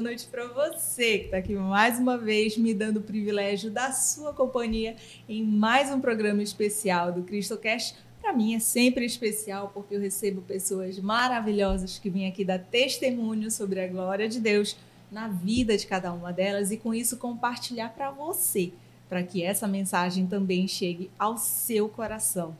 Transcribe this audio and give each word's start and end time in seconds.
boa 0.00 0.08
noite 0.08 0.28
para 0.28 0.46
você 0.46 1.18
que 1.18 1.24
está 1.26 1.36
aqui 1.36 1.54
mais 1.54 1.98
uma 1.98 2.16
vez 2.16 2.56
me 2.56 2.72
dando 2.72 3.00
o 3.00 3.02
privilégio 3.02 3.70
da 3.70 3.92
sua 3.92 4.32
companhia 4.32 4.96
em 5.28 5.44
mais 5.44 5.90
um 5.90 6.00
programa 6.00 6.42
especial 6.42 7.12
do 7.12 7.22
CristoCast. 7.22 7.96
Para 8.18 8.32
mim 8.32 8.54
é 8.54 8.58
sempre 8.58 9.04
especial 9.04 9.70
porque 9.74 9.94
eu 9.94 10.00
recebo 10.00 10.40
pessoas 10.40 10.98
maravilhosas 10.98 11.98
que 11.98 12.08
vêm 12.08 12.26
aqui 12.26 12.46
dar 12.46 12.60
testemunho 12.60 13.50
sobre 13.50 13.78
a 13.78 13.88
glória 13.88 14.26
de 14.26 14.40
Deus 14.40 14.74
na 15.12 15.28
vida 15.28 15.76
de 15.76 15.86
cada 15.86 16.10
uma 16.14 16.32
delas 16.32 16.70
e 16.70 16.78
com 16.78 16.94
isso 16.94 17.18
compartilhar 17.18 17.90
para 17.90 18.10
você, 18.10 18.72
para 19.06 19.22
que 19.22 19.42
essa 19.42 19.68
mensagem 19.68 20.26
também 20.26 20.66
chegue 20.66 21.10
ao 21.18 21.36
seu 21.36 21.90
coração. 21.90 22.56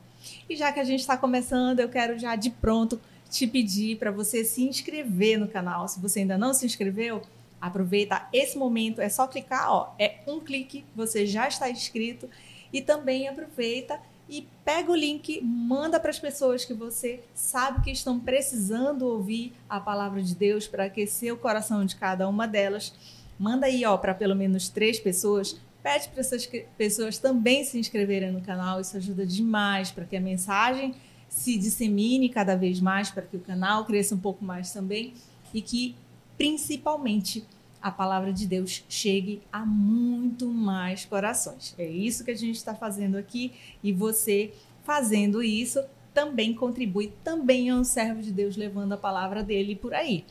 E 0.47 0.55
já 0.55 0.71
que 0.71 0.79
a 0.79 0.83
gente 0.83 0.99
está 0.99 1.17
começando, 1.17 1.79
eu 1.79 1.89
quero 1.89 2.19
já 2.19 2.35
de 2.35 2.51
pronto 2.51 3.01
te 3.31 3.47
pedir 3.47 3.97
para 3.97 4.11
você 4.11 4.43
se 4.43 4.61
inscrever 4.61 5.39
no 5.39 5.47
canal. 5.47 5.87
Se 5.87 5.99
você 6.01 6.19
ainda 6.19 6.37
não 6.37 6.53
se 6.53 6.65
inscreveu, 6.65 7.21
aproveita 7.61 8.27
esse 8.33 8.57
momento, 8.57 8.99
é 8.99 9.07
só 9.07 9.25
clicar, 9.25 9.71
ó, 9.71 9.95
é 9.97 10.19
um 10.27 10.41
clique, 10.41 10.83
você 10.93 11.25
já 11.25 11.47
está 11.47 11.69
inscrito 11.69 12.29
e 12.73 12.81
também 12.81 13.29
aproveita 13.29 13.97
e 14.27 14.47
pega 14.65 14.91
o 14.91 14.95
link, 14.95 15.41
manda 15.41 15.99
para 15.99 16.09
as 16.09 16.19
pessoas 16.19 16.65
que 16.65 16.73
você 16.73 17.21
sabe 17.33 17.83
que 17.83 17.91
estão 17.91 18.19
precisando 18.19 19.05
ouvir 19.05 19.53
a 19.69 19.79
palavra 19.79 20.21
de 20.21 20.35
Deus 20.35 20.67
para 20.67 20.85
aquecer 20.85 21.33
o 21.33 21.37
coração 21.37 21.85
de 21.85 21.95
cada 21.95 22.27
uma 22.27 22.47
delas. 22.47 22.93
Manda 23.39 23.65
aí, 23.65 23.83
ó, 23.85 23.97
para 23.97 24.13
pelo 24.13 24.35
menos 24.35 24.69
três 24.69 24.99
pessoas. 24.99 25.59
Pede 25.83 26.09
para 26.09 26.21
essas 26.21 26.45
pessoas 26.77 27.17
também 27.17 27.63
se 27.63 27.77
inscreverem 27.77 28.31
no 28.31 28.41
canal, 28.41 28.79
isso 28.79 28.95
ajuda 28.97 29.25
demais 29.25 29.89
para 29.89 30.05
que 30.05 30.15
a 30.15 30.21
mensagem 30.21 30.93
se 31.31 31.57
dissemine 31.57 32.27
cada 32.27 32.55
vez 32.55 32.81
mais, 32.81 33.09
para 33.09 33.23
que 33.23 33.37
o 33.37 33.39
canal 33.39 33.85
cresça 33.85 34.13
um 34.13 34.19
pouco 34.19 34.43
mais 34.43 34.71
também 34.71 35.13
e 35.53 35.61
que, 35.61 35.95
principalmente, 36.37 37.45
a 37.81 37.89
palavra 37.89 38.33
de 38.33 38.45
Deus 38.45 38.83
chegue 38.89 39.41
a 39.51 39.65
muito 39.65 40.47
mais 40.49 41.05
corações. 41.05 41.73
É 41.77 41.87
isso 41.87 42.25
que 42.25 42.31
a 42.31 42.35
gente 42.35 42.57
está 42.57 42.75
fazendo 42.75 43.17
aqui 43.17 43.53
e 43.81 43.93
você 43.93 44.53
fazendo 44.83 45.41
isso 45.41 45.81
também 46.13 46.53
contribui, 46.53 47.13
também 47.23 47.69
é 47.69 47.75
um 47.75 47.85
servo 47.85 48.21
de 48.21 48.33
Deus 48.33 48.57
levando 48.57 48.91
a 48.91 48.97
palavra 48.97 49.41
dele 49.41 49.73
por 49.73 49.93
aí. 49.93 50.25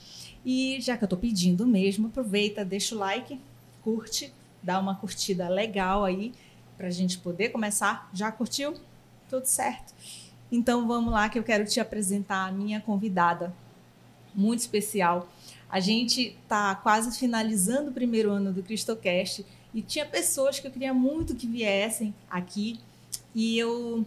E 0.45 0.79
já 0.83 0.99
que 0.99 1.05
eu 1.05 1.07
estou 1.07 1.19
pedindo 1.19 1.67
mesmo, 1.67 2.09
aproveita, 2.09 2.63
deixa 2.63 2.95
o 2.95 2.99
like, 2.99 3.41
curte, 3.83 4.31
dá 4.63 4.79
uma 4.79 4.95
curtida 4.95 5.49
legal 5.49 6.05
aí 6.05 6.35
para 6.77 6.89
a 6.89 6.91
gente 6.91 7.17
poder 7.19 7.49
começar. 7.49 8.11
Já 8.13 8.31
curtiu? 8.31 8.75
Tudo 9.31 9.47
certo. 9.47 9.95
Então 10.51 10.87
vamos 10.87 11.13
lá 11.13 11.29
que 11.29 11.39
eu 11.39 11.43
quero 11.43 11.65
te 11.65 11.79
apresentar 11.79 12.49
a 12.49 12.53
minha 12.53 12.81
convidada, 12.81 13.55
muito 14.35 14.61
especial. 14.61 15.29
A 15.69 15.79
gente 15.79 16.37
está 16.43 16.75
quase 16.75 17.17
finalizando 17.17 17.91
o 17.91 17.95
primeiro 17.95 18.31
ano 18.31 18.53
do 18.53 18.63
Cristocast 18.63 19.47
e 19.73 19.81
tinha 19.81 20.05
pessoas 20.05 20.59
que 20.59 20.67
eu 20.67 20.71
queria 20.71 20.93
muito 20.93 21.35
que 21.35 21.47
viessem 21.47 22.13
aqui 22.29 22.81
e 23.35 23.57
eu 23.57 24.05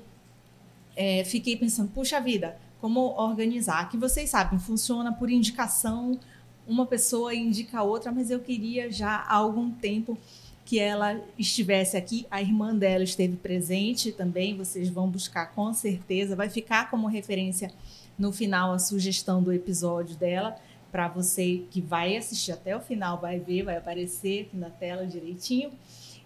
é, 0.96 1.24
fiquei 1.24 1.56
pensando, 1.56 1.90
puxa 1.92 2.20
vida, 2.20 2.58
como 2.82 3.00
organizar? 3.18 3.90
Que 3.90 3.96
vocês 3.96 4.30
sabem, 4.30 4.60
funciona 4.60 5.14
por 5.14 5.30
indicação, 5.30 6.20
uma 6.68 6.86
pessoa 6.86 7.34
indica 7.34 7.80
a 7.80 7.84
outra, 7.84 8.12
mas 8.12 8.30
eu 8.30 8.40
queria 8.40 8.92
já 8.92 9.16
há 9.16 9.36
algum 9.36 9.72
tempo 9.72 10.18
que 10.66 10.80
ela 10.80 11.20
estivesse 11.38 11.98
aqui. 11.98 12.26
A 12.32 12.42
irmã 12.42 12.76
dela 12.76 13.04
esteve 13.04 13.36
presente 13.36 14.12
também, 14.12 14.56
vocês 14.56 14.90
vão 14.90 15.10
buscar 15.10 15.48
com 15.54 15.74
certeza. 15.74 16.36
Vai 16.36 16.50
ficar 16.50 16.90
como 16.90 17.08
referência 17.08 17.72
no 18.18 18.32
final 18.32 18.74
a 18.74 18.80
sugestão 18.80 19.42
do 19.42 19.52
episódio 19.52 20.16
dela, 20.16 20.56
para 20.92 21.08
você 21.08 21.64
que 21.72 21.82
vai 21.82 22.16
assistir 22.16 22.52
até 22.52 22.76
o 22.76 22.80
final, 22.80 23.20
vai 23.20 23.40
ver, 23.40 23.64
vai 23.64 23.78
aparecer 23.78 24.46
aqui 24.46 24.56
na 24.56 24.70
tela 24.70 25.08
direitinho. 25.08 25.72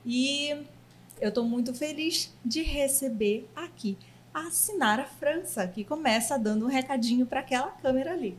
E 0.06 0.50
eu 1.22 1.30
estou 1.30 1.46
muito 1.46 1.74
feliz 1.74 2.34
de 2.44 2.62
receber 2.62 3.50
aqui 3.56 3.98
a 4.34 4.52
Sinara 4.52 5.06
França, 5.06 5.66
que 5.68 5.84
começa 5.84 6.38
dando 6.38 6.66
um 6.66 6.70
recadinho 6.70 7.26
para 7.26 7.40
aquela 7.40 7.68
câmera 7.68 8.12
ali. 8.12 8.38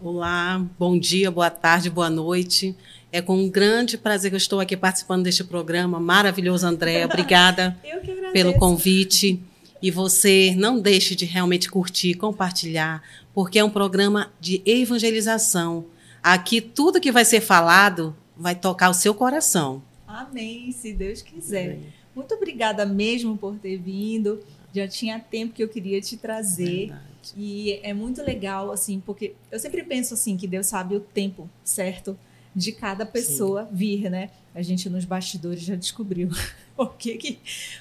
Olá, 0.00 0.64
bom 0.78 0.96
dia, 0.98 1.30
boa 1.30 1.50
tarde, 1.50 1.90
boa 1.90 2.08
noite. 2.08 2.76
É 3.10 3.22
com 3.22 3.36
um 3.36 3.48
grande 3.48 3.96
prazer 3.96 4.30
que 4.30 4.34
eu 4.34 4.38
estou 4.38 4.60
aqui 4.60 4.76
participando 4.76 5.24
deste 5.24 5.42
programa 5.42 5.98
maravilhoso, 5.98 6.66
Andréa. 6.66 7.06
Obrigada 7.06 7.78
pelo 8.32 8.54
convite. 8.54 9.40
E 9.80 9.90
você 9.90 10.54
não 10.56 10.78
deixe 10.78 11.14
de 11.14 11.24
realmente 11.24 11.70
curtir, 11.70 12.14
compartilhar, 12.14 13.02
porque 13.32 13.58
é 13.58 13.64
um 13.64 13.70
programa 13.70 14.30
de 14.40 14.60
evangelização. 14.66 15.86
Aqui 16.22 16.60
tudo 16.60 17.00
que 17.00 17.12
vai 17.12 17.24
ser 17.24 17.40
falado 17.40 18.14
vai 18.36 18.54
tocar 18.54 18.90
o 18.90 18.94
seu 18.94 19.14
coração. 19.14 19.82
Amém, 20.06 20.72
se 20.72 20.92
Deus 20.92 21.22
quiser. 21.22 21.72
Amém. 21.72 21.92
Muito 22.14 22.34
obrigada 22.34 22.84
mesmo 22.84 23.38
por 23.38 23.56
ter 23.56 23.78
vindo. 23.78 24.40
Já 24.74 24.88
tinha 24.88 25.20
tempo 25.20 25.54
que 25.54 25.62
eu 25.62 25.68
queria 25.68 26.00
te 26.00 26.16
trazer. 26.16 26.88
Verdade. 26.88 27.08
E 27.36 27.80
é 27.82 27.94
muito 27.94 28.22
legal, 28.22 28.72
assim, 28.72 29.00
porque 29.04 29.34
eu 29.50 29.58
sempre 29.58 29.82
penso 29.82 30.14
assim 30.14 30.36
que 30.36 30.46
Deus 30.46 30.66
sabe 30.66 30.96
o 30.96 31.00
tempo 31.00 31.48
certo 31.62 32.18
de 32.54 32.72
cada 32.72 33.06
pessoa 33.06 33.66
Sim. 33.66 33.74
vir, 33.74 34.10
né? 34.10 34.30
A 34.54 34.62
gente 34.62 34.88
nos 34.88 35.04
bastidores 35.04 35.62
já 35.62 35.74
descobriu 35.74 36.30
por 36.76 36.94
que, 36.96 37.16
que, 37.16 37.38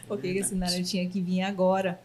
por 0.07 0.19
que, 0.19 0.33
que 0.33 0.39
a 0.39 0.43
Sinara 0.43 0.83
tinha 0.83 1.07
que 1.09 1.21
vir 1.21 1.41
agora. 1.41 1.99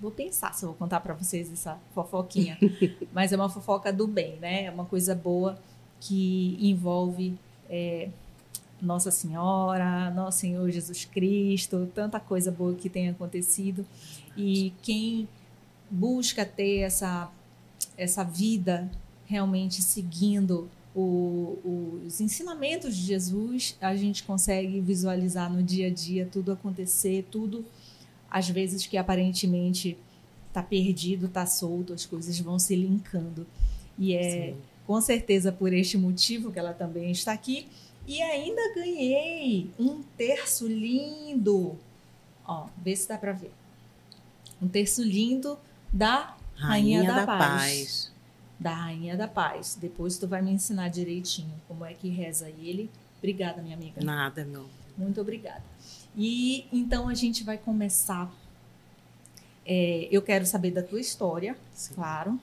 Vou 0.00 0.10
pensar 0.10 0.54
se 0.54 0.64
eu 0.64 0.68
vou 0.68 0.78
contar 0.78 1.00
para 1.00 1.14
vocês 1.14 1.52
essa 1.52 1.78
fofoquinha. 1.94 2.58
Mas 3.12 3.32
é 3.32 3.36
uma 3.36 3.48
fofoca 3.48 3.92
do 3.92 4.06
bem, 4.06 4.36
né? 4.36 4.64
É 4.64 4.70
uma 4.70 4.84
coisa 4.84 5.14
boa 5.14 5.58
que 6.00 6.56
envolve 6.60 7.36
é, 7.68 8.08
Nossa 8.80 9.10
Senhora, 9.10 10.10
Nosso 10.10 10.38
Senhor 10.38 10.70
Jesus 10.70 11.04
Cristo, 11.04 11.90
tanta 11.94 12.20
coisa 12.20 12.52
boa 12.52 12.74
que 12.74 12.88
tem 12.88 13.08
acontecido. 13.08 13.84
E 14.36 14.72
quem 14.82 15.28
busca 15.90 16.44
ter 16.44 16.80
essa, 16.80 17.30
essa 17.96 18.22
vida 18.22 18.88
realmente 19.26 19.82
seguindo 19.82 20.68
o, 21.00 22.02
os 22.04 22.20
ensinamentos 22.20 22.96
de 22.96 23.02
Jesus, 23.02 23.76
a 23.80 23.94
gente 23.94 24.24
consegue 24.24 24.80
visualizar 24.80 25.52
no 25.52 25.62
dia 25.62 25.86
a 25.86 25.90
dia 25.90 26.28
tudo 26.30 26.50
acontecer, 26.50 27.24
tudo, 27.30 27.64
às 28.28 28.48
vezes 28.48 28.84
que 28.84 28.96
aparentemente 28.96 29.96
está 30.48 30.60
perdido, 30.60 31.26
está 31.26 31.46
solto, 31.46 31.92
as 31.92 32.04
coisas 32.04 32.36
vão 32.40 32.58
se 32.58 32.74
linkando. 32.74 33.46
E 33.96 34.12
é 34.12 34.52
Sim. 34.52 34.56
com 34.86 35.00
certeza 35.00 35.52
por 35.52 35.72
este 35.72 35.96
motivo 35.96 36.50
que 36.50 36.58
ela 36.58 36.72
também 36.72 37.12
está 37.12 37.32
aqui. 37.32 37.68
E 38.04 38.20
ainda 38.20 38.74
ganhei 38.74 39.70
um 39.78 40.02
terço 40.16 40.66
lindo. 40.66 41.78
Ó, 42.44 42.66
vê 42.82 42.96
se 42.96 43.06
dá 43.06 43.16
para 43.16 43.32
ver. 43.32 43.52
Um 44.60 44.66
terço 44.66 45.02
lindo 45.02 45.56
da 45.92 46.36
Rainha, 46.56 47.02
Rainha 47.02 47.04
da, 47.04 47.20
da 47.20 47.26
Paz. 47.26 47.38
Paz 47.38 48.17
da 48.58 48.74
Rainha 48.74 49.16
da 49.16 49.28
Paz. 49.28 49.76
Depois 49.80 50.18
tu 50.18 50.26
vai 50.26 50.42
me 50.42 50.50
ensinar 50.50 50.88
direitinho 50.88 51.54
como 51.66 51.84
é 51.84 51.94
que 51.94 52.08
reza 52.08 52.48
ele. 52.48 52.90
Obrigada, 53.18 53.62
minha 53.62 53.76
amiga. 53.76 54.02
Nada, 54.02 54.44
não. 54.44 54.66
Muito 54.96 55.20
obrigada. 55.20 55.62
E 56.16 56.66
então 56.72 57.08
a 57.08 57.14
gente 57.14 57.44
vai 57.44 57.58
começar. 57.58 58.32
É, 59.64 60.08
eu 60.10 60.22
quero 60.22 60.46
saber 60.46 60.70
da 60.70 60.82
tua 60.82 61.00
história, 61.00 61.56
Sim. 61.72 61.94
claro. 61.94 62.40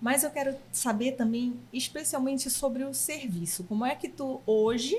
Mas 0.00 0.22
eu 0.22 0.30
quero 0.30 0.56
saber 0.72 1.12
também, 1.12 1.54
especialmente 1.72 2.48
sobre 2.48 2.84
o 2.84 2.94
serviço. 2.94 3.64
Como 3.64 3.84
é 3.84 3.94
que 3.94 4.08
tu 4.08 4.40
hoje 4.46 4.96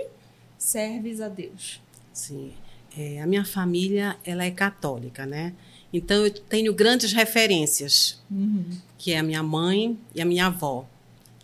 serves 0.58 1.22
a 1.22 1.28
Deus? 1.28 1.82
Sim. 2.14 2.54
É, 2.96 3.22
a 3.22 3.26
minha 3.26 3.46
família 3.46 4.18
ela 4.24 4.44
é 4.44 4.52
católica, 4.52 5.26
né? 5.26 5.56
Então 5.94 6.26
eu 6.26 6.32
tenho 6.32 6.74
grandes 6.74 7.12
referências, 7.12 8.20
uhum. 8.30 8.66
que 8.98 9.12
é 9.12 9.20
a 9.20 9.24
minha 9.24 9.44
mãe 9.44 9.98
e 10.16 10.22
a 10.22 10.26
minha 10.26 10.48
avó, 10.48 10.88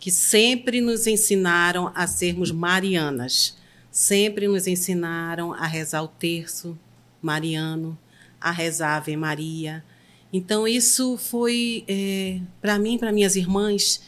que 0.00 0.10
sempre 0.10 0.80
nos 0.80 1.06
ensinaram 1.06 1.92
a 1.94 2.06
sermos 2.06 2.50
marianas, 2.50 3.56
sempre 3.90 4.48
nos 4.48 4.66
ensinaram 4.66 5.52
a 5.52 5.66
rezar 5.66 6.02
o 6.02 6.08
terço 6.08 6.78
mariano, 7.20 7.98
a 8.40 8.50
rezar 8.50 8.94
a 8.94 8.96
Ave 8.96 9.16
Maria. 9.16 9.84
Então 10.32 10.66
isso 10.66 11.18
foi 11.18 11.84
é, 11.86 12.40
para 12.60 12.78
mim, 12.78 12.96
para 12.96 13.12
minhas 13.12 13.36
irmãs, 13.36 14.00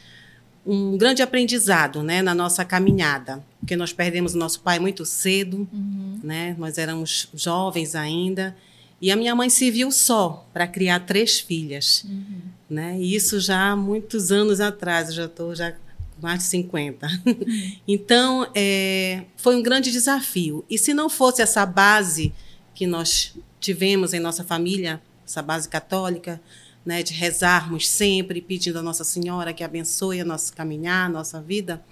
um 0.64 0.96
grande 0.96 1.22
aprendizado, 1.22 2.02
né, 2.02 2.22
na 2.22 2.34
nossa 2.34 2.64
caminhada, 2.64 3.44
porque 3.58 3.76
nós 3.76 3.92
perdemos 3.92 4.34
o 4.34 4.38
nosso 4.38 4.60
pai 4.60 4.78
muito 4.78 5.04
cedo, 5.04 5.69
uhum. 5.72 6.20
né? 6.22 6.54
Nós 6.58 6.78
éramos 6.78 7.28
jovens 7.34 7.94
ainda 7.94 8.54
e 9.00 9.11
a 9.11 9.17
minha 9.17 9.35
mãe 9.35 9.49
se 9.49 9.70
viu 9.70 9.91
só 9.91 10.47
para 10.52 10.67
criar 10.67 11.00
três 11.00 11.41
filhas. 11.41 12.05
Uhum. 12.05 12.41
Né? 12.69 12.99
E 13.00 13.14
isso 13.14 13.41
já 13.41 13.70
há 13.70 13.76
muitos 13.76 14.31
anos 14.31 14.61
atrás, 14.61 15.08
eu 15.08 15.14
já 15.14 15.25
estou 15.25 15.55
já 15.55 15.75
mais 16.20 16.41
de 16.41 16.44
50. 16.44 17.06
Uhum. 17.06 17.73
então, 17.88 18.47
é, 18.55 19.25
foi 19.37 19.56
um 19.56 19.62
grande 19.62 19.91
desafio. 19.91 20.64
E 20.69 20.76
se 20.76 20.93
não 20.93 21.08
fosse 21.08 21.41
essa 21.41 21.64
base 21.64 22.32
que 22.75 22.87
nós 22.87 23.35
tivemos 23.58 24.12
em 24.12 24.20
nossa 24.20 24.44
família, 24.44 25.00
essa 25.26 25.41
base 25.41 25.69
católica, 25.69 26.41
né, 26.85 27.02
de 27.02 27.12
rezarmos 27.12 27.88
sempre, 27.88 28.41
pedindo 28.41 28.79
a 28.79 28.82
Nossa 28.82 29.05
Senhora 29.05 29.52
que 29.52 29.62
abençoe 29.62 30.20
a 30.20 30.25
nosso 30.25 30.52
caminhar, 30.55 31.06
a 31.06 31.08
nossa 31.08 31.41
vida, 31.41 31.82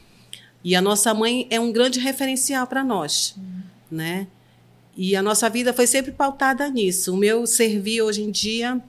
E 0.64 0.74
a 0.74 0.82
nossa 0.82 1.14
mãe 1.14 1.46
é 1.50 1.60
um 1.60 1.70
grande 1.70 2.00
referencial 2.00 2.66
para 2.66 2.82
nós, 2.82 3.34
uhum. 3.36 3.62
né? 3.90 4.26
E 5.00 5.14
a 5.14 5.22
nossa 5.22 5.48
vida 5.48 5.72
foi 5.72 5.86
sempre 5.86 6.10
pautada 6.10 6.68
nisso. 6.68 7.14
O 7.14 7.16
meu 7.16 7.46
servir 7.46 8.02
hoje 8.02 8.20
em 8.20 8.32
dia, 8.32 8.82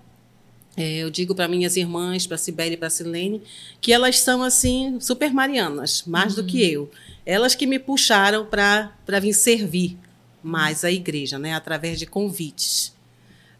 é, 0.75 0.97
eu 0.97 1.11
digo 1.11 1.35
para 1.35 1.47
minhas 1.47 1.77
irmãs, 1.77 2.25
para 2.25 2.35
Sibeli 2.35 2.73
e 2.73 2.77
para 2.77 2.89
Silene, 2.89 3.43
que 3.79 3.93
elas 3.93 4.17
são 4.17 4.41
assim 4.41 4.99
super 4.99 5.31
marianas, 5.31 6.03
mais 6.07 6.35
uhum. 6.35 6.41
do 6.41 6.47
que 6.47 6.67
eu. 6.67 6.89
Elas 7.23 7.53
que 7.53 7.67
me 7.67 7.77
puxaram 7.77 8.43
para 8.43 9.19
vir 9.21 9.33
servir 9.33 9.99
mais 10.41 10.83
a 10.83 10.91
igreja, 10.91 11.37
né, 11.37 11.53
através 11.53 11.99
de 11.99 12.07
convites. 12.07 12.91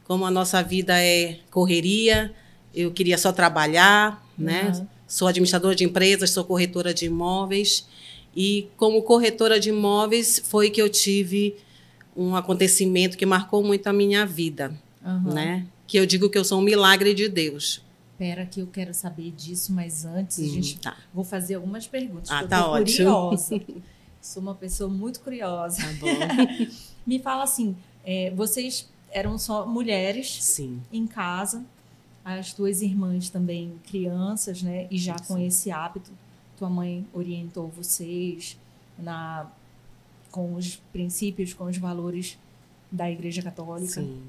Como 0.05 0.25
a 0.25 0.31
nossa 0.31 0.63
vida 0.63 0.99
é 0.99 1.37
correria, 1.51 2.33
eu 2.73 2.89
queria 2.89 3.19
só 3.19 3.31
trabalhar, 3.31 4.27
né? 4.35 4.71
Uhum. 4.75 4.87
Sou 5.07 5.27
administradora 5.27 5.75
de 5.75 5.83
empresas, 5.83 6.31
sou 6.31 6.43
corretora 6.43 6.95
de 6.95 7.05
imóveis. 7.05 7.85
E 8.35 8.67
como 8.75 9.03
corretora 9.03 9.59
de 9.59 9.69
imóveis 9.69 10.41
foi 10.43 10.71
que 10.71 10.81
eu 10.81 10.89
tive 10.89 11.55
um 12.15 12.35
acontecimento 12.35 13.17
que 13.17 13.25
marcou 13.25 13.63
muito 13.63 13.87
a 13.87 13.93
minha 13.93 14.25
vida, 14.25 14.73
uhum. 15.03 15.33
né? 15.33 15.65
Que 15.87 15.97
eu 15.97 16.05
digo 16.05 16.29
que 16.29 16.37
eu 16.37 16.43
sou 16.43 16.59
um 16.59 16.61
milagre 16.61 17.13
de 17.13 17.27
Deus. 17.27 17.83
Espera 18.13 18.45
que 18.45 18.59
eu 18.59 18.67
quero 18.67 18.93
saber 18.93 19.31
disso, 19.31 19.71
mas 19.71 20.03
antes 20.03 20.39
hum, 20.39 20.45
a 20.45 20.47
gente 20.47 20.79
tá. 20.79 20.97
vou 21.13 21.23
fazer 21.23 21.55
algumas 21.55 21.87
perguntas. 21.87 22.29
Ah, 22.29 22.45
tá 22.45 22.67
ótimo. 22.67 23.09
curiosa. 23.09 23.61
sou 24.21 24.41
uma 24.41 24.55
pessoa 24.55 24.89
muito 24.89 25.21
curiosa. 25.21 25.81
Tá 25.81 25.93
bom. 25.99 26.67
Me 27.07 27.19
fala 27.19 27.43
assim, 27.43 27.75
é, 28.05 28.31
vocês 28.35 28.89
eram 29.11 29.37
só 29.37 29.65
mulheres 29.65 30.43
Sim. 30.43 30.81
em 30.91 31.07
casa 31.07 31.63
as 32.37 32.53
tuas 32.53 32.81
irmãs 32.81 33.29
também 33.29 33.73
crianças, 33.89 34.61
né? 34.61 34.87
E 34.91 34.97
já 34.97 35.17
Sim. 35.17 35.23
com 35.25 35.39
esse 35.39 35.71
hábito, 35.71 36.11
tua 36.57 36.69
mãe 36.69 37.05
orientou 37.13 37.67
vocês 37.69 38.57
na 38.97 39.47
com 40.31 40.55
os 40.55 40.75
princípios, 40.91 41.53
com 41.53 41.65
os 41.65 41.77
valores 41.77 42.37
da 42.91 43.09
Igreja 43.09 43.41
Católica. 43.41 44.01
Sim. 44.01 44.21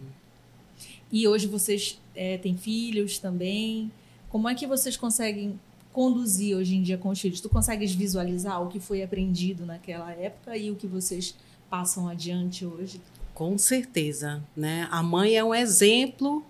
E 1.13 1.27
hoje 1.27 1.47
vocês 1.47 2.01
é, 2.15 2.39
têm 2.39 2.57
filhos 2.57 3.19
também. 3.19 3.91
Como 4.29 4.49
é 4.49 4.55
que 4.55 4.67
vocês 4.67 4.97
conseguem 4.97 5.59
conduzir 5.93 6.57
hoje 6.57 6.77
em 6.77 6.83
dia 6.83 6.97
com 6.97 7.09
os 7.09 7.21
filhos? 7.21 7.41
Tu 7.41 7.49
consegues 7.49 7.93
visualizar 7.93 8.63
o 8.63 8.69
que 8.69 8.79
foi 8.79 9.03
aprendido 9.03 9.67
naquela 9.67 10.13
época 10.13 10.57
e 10.57 10.71
o 10.71 10.77
que 10.77 10.87
vocês 10.87 11.35
passam 11.69 12.09
adiante 12.09 12.65
hoje? 12.65 13.01
Com 13.35 13.59
certeza, 13.59 14.43
né? 14.57 14.87
A 14.91 15.03
mãe 15.03 15.37
é 15.37 15.43
um 15.43 15.55
exemplo 15.55 16.45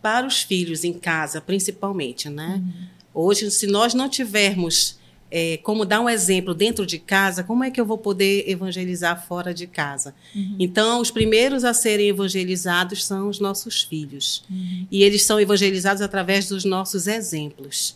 para 0.00 0.26
os 0.26 0.42
filhos 0.42 0.84
em 0.84 0.92
casa, 0.92 1.40
principalmente, 1.40 2.30
né? 2.30 2.62
Uhum. 2.64 2.86
Hoje, 3.26 3.50
se 3.50 3.66
nós 3.66 3.94
não 3.94 4.08
tivermos 4.08 4.97
é, 5.30 5.58
como 5.58 5.84
dar 5.84 6.00
um 6.00 6.08
exemplo 6.08 6.54
dentro 6.54 6.86
de 6.86 6.98
casa, 6.98 7.44
como 7.44 7.62
é 7.62 7.70
que 7.70 7.80
eu 7.80 7.84
vou 7.84 7.98
poder 7.98 8.48
evangelizar 8.48 9.26
fora 9.26 9.52
de 9.52 9.66
casa? 9.66 10.14
Uhum. 10.34 10.56
Então, 10.58 11.00
os 11.00 11.10
primeiros 11.10 11.64
a 11.64 11.74
serem 11.74 12.08
evangelizados 12.08 13.04
são 13.04 13.28
os 13.28 13.38
nossos 13.38 13.82
filhos. 13.82 14.42
Uhum. 14.50 14.86
E 14.90 15.02
eles 15.02 15.24
são 15.24 15.38
evangelizados 15.38 16.00
através 16.00 16.48
dos 16.48 16.64
nossos 16.64 17.06
exemplos. 17.06 17.94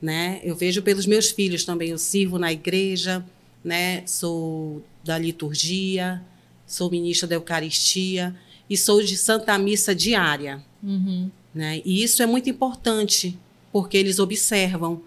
Né? 0.00 0.40
Eu 0.42 0.54
vejo 0.54 0.82
pelos 0.82 1.06
meus 1.06 1.30
filhos 1.30 1.64
também. 1.64 1.90
Eu 1.90 1.98
sirvo 1.98 2.38
na 2.38 2.52
igreja, 2.52 3.24
né? 3.64 4.02
sou 4.06 4.84
da 5.02 5.16
liturgia, 5.16 6.22
sou 6.66 6.90
ministra 6.90 7.26
da 7.26 7.36
Eucaristia 7.36 8.34
e 8.68 8.76
sou 8.76 9.02
de 9.02 9.16
Santa 9.16 9.56
Missa 9.56 9.94
diária. 9.94 10.62
Uhum. 10.82 11.30
Né? 11.54 11.80
E 11.86 12.02
isso 12.02 12.22
é 12.22 12.26
muito 12.26 12.50
importante, 12.50 13.38
porque 13.72 13.96
eles 13.96 14.18
observam 14.18 15.00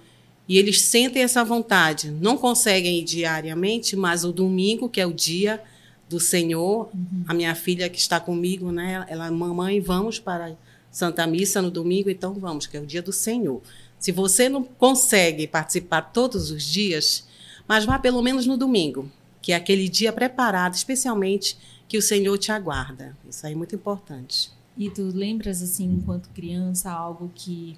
e 0.49 0.57
eles 0.57 0.81
sentem 0.81 1.21
essa 1.21 1.45
vontade. 1.45 2.09
Não 2.09 2.35
conseguem 2.35 2.97
ir 2.99 3.03
diariamente, 3.03 3.95
mas 3.95 4.25
o 4.25 4.33
domingo, 4.33 4.89
que 4.89 4.99
é 4.99 5.05
o 5.05 5.13
dia 5.13 5.61
do 6.09 6.19
Senhor, 6.19 6.89
uhum. 6.91 7.23
a 7.27 7.35
minha 7.35 7.53
filha 7.53 7.87
que 7.87 7.99
está 7.99 8.19
comigo, 8.19 8.71
né? 8.71 9.05
Ela, 9.07 9.29
mamãe, 9.29 9.79
vamos 9.79 10.17
para 10.17 10.57
Santa 10.91 11.27
Missa 11.27 11.61
no 11.61 11.69
domingo, 11.69 12.09
então 12.09 12.33
vamos, 12.33 12.65
que 12.65 12.75
é 12.75 12.79
o 12.79 12.85
dia 12.85 13.03
do 13.03 13.13
Senhor. 13.13 13.61
Se 13.99 14.11
você 14.11 14.49
não 14.49 14.63
consegue 14.63 15.45
participar 15.45 16.01
todos 16.01 16.49
os 16.49 16.63
dias, 16.63 17.27
mas 17.67 17.85
vá 17.85 17.99
pelo 17.99 18.23
menos 18.23 18.47
no 18.47 18.57
domingo, 18.57 19.07
que 19.43 19.51
é 19.51 19.55
aquele 19.55 19.87
dia 19.87 20.11
preparado, 20.11 20.73
especialmente 20.73 21.59
que 21.87 21.95
o 21.95 22.01
Senhor 22.01 22.35
te 22.39 22.51
aguarda. 22.51 23.15
Isso 23.29 23.45
aí 23.45 23.53
é 23.53 23.55
muito 23.55 23.75
importante. 23.75 24.49
E 24.75 24.89
tu 24.89 25.03
lembras, 25.13 25.61
assim, 25.61 25.85
enquanto 25.85 26.29
criança, 26.29 26.89
algo 26.89 27.31
que 27.35 27.77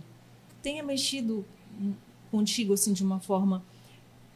tenha 0.62 0.82
mexido 0.82 1.44
contigo, 2.32 2.74
assim, 2.74 2.94
de 2.94 3.04
uma 3.04 3.20
forma 3.20 3.64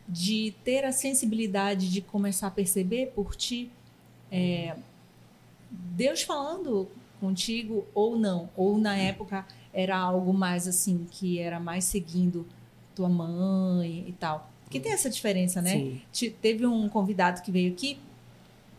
de 0.08 0.54
ter 0.64 0.84
a 0.84 0.92
sensibilidade 0.92 1.90
de 1.90 2.02
começar 2.02 2.48
a 2.48 2.52
perceber 2.52 3.08
por 3.16 3.36
ti 3.36 3.72
é, 4.32 4.76
Deus 5.72 6.22
falando 6.22 6.88
contigo 7.20 7.86
ou 7.94 8.18
não? 8.18 8.50
Ou 8.56 8.78
na 8.78 8.96
época 8.96 9.46
era 9.74 9.98
algo 9.98 10.34
mais 10.34 10.68
assim, 10.68 11.08
que 11.10 11.40
era 11.40 11.60
mais 11.60 11.86
seguindo 11.86 12.46
tua 12.94 13.10
mãe 13.10 14.06
e 14.08 14.14
tal? 14.14 14.50
Porque 14.64 14.80
tem 14.80 14.92
essa 14.92 15.10
diferença, 15.10 15.62
né? 15.62 16.00
Sim. 16.12 16.34
Teve 16.42 16.66
um 16.66 16.90
convidado 16.90 17.42
que 17.42 17.52
veio 17.52 17.72
aqui 17.72 17.98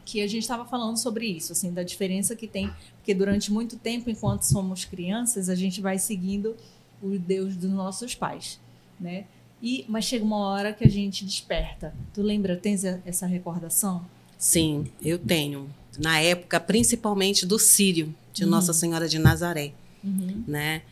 que 0.04 0.20
a 0.20 0.26
gente 0.28 0.42
estava 0.42 0.64
falando 0.64 0.96
sobre 0.96 1.26
isso, 1.26 1.52
assim, 1.52 1.72
da 1.72 1.82
diferença 1.82 2.36
que 2.36 2.46
tem, 2.46 2.70
porque 2.98 3.12
durante 3.12 3.52
muito 3.52 3.76
tempo, 3.76 4.08
enquanto 4.08 4.42
somos 4.42 4.84
crianças, 4.84 5.48
a 5.48 5.54
gente 5.56 5.80
vai 5.80 5.98
seguindo 5.98 6.56
o 7.02 7.18
Deus 7.18 7.56
dos 7.56 7.70
nossos 7.70 8.14
pais, 8.14 8.60
né? 9.00 9.24
E 9.62 9.84
mas 9.88 10.04
chega 10.04 10.24
uma 10.24 10.38
hora 10.38 10.72
que 10.72 10.84
a 10.84 10.90
gente 10.90 11.24
desperta. 11.24 11.94
Tu 12.12 12.22
lembra, 12.22 12.56
tens 12.56 12.84
essa 12.84 13.26
recordação? 13.26 14.04
Sim, 14.38 14.86
eu 15.02 15.18
tenho. 15.18 15.68
Na 15.98 16.20
época, 16.20 16.60
principalmente 16.60 17.46
do 17.46 17.58
Sírio, 17.58 18.14
de 18.32 18.44
uhum. 18.44 18.50
Nossa 18.50 18.72
Senhora 18.72 19.08
de 19.08 19.18
Nazaré, 19.18 19.72
uhum. 20.04 20.44
né? 20.46 20.82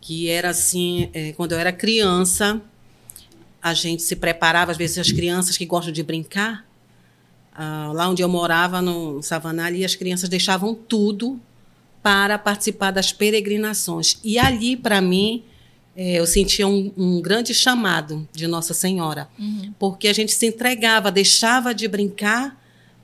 Que 0.00 0.28
era 0.28 0.50
assim, 0.50 1.08
é, 1.14 1.32
quando 1.32 1.52
eu 1.52 1.58
era 1.58 1.72
criança, 1.72 2.60
a 3.62 3.72
gente 3.72 4.02
se 4.02 4.16
preparava, 4.16 4.72
às 4.72 4.76
vezes 4.76 4.98
as 4.98 5.10
crianças 5.10 5.56
que 5.56 5.64
gostam 5.64 5.92
de 5.92 6.02
brincar, 6.02 6.66
ah, 7.54 7.92
lá 7.94 8.08
onde 8.08 8.22
eu 8.22 8.28
morava, 8.28 8.82
no 8.82 9.22
Savana, 9.22 9.66
ali 9.66 9.84
as 9.84 9.94
crianças 9.94 10.28
deixavam 10.28 10.74
tudo 10.74 11.40
para 12.02 12.38
participar 12.38 12.90
das 12.90 13.12
peregrinações. 13.12 14.18
E 14.24 14.38
ali, 14.38 14.76
para 14.76 15.00
mim, 15.00 15.44
é, 15.96 16.14
eu 16.14 16.26
sentia 16.26 16.66
um, 16.66 16.92
um, 16.96 17.20
grande 17.20 17.52
chamado 17.52 18.26
de 18.32 18.46
Nossa 18.46 18.72
Senhora, 18.72 19.28
uhum. 19.38 19.74
porque 19.78 20.08
a 20.08 20.12
gente 20.12 20.32
se 20.32 20.46
entregava, 20.46 21.10
deixava 21.10 21.74
de 21.74 21.86
brincar 21.86 22.58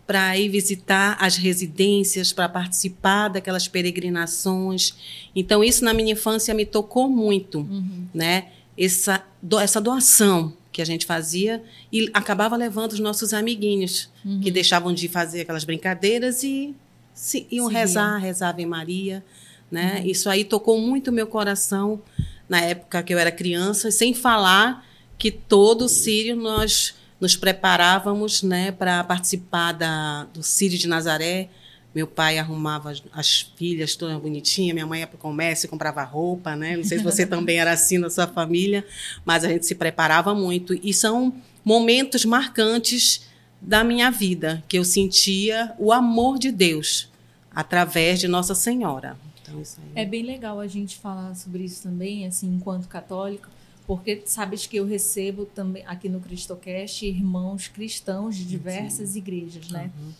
para 0.06 0.38
ir 0.38 0.48
visitar 0.48 1.18
as 1.20 1.36
residências, 1.36 2.32
para 2.32 2.48
participar 2.48 3.28
daquelas 3.28 3.68
peregrinações. 3.68 4.94
Então, 5.36 5.62
isso 5.62 5.84
na 5.84 5.92
minha 5.92 6.12
infância 6.12 6.54
me 6.54 6.64
tocou 6.64 7.10
muito, 7.10 7.58
uhum. 7.58 8.06
né? 8.14 8.46
Essa, 8.76 9.22
do, 9.42 9.58
essa 9.58 9.80
doação 9.80 10.54
que 10.72 10.80
a 10.80 10.84
gente 10.84 11.04
fazia 11.04 11.62
e 11.92 12.08
acabava 12.14 12.56
levando 12.56 12.92
os 12.92 13.00
nossos 13.00 13.34
amiguinhos 13.34 14.08
uhum. 14.24 14.40
que 14.40 14.50
deixavam 14.50 14.94
de 14.94 15.08
fazer 15.08 15.42
aquelas 15.42 15.64
brincadeiras 15.64 16.42
e 16.42 16.74
se, 17.12 17.46
iam 17.50 17.66
rezar, 17.66 18.16
rezar 18.18 18.50
Ave 18.50 18.64
Maria, 18.64 19.22
né? 19.70 19.98
Uhum. 20.00 20.06
Isso 20.06 20.30
aí 20.30 20.44
tocou 20.44 20.80
muito 20.80 21.08
o 21.08 21.12
meu 21.12 21.26
coração 21.26 22.00
na 22.48 22.60
época 22.60 23.02
que 23.02 23.12
eu 23.12 23.18
era 23.18 23.30
criança, 23.30 23.90
sem 23.90 24.14
falar 24.14 24.86
que 25.18 25.30
todo 25.30 25.88
sírio 25.88 26.36
nós 26.36 26.94
nos 27.20 27.36
preparávamos, 27.36 28.42
né, 28.42 28.70
para 28.70 29.02
participar 29.02 29.72
da, 29.72 30.24
do 30.32 30.42
Sírio 30.42 30.78
de 30.78 30.86
Nazaré, 30.86 31.48
meu 31.94 32.06
pai 32.06 32.38
arrumava 32.38 32.92
as 33.12 33.52
filhas 33.56 33.96
toda 33.96 34.18
bonitinha, 34.18 34.72
minha 34.72 34.86
mãe 34.86 35.00
ia 35.00 35.06
para 35.06 35.16
o 35.16 35.18
comércio 35.18 35.68
comprava 35.68 36.02
roupa, 36.04 36.54
né? 36.54 36.76
Não 36.76 36.84
sei 36.84 36.98
se 36.98 37.04
você 37.04 37.24
também 37.26 37.58
era 37.58 37.72
assim 37.72 37.98
na 37.98 38.10
sua 38.10 38.26
família, 38.26 38.86
mas 39.24 39.42
a 39.42 39.48
gente 39.48 39.66
se 39.66 39.74
preparava 39.74 40.34
muito. 40.34 40.78
E 40.80 40.92
são 40.92 41.34
momentos 41.64 42.24
marcantes 42.24 43.26
da 43.60 43.82
minha 43.82 44.10
vida, 44.10 44.62
que 44.68 44.78
eu 44.78 44.84
sentia 44.84 45.74
o 45.78 45.92
amor 45.92 46.38
de 46.38 46.52
Deus 46.52 47.10
através 47.52 48.20
de 48.20 48.28
Nossa 48.28 48.54
Senhora. 48.54 49.18
Então, 49.48 49.60
isso 49.60 49.80
aí... 49.80 50.02
É 50.02 50.04
bem 50.04 50.22
legal 50.22 50.60
a 50.60 50.66
gente 50.66 50.96
falar 50.96 51.34
sobre 51.34 51.64
isso 51.64 51.82
também, 51.82 52.26
assim, 52.26 52.54
enquanto 52.54 52.88
católico, 52.88 53.48
porque 53.86 54.22
sabes 54.26 54.66
que 54.66 54.76
eu 54.76 54.86
recebo 54.86 55.46
também 55.46 55.84
aqui 55.86 56.08
no 56.08 56.20
Cristocast 56.20 57.06
irmãos 57.06 57.68
cristãos 57.68 58.36
de 58.36 58.44
diversas 58.44 59.10
Sim. 59.10 59.18
igrejas, 59.18 59.70
né? 59.70 59.90
Uhum. 59.98 60.12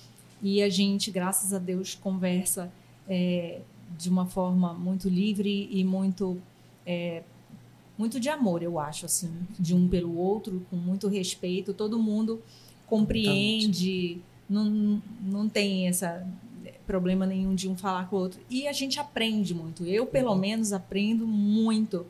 E 0.43 0.63
a 0.63 0.69
gente, 0.69 1.11
graças 1.11 1.53
a 1.53 1.59
Deus, 1.59 1.95
conversa 1.95 2.73
é, 3.09 3.61
de 3.99 4.09
uma 4.09 4.27
forma 4.27 4.73
muito 4.73 5.09
livre 5.09 5.69
e 5.71 5.85
muito 5.85 6.39
é, 6.87 7.23
muito 7.99 8.21
de 8.21 8.29
amor, 8.29 8.63
eu 8.63 8.79
acho, 8.79 9.05
assim, 9.05 9.29
de 9.59 9.75
um 9.75 9.89
pelo 9.89 10.17
outro, 10.17 10.65
com 10.71 10.77
muito 10.77 11.09
respeito. 11.09 11.75
Todo 11.75 11.99
mundo 11.99 12.41
compreende, 12.87 14.21
não, 14.49 15.03
não 15.21 15.49
tem 15.49 15.89
essa 15.89 16.25
problema 16.89 17.27
nenhum 17.27 17.55
de 17.55 17.69
um 17.69 17.77
falar 17.77 18.09
com 18.09 18.17
o 18.17 18.19
outro. 18.19 18.41
E 18.49 18.67
a 18.67 18.73
gente 18.73 18.99
aprende 18.99 19.55
muito. 19.55 19.85
Eu, 19.85 20.07
pelo 20.07 20.33
uhum. 20.33 20.39
menos, 20.39 20.73
aprendo 20.73 21.27
muito 21.27 22.07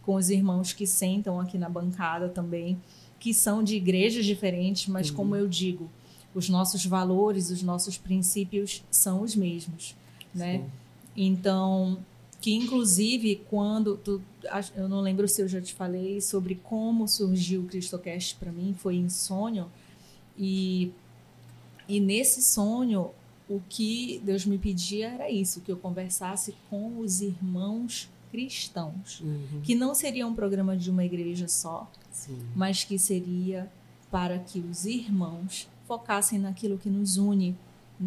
com 0.00 0.14
os 0.14 0.30
irmãos 0.30 0.72
que 0.72 0.86
sentam 0.86 1.38
aqui 1.38 1.58
na 1.58 1.68
bancada 1.68 2.30
também, 2.30 2.80
que 3.20 3.34
são 3.34 3.62
de 3.62 3.76
igrejas 3.76 4.24
diferentes, 4.24 4.88
mas 4.88 5.10
uhum. 5.10 5.16
como 5.16 5.36
eu 5.36 5.46
digo, 5.46 5.88
os 6.34 6.48
nossos 6.48 6.84
valores, 6.86 7.50
os 7.50 7.62
nossos 7.62 7.98
princípios 7.98 8.82
são 8.90 9.20
os 9.20 9.36
mesmos, 9.36 9.94
né? 10.34 10.58
Sim. 10.58 10.64
Então, 11.14 11.98
que 12.40 12.54
inclusive 12.54 13.44
quando 13.50 13.98
tu, 13.98 14.20
eu 14.74 14.88
não 14.88 15.02
lembro 15.02 15.28
se 15.28 15.42
eu 15.42 15.46
já 15.46 15.60
te 15.60 15.74
falei 15.74 16.22
sobre 16.22 16.54
como 16.54 17.06
surgiu 17.06 17.60
o 17.60 17.66
CristoCast 17.66 18.36
para 18.36 18.50
mim, 18.50 18.74
foi 18.76 18.96
em 18.96 19.10
sonho 19.10 19.70
e 20.38 20.90
e 21.88 22.00
nesse 22.00 22.42
sonho 22.42 23.10
o 23.52 23.62
que 23.68 24.20
Deus 24.24 24.46
me 24.46 24.56
pedia 24.56 25.10
era 25.10 25.30
isso, 25.30 25.60
que 25.60 25.70
eu 25.70 25.76
conversasse 25.76 26.54
com 26.70 26.98
os 26.98 27.20
irmãos 27.20 28.08
cristãos, 28.30 29.20
uhum. 29.20 29.60
que 29.62 29.74
não 29.74 29.94
seria 29.94 30.26
um 30.26 30.34
programa 30.34 30.74
de 30.74 30.90
uma 30.90 31.04
igreja 31.04 31.46
só, 31.48 31.90
Sim. 32.10 32.38
mas 32.56 32.82
que 32.82 32.98
seria 32.98 33.70
para 34.10 34.38
que 34.38 34.58
os 34.58 34.86
irmãos 34.86 35.68
focassem 35.86 36.38
naquilo 36.38 36.78
que 36.78 36.88
nos 36.88 37.18
une, 37.18 37.54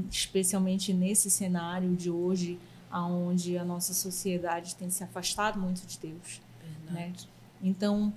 especialmente 0.10 0.92
nesse 0.92 1.30
cenário 1.30 1.96
de 1.96 2.10
hoje, 2.10 2.58
aonde 2.90 3.56
a 3.56 3.64
nossa 3.64 3.94
sociedade 3.94 4.76
tem 4.76 4.90
se 4.90 5.04
afastado 5.04 5.60
muito 5.60 5.86
de 5.86 6.00
Deus, 6.00 6.42
né? 6.90 7.14
Então, 7.62 8.12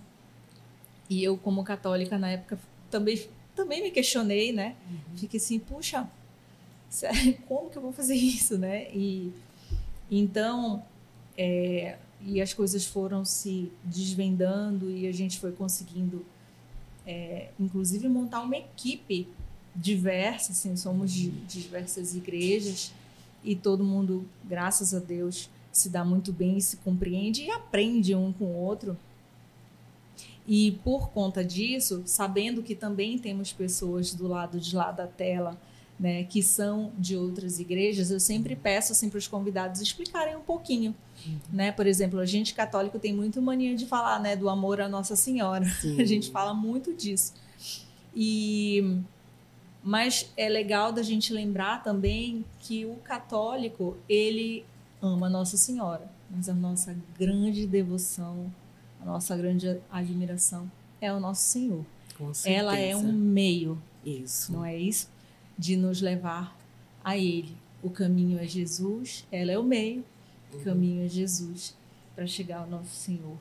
e 1.10 1.22
eu 1.22 1.36
como 1.36 1.62
católica 1.62 2.16
na 2.16 2.30
época 2.30 2.58
também 2.90 3.28
também 3.54 3.82
me 3.82 3.90
questionei, 3.90 4.52
né? 4.52 4.76
Uhum. 4.88 5.16
Fiquei 5.16 5.38
assim, 5.38 5.58
puxa, 5.58 6.08
como 7.46 7.70
que 7.70 7.76
eu 7.76 7.82
vou 7.82 7.92
fazer 7.92 8.14
isso, 8.14 8.58
né? 8.58 8.90
E 8.94 9.32
então, 10.10 10.82
é, 11.36 11.98
e 12.24 12.40
as 12.40 12.52
coisas 12.52 12.84
foram 12.86 13.24
se 13.24 13.70
desvendando 13.84 14.90
e 14.90 15.06
a 15.06 15.12
gente 15.12 15.38
foi 15.38 15.52
conseguindo, 15.52 16.24
é, 17.06 17.50
inclusive, 17.60 18.08
montar 18.08 18.40
uma 18.40 18.56
equipe 18.56 19.28
diversa, 19.74 20.52
assim, 20.52 20.76
somos 20.76 21.12
de, 21.12 21.30
de 21.30 21.62
diversas 21.62 22.14
igrejas 22.14 22.92
e 23.44 23.54
todo 23.54 23.84
mundo, 23.84 24.26
graças 24.44 24.92
a 24.92 24.98
Deus, 24.98 25.48
se 25.70 25.88
dá 25.88 26.04
muito 26.04 26.32
bem, 26.32 26.58
se 26.58 26.78
compreende 26.78 27.42
e 27.42 27.50
aprende 27.50 28.14
um 28.14 28.32
com 28.32 28.46
o 28.46 28.56
outro. 28.56 28.96
E 30.46 30.72
por 30.82 31.10
conta 31.10 31.44
disso, 31.44 32.02
sabendo 32.06 32.62
que 32.62 32.74
também 32.74 33.18
temos 33.18 33.52
pessoas 33.52 34.14
do 34.14 34.26
lado 34.26 34.58
de 34.58 34.74
lá 34.74 34.90
da 34.90 35.06
tela 35.06 35.56
né, 35.98 36.22
que 36.24 36.42
são 36.42 36.92
de 36.96 37.16
outras 37.16 37.58
igrejas, 37.58 38.10
eu 38.10 38.20
sempre 38.20 38.54
peço 38.54 38.92
assim, 38.92 39.10
para 39.10 39.18
os 39.18 39.26
convidados 39.26 39.80
explicarem 39.80 40.36
um 40.36 40.40
pouquinho. 40.40 40.94
Uhum. 41.26 41.38
Né? 41.52 41.72
Por 41.72 41.86
exemplo, 41.86 42.20
a 42.20 42.26
gente 42.26 42.54
católico 42.54 42.98
tem 42.98 43.12
muito 43.12 43.42
mania 43.42 43.74
de 43.74 43.86
falar 43.86 44.20
né, 44.20 44.36
do 44.36 44.48
amor 44.48 44.80
à 44.80 44.88
Nossa 44.88 45.16
Senhora. 45.16 45.64
Sim. 45.64 45.98
A 46.00 46.04
gente 46.04 46.30
fala 46.30 46.54
muito 46.54 46.94
disso. 46.94 47.34
E 48.14 49.00
mas 49.82 50.30
é 50.36 50.48
legal 50.48 50.92
da 50.92 51.02
gente 51.02 51.32
lembrar 51.32 51.82
também 51.82 52.44
que 52.60 52.84
o 52.84 52.96
católico 52.96 53.96
ele 54.08 54.64
ama 55.00 55.30
Nossa 55.30 55.56
Senhora, 55.56 56.10
mas 56.30 56.48
a 56.48 56.54
nossa 56.54 56.96
grande 57.18 57.66
devoção, 57.66 58.52
a 59.00 59.04
nossa 59.06 59.36
grande 59.36 59.80
admiração 59.90 60.70
é 61.00 61.12
o 61.12 61.20
nosso 61.20 61.42
Senhor. 61.42 61.86
Ela 62.44 62.76
é 62.76 62.96
um 62.96 63.12
meio, 63.12 63.80
isso, 64.04 64.52
não 64.52 64.64
é 64.64 64.76
isso? 64.76 65.08
De 65.58 65.76
nos 65.76 66.00
levar 66.00 66.56
a 67.02 67.16
Ele. 67.16 67.56
O 67.82 67.90
caminho 67.90 68.38
é 68.38 68.46
Jesus, 68.46 69.26
ela 69.30 69.52
é 69.52 69.58
o 69.58 69.62
meio, 69.62 70.04
o 70.52 70.56
uhum. 70.56 70.64
caminho 70.64 71.04
é 71.04 71.08
Jesus 71.08 71.76
para 72.14 72.26
chegar 72.26 72.58
ao 72.58 72.66
nosso 72.66 72.94
Senhor. 72.94 73.36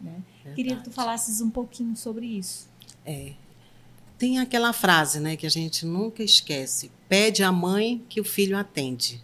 Né? 0.00 0.22
Queria 0.54 0.76
que 0.76 0.84
tu 0.84 0.90
falasses 0.90 1.40
um 1.40 1.50
pouquinho 1.50 1.96
sobre 1.96 2.26
isso. 2.26 2.68
É. 3.04 3.32
Tem 4.18 4.38
aquela 4.38 4.72
frase 4.72 5.20
né, 5.20 5.36
que 5.36 5.46
a 5.46 5.50
gente 5.50 5.84
nunca 5.84 6.22
esquece: 6.22 6.90
pede 7.08 7.42
à 7.42 7.50
mãe 7.50 8.04
que 8.08 8.20
o 8.20 8.24
filho 8.24 8.56
atende. 8.56 9.22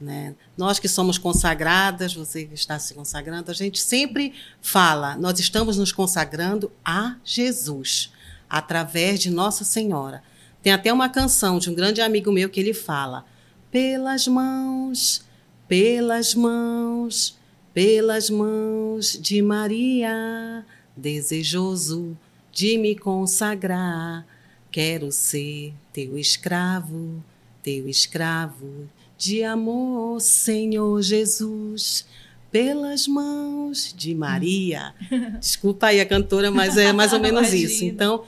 Né? 0.00 0.34
Nós 0.56 0.78
que 0.78 0.88
somos 0.88 1.18
consagradas, 1.18 2.14
você 2.14 2.46
que 2.46 2.54
está 2.54 2.78
se 2.78 2.94
consagrando, 2.94 3.50
a 3.50 3.54
gente 3.54 3.80
sempre 3.80 4.32
fala, 4.62 5.16
nós 5.16 5.38
estamos 5.38 5.76
nos 5.76 5.92
consagrando 5.92 6.72
a 6.82 7.16
Jesus, 7.22 8.10
através 8.48 9.20
de 9.20 9.28
Nossa 9.28 9.62
Senhora. 9.62 10.22
Tem 10.62 10.72
até 10.72 10.92
uma 10.92 11.08
canção 11.08 11.58
de 11.58 11.70
um 11.70 11.74
grande 11.74 12.00
amigo 12.00 12.30
meu 12.30 12.48
que 12.48 12.60
ele 12.60 12.74
fala: 12.74 13.24
pelas 13.70 14.26
mãos, 14.26 15.24
pelas 15.66 16.34
mãos, 16.34 17.38
pelas 17.72 18.30
mãos 18.30 19.18
de 19.20 19.40
Maria, 19.40 20.64
desejoso 20.96 22.16
de 22.52 22.76
me 22.76 22.96
consagrar, 22.96 24.26
quero 24.70 25.10
ser 25.10 25.72
teu 25.92 26.18
escravo, 26.18 27.24
teu 27.62 27.88
escravo 27.88 28.88
de 29.16 29.44
amor, 29.44 30.20
Senhor 30.20 31.00
Jesus 31.02 32.06
pelas 32.50 33.06
mãos 33.06 33.94
de 33.96 34.14
Maria. 34.14 34.92
Desculpa 35.38 35.88
aí 35.88 36.00
a 36.00 36.06
cantora, 36.06 36.50
mas 36.50 36.76
é 36.76 36.92
mais 36.92 37.12
ou 37.12 37.20
menos 37.20 37.52
isso. 37.52 37.84
Então, 37.84 38.24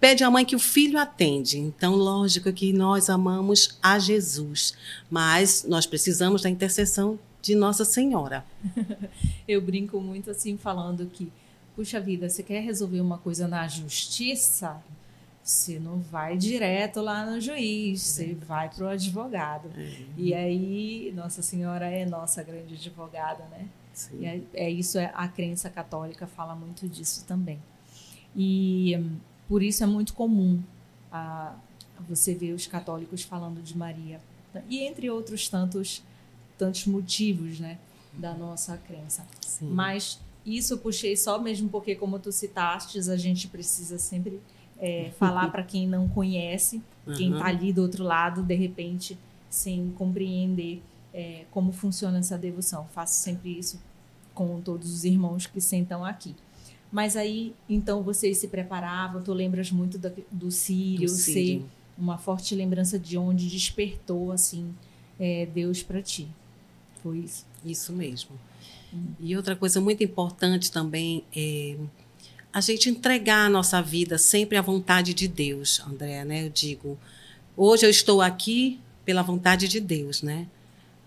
pede 0.00 0.24
à 0.24 0.30
mãe 0.30 0.44
que 0.44 0.56
o 0.56 0.58
filho 0.58 0.98
atende. 0.98 1.58
Então, 1.58 1.94
lógico 1.94 2.52
que 2.52 2.72
nós 2.72 3.10
amamos 3.10 3.78
a 3.82 3.98
Jesus, 3.98 4.74
mas 5.10 5.64
nós 5.68 5.86
precisamos 5.86 6.42
da 6.42 6.50
intercessão 6.50 7.18
de 7.42 7.54
Nossa 7.54 7.84
Senhora. 7.84 8.44
Eu 9.46 9.60
brinco 9.60 10.00
muito 10.00 10.30
assim, 10.30 10.56
falando 10.56 11.06
que, 11.06 11.30
puxa 11.76 12.00
vida, 12.00 12.28
você 12.28 12.42
quer 12.42 12.60
resolver 12.60 13.00
uma 13.00 13.18
coisa 13.18 13.46
na 13.46 13.68
justiça? 13.68 14.82
Você 15.42 15.78
não 15.78 15.98
vai 16.00 16.38
direto 16.38 17.02
lá 17.02 17.26
no 17.26 17.38
juiz, 17.38 18.00
você 18.00 18.30
é. 18.30 18.44
vai 18.46 18.70
para 18.70 18.84
o 18.86 18.88
advogado. 18.88 19.68
É. 19.76 20.02
E 20.16 20.32
aí, 20.32 21.12
Nossa 21.14 21.42
Senhora 21.42 21.86
é 21.86 22.06
nossa 22.06 22.42
grande 22.42 22.74
advogada, 22.74 23.44
né? 23.50 23.68
Sim. 23.92 24.20
E 24.20 24.26
é, 24.26 24.40
é 24.54 24.70
isso, 24.70 24.98
é, 24.98 25.12
a 25.14 25.28
crença 25.28 25.68
católica 25.68 26.26
fala 26.26 26.54
muito 26.54 26.88
disso 26.88 27.26
também. 27.26 27.60
E 28.34 28.98
por 29.48 29.62
isso 29.62 29.82
é 29.82 29.86
muito 29.86 30.14
comum 30.14 30.62
a, 31.10 31.54
você 32.08 32.34
ver 32.34 32.52
os 32.52 32.66
católicos 32.66 33.22
falando 33.22 33.62
de 33.62 33.76
Maria. 33.76 34.20
E 34.68 34.80
entre 34.80 35.10
outros 35.10 35.48
tantos, 35.48 36.02
tantos 36.56 36.86
motivos 36.86 37.58
né, 37.58 37.78
da 38.12 38.32
nossa 38.34 38.76
crença. 38.76 39.26
Sim. 39.40 39.68
Mas 39.70 40.20
isso 40.46 40.74
eu 40.74 40.78
puxei 40.78 41.16
só 41.16 41.40
mesmo 41.40 41.68
porque, 41.68 41.94
como 41.94 42.18
tu 42.18 42.30
citaste, 42.30 42.98
a 42.98 43.16
gente 43.16 43.48
precisa 43.48 43.98
sempre 43.98 44.40
é, 44.78 45.10
falar 45.18 45.50
para 45.50 45.62
quem 45.62 45.88
não 45.88 46.08
conhece, 46.08 46.82
uhum. 47.06 47.14
quem 47.14 47.32
está 47.32 47.46
ali 47.46 47.72
do 47.72 47.82
outro 47.82 48.04
lado, 48.04 48.42
de 48.42 48.54
repente, 48.54 49.18
sem 49.50 49.90
compreender 49.96 50.82
é, 51.12 51.44
como 51.50 51.72
funciona 51.72 52.18
essa 52.18 52.36
devoção. 52.36 52.86
Faço 52.92 53.14
sempre 53.14 53.58
isso 53.58 53.80
com 54.34 54.60
todos 54.60 54.92
os 54.92 55.04
irmãos 55.04 55.46
que 55.46 55.60
sentam 55.60 56.04
aqui. 56.04 56.34
Mas 56.94 57.16
aí, 57.16 57.52
então, 57.68 58.04
vocês 58.04 58.38
se 58.38 58.46
preparavam, 58.46 59.20
tu 59.20 59.32
lembras 59.32 59.72
muito 59.72 59.98
do, 59.98 60.12
do 60.30 60.48
Sírio, 60.52 61.08
do 61.08 61.12
Sírio. 61.12 61.62
ser 61.62 61.66
uma 61.98 62.16
forte 62.18 62.54
lembrança 62.54 62.96
de 63.00 63.18
onde 63.18 63.48
despertou, 63.48 64.30
assim, 64.30 64.72
é, 65.18 65.44
Deus 65.44 65.82
para 65.82 66.00
ti. 66.00 66.28
Foi 67.02 67.18
isso? 67.18 67.44
Isso 67.64 67.92
mesmo. 67.92 68.38
Hum. 68.94 69.06
E 69.18 69.36
outra 69.36 69.56
coisa 69.56 69.80
muito 69.80 70.04
importante 70.04 70.70
também 70.70 71.24
é 71.34 71.76
a 72.52 72.60
gente 72.60 72.88
entregar 72.88 73.46
a 73.46 73.50
nossa 73.50 73.82
vida 73.82 74.16
sempre 74.16 74.56
à 74.56 74.62
vontade 74.62 75.12
de 75.12 75.26
Deus, 75.26 75.82
André, 75.84 76.24
né? 76.24 76.46
Eu 76.46 76.50
digo, 76.50 76.96
hoje 77.56 77.84
eu 77.84 77.90
estou 77.90 78.22
aqui 78.22 78.78
pela 79.04 79.20
vontade 79.20 79.66
de 79.66 79.80
Deus, 79.80 80.22
né? 80.22 80.46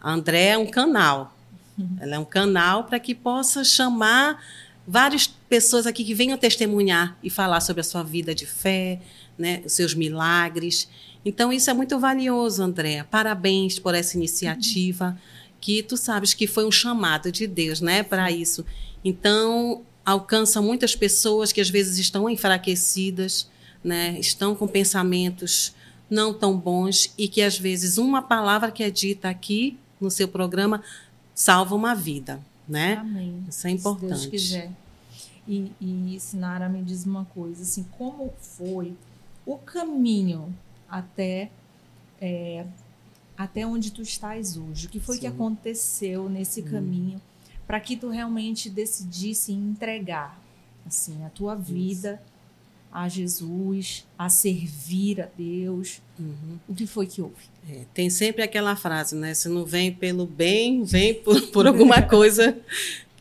A 0.02 0.12
André 0.12 0.48
é 0.48 0.58
um 0.58 0.68
canal. 0.68 1.34
Ela 2.02 2.16
é 2.16 2.20
um 2.20 2.26
canal 2.26 2.84
para 2.84 3.00
que 3.00 3.16
possa 3.16 3.64
chamar 3.64 4.44
várias 4.88 5.28
pessoas 5.28 5.86
aqui 5.86 6.06
que 6.06 6.14
venham 6.14 6.38
testemunhar 6.38 7.18
e 7.22 7.30
falar 7.30 7.60
sobre 7.60 7.82
a 7.82 7.84
sua 7.84 8.04
vida 8.04 8.34
de 8.34 8.46
fé, 8.46 9.02
né, 9.38 9.62
os 9.66 9.74
seus 9.74 9.94
milagres. 9.94 10.88
Então, 11.26 11.52
isso 11.52 11.70
é 11.70 11.74
muito 11.74 12.00
valioso, 12.00 12.64
Andréa. 12.64 13.04
Parabéns 13.04 13.78
por 13.78 13.94
essa 13.94 14.16
iniciativa, 14.16 15.20
que 15.60 15.84
tu 15.84 15.98
sabes 15.98 16.34
que 16.34 16.48
foi 16.48 16.66
um 16.66 16.72
chamado 16.72 17.30
de 17.30 17.46
Deus 17.46 17.82
né, 17.82 18.02
para 18.02 18.32
isso. 18.32 18.66
Então, 19.04 19.84
alcança 20.06 20.62
muitas 20.62 20.96
pessoas 20.96 21.52
que 21.52 21.60
às 21.60 21.70
vezes 21.70 21.98
estão 21.98 22.30
enfraquecidas, 22.30 23.50
né, 23.84 24.18
estão 24.18 24.56
com 24.56 24.68
pensamentos 24.68 25.76
não 26.10 26.34
tão 26.34 26.58
bons 26.58 27.14
e 27.18 27.28
que 27.28 27.42
às 27.42 27.58
vezes 27.60 27.98
uma 27.98 28.22
palavra 28.22 28.72
que 28.72 28.82
é 28.82 28.90
dita 28.90 29.28
aqui 29.28 29.78
no 30.00 30.10
seu 30.10 30.30
programa 30.30 30.82
salva 31.36 31.76
uma 31.76 31.94
vida 31.94 32.42
né? 32.68 32.96
Amém. 32.96 33.44
Isso 33.48 33.68
é 33.68 33.72
importante. 33.72 34.20
Se 34.20 34.30
Deus 34.30 34.44
quiser. 34.44 34.72
E, 35.48 35.72
e 35.80 36.20
Sinara 36.20 36.68
me 36.68 36.84
diz 36.84 37.06
uma 37.06 37.26
coisa, 37.26 37.62
assim, 37.64 37.84
como 37.98 38.34
foi 38.40 38.94
o 39.46 39.58
caminho 39.58 40.54
até 40.90 41.50
é, 42.20 42.66
até 43.38 43.66
onde 43.66 43.92
tu 43.92 44.02
estás 44.02 44.58
hoje? 44.58 44.88
O 44.88 44.90
que 44.90 45.00
foi 45.00 45.16
Sim. 45.16 45.22
que 45.22 45.28
aconteceu 45.28 46.30
nesse 46.30 46.62
hum. 46.62 46.66
caminho 46.66 47.22
para 47.66 47.80
que 47.80 47.96
tu 47.96 48.10
realmente 48.10 48.70
decidisse 48.70 49.52
entregar 49.52 50.42
assim 50.86 51.24
a 51.26 51.30
tua 51.30 51.54
vida 51.54 52.22
a 52.98 53.08
Jesus, 53.08 54.08
a 54.18 54.28
servir 54.28 55.22
a 55.22 55.28
Deus. 55.38 56.02
Uhum. 56.20 56.58
O 56.68 56.74
que 56.74 56.88
foi 56.88 57.06
que 57.06 57.22
houve? 57.22 57.36
É, 57.70 57.82
tem 57.94 58.10
sempre 58.10 58.42
aquela 58.42 58.76
frase, 58.76 59.16
né? 59.16 59.36
Se 59.36 59.48
não 59.48 59.64
vem 59.64 59.92
pelo 59.92 60.26
bem, 60.26 60.84
vem 60.84 61.14
por, 61.14 61.40
por 61.54 61.68
alguma 61.68 62.02
coisa 62.02 62.58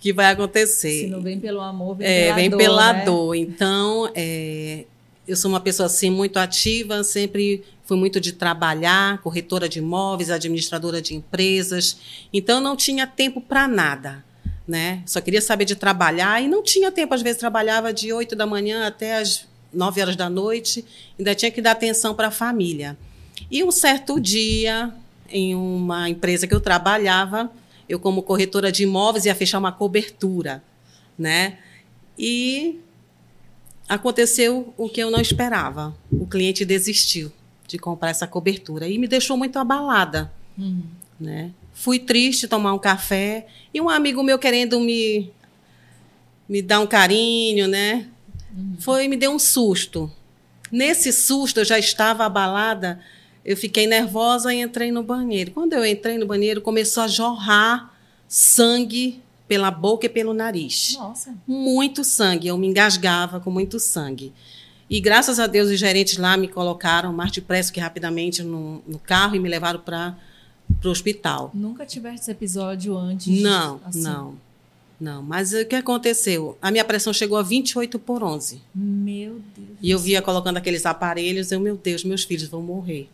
que 0.00 0.14
vai 0.14 0.32
acontecer. 0.32 1.02
Se 1.02 1.06
não 1.08 1.20
vem 1.20 1.38
pelo 1.38 1.60
amor, 1.60 1.96
vem 1.96 2.06
é, 2.06 2.24
pela 2.24 2.36
vem 2.36 2.48
dor. 2.48 2.56
pela 2.56 2.92
né? 2.94 3.04
dor. 3.04 3.34
Então, 3.34 4.10
é, 4.14 4.86
eu 5.28 5.36
sou 5.36 5.50
uma 5.50 5.60
pessoa 5.60 5.88
assim 5.88 6.08
muito 6.08 6.38
ativa, 6.38 7.04
sempre 7.04 7.62
fui 7.84 7.98
muito 7.98 8.18
de 8.18 8.32
trabalhar, 8.32 9.18
corretora 9.18 9.68
de 9.68 9.80
imóveis, 9.80 10.30
administradora 10.30 11.02
de 11.02 11.14
empresas. 11.14 11.98
Então, 12.32 12.62
não 12.62 12.76
tinha 12.76 13.06
tempo 13.06 13.42
para 13.42 13.68
nada. 13.68 14.24
Né? 14.66 15.02
Só 15.04 15.20
queria 15.20 15.42
saber 15.42 15.66
de 15.66 15.76
trabalhar 15.76 16.42
e 16.42 16.48
não 16.48 16.62
tinha 16.62 16.90
tempo. 16.90 17.12
Às 17.12 17.20
vezes, 17.20 17.38
trabalhava 17.38 17.92
de 17.92 18.10
8 18.10 18.34
da 18.34 18.46
manhã 18.46 18.86
até 18.86 19.18
as 19.18 19.46
9 19.76 20.00
horas 20.00 20.16
da 20.16 20.28
noite, 20.30 20.84
ainda 21.18 21.34
tinha 21.34 21.50
que 21.50 21.60
dar 21.60 21.72
atenção 21.72 22.14
para 22.14 22.28
a 22.28 22.30
família. 22.30 22.96
E 23.50 23.62
um 23.62 23.70
certo 23.70 24.18
dia, 24.20 24.92
em 25.28 25.54
uma 25.54 26.08
empresa 26.08 26.46
que 26.46 26.54
eu 26.54 26.60
trabalhava, 26.60 27.50
eu, 27.88 28.00
como 28.00 28.22
corretora 28.22 28.72
de 28.72 28.82
imóveis, 28.82 29.26
ia 29.26 29.34
fechar 29.34 29.58
uma 29.58 29.70
cobertura. 29.70 30.62
Né? 31.18 31.58
E 32.18 32.80
aconteceu 33.88 34.74
o 34.76 34.88
que 34.88 35.00
eu 35.00 35.10
não 35.10 35.20
esperava. 35.20 35.96
O 36.10 36.26
cliente 36.26 36.64
desistiu 36.64 37.30
de 37.68 37.78
comprar 37.78 38.10
essa 38.10 38.26
cobertura 38.26 38.88
e 38.88 38.98
me 38.98 39.06
deixou 39.06 39.36
muito 39.36 39.58
abalada. 39.58 40.32
Uhum. 40.58 40.82
Né? 41.18 41.52
Fui 41.72 41.98
triste 41.98 42.48
tomar 42.48 42.72
um 42.74 42.78
café 42.78 43.46
e 43.72 43.80
um 43.80 43.88
amigo 43.88 44.22
meu 44.22 44.38
querendo 44.38 44.80
me 44.80 45.30
me 46.48 46.62
dar 46.62 46.80
um 46.80 46.86
carinho, 46.86 47.66
né? 47.66 48.06
Uhum. 48.56 48.76
Foi 48.78 49.08
me 49.08 49.16
deu 49.16 49.32
um 49.32 49.38
susto. 49.38 50.10
Nesse 50.70 51.12
susto 51.12 51.60
eu 51.60 51.64
já 51.64 51.78
estava 51.78 52.24
abalada. 52.24 53.00
Eu 53.44 53.56
fiquei 53.56 53.86
nervosa 53.86 54.52
e 54.52 54.60
entrei 54.60 54.90
no 54.90 55.02
banheiro. 55.02 55.52
Quando 55.52 55.72
eu 55.74 55.84
entrei 55.84 56.18
no 56.18 56.26
banheiro, 56.26 56.60
começou 56.60 57.02
a 57.02 57.08
jorrar 57.08 57.94
sangue 58.26 59.22
pela 59.46 59.70
boca 59.70 60.06
e 60.06 60.08
pelo 60.08 60.34
nariz. 60.34 60.94
Nossa. 60.98 61.34
Muito 61.46 62.02
sangue. 62.02 62.48
Eu 62.48 62.58
me 62.58 62.66
engasgava 62.66 63.38
com 63.38 63.50
muito 63.50 63.78
sangue. 63.78 64.32
E 64.88 65.00
graças 65.00 65.38
a 65.40 65.46
Deus 65.46 65.70
os 65.70 65.78
gerentes 65.78 66.16
lá 66.16 66.36
me 66.36 66.48
colocaram 66.48 67.12
mais 67.12 67.30
depressa 67.30 67.72
que 67.72 67.80
rapidamente 67.80 68.42
no, 68.42 68.82
no 68.86 68.98
carro 68.98 69.34
e 69.34 69.40
me 69.40 69.48
levaram 69.48 69.80
para 69.80 70.16
o 70.84 70.88
hospital. 70.88 71.50
Nunca 71.54 71.84
tivesse 71.84 72.22
esse 72.22 72.30
episódio 72.30 72.96
antes? 72.96 73.42
Não, 73.42 73.80
assim. 73.84 74.02
não. 74.02 74.45
Não, 74.98 75.22
mas 75.22 75.52
o 75.52 75.64
que 75.66 75.74
aconteceu? 75.74 76.56
A 76.60 76.70
minha 76.70 76.84
pressão 76.84 77.12
chegou 77.12 77.36
a 77.36 77.42
28 77.42 77.98
por 77.98 78.22
11. 78.22 78.62
Meu 78.74 79.40
Deus. 79.54 79.68
E 79.82 79.90
eu 79.90 79.98
via 79.98 80.22
colocando 80.22 80.56
aqueles 80.56 80.86
aparelhos, 80.86 81.52
eu, 81.52 81.60
meu 81.60 81.76
Deus, 81.76 82.02
meus 82.02 82.24
filhos 82.24 82.48
vão 82.48 82.62
morrer. 82.62 83.08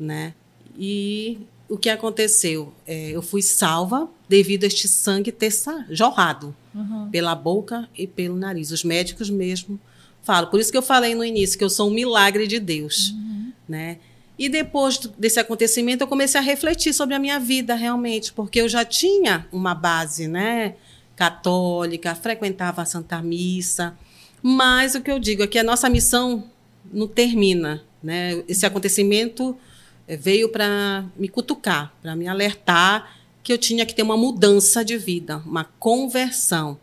Né? 0.00 0.32
E 0.78 1.38
o 1.68 1.76
que 1.76 1.90
aconteceu? 1.90 2.72
É, 2.86 3.10
eu 3.10 3.20
fui 3.20 3.42
salva 3.42 4.08
devido 4.28 4.64
a 4.64 4.66
este 4.66 4.88
sangue 4.88 5.30
ter 5.30 5.52
jorrado 5.90 6.56
uhum. 6.74 7.10
pela 7.10 7.34
boca 7.34 7.88
e 7.96 8.06
pelo 8.06 8.36
nariz. 8.36 8.70
Os 8.70 8.82
médicos 8.82 9.28
mesmo 9.28 9.78
falam. 10.22 10.50
Por 10.50 10.58
isso 10.58 10.72
que 10.72 10.78
eu 10.78 10.82
falei 10.82 11.14
no 11.14 11.24
início 11.24 11.58
que 11.58 11.64
eu 11.64 11.70
sou 11.70 11.90
um 11.90 11.92
milagre 11.92 12.46
de 12.46 12.58
Deus. 12.58 13.10
Uhum. 13.10 13.52
Né? 13.68 13.98
E 14.38 14.48
depois 14.48 14.98
desse 15.18 15.40
acontecimento, 15.40 16.02
eu 16.02 16.06
comecei 16.06 16.40
a 16.40 16.42
refletir 16.42 16.94
sobre 16.94 17.14
a 17.14 17.18
minha 17.18 17.40
vida 17.40 17.74
realmente, 17.74 18.32
porque 18.32 18.60
eu 18.60 18.68
já 18.68 18.84
tinha 18.84 19.48
uma 19.50 19.74
base 19.74 20.28
né, 20.28 20.76
católica, 21.18 22.14
frequentava 22.14 22.82
a 22.82 22.84
Santa 22.84 23.20
Missa. 23.20 23.98
Mas 24.40 24.94
o 24.94 25.00
que 25.00 25.10
eu 25.10 25.18
digo 25.18 25.42
é 25.42 25.48
que 25.48 25.58
a 25.58 25.64
nossa 25.64 25.90
missão 25.90 26.44
não 26.92 27.08
termina. 27.08 27.82
Né? 28.00 28.44
Esse 28.46 28.64
acontecimento 28.64 29.58
veio 30.06 30.48
para 30.48 31.04
me 31.16 31.28
cutucar, 31.28 31.92
para 32.00 32.14
me 32.14 32.28
alertar 32.28 33.16
que 33.42 33.52
eu 33.52 33.58
tinha 33.58 33.84
que 33.84 33.94
ter 33.94 34.02
uma 34.02 34.16
mudança 34.16 34.84
de 34.84 34.96
vida, 34.96 35.38
uma 35.44 35.64
conversão. 35.64 36.78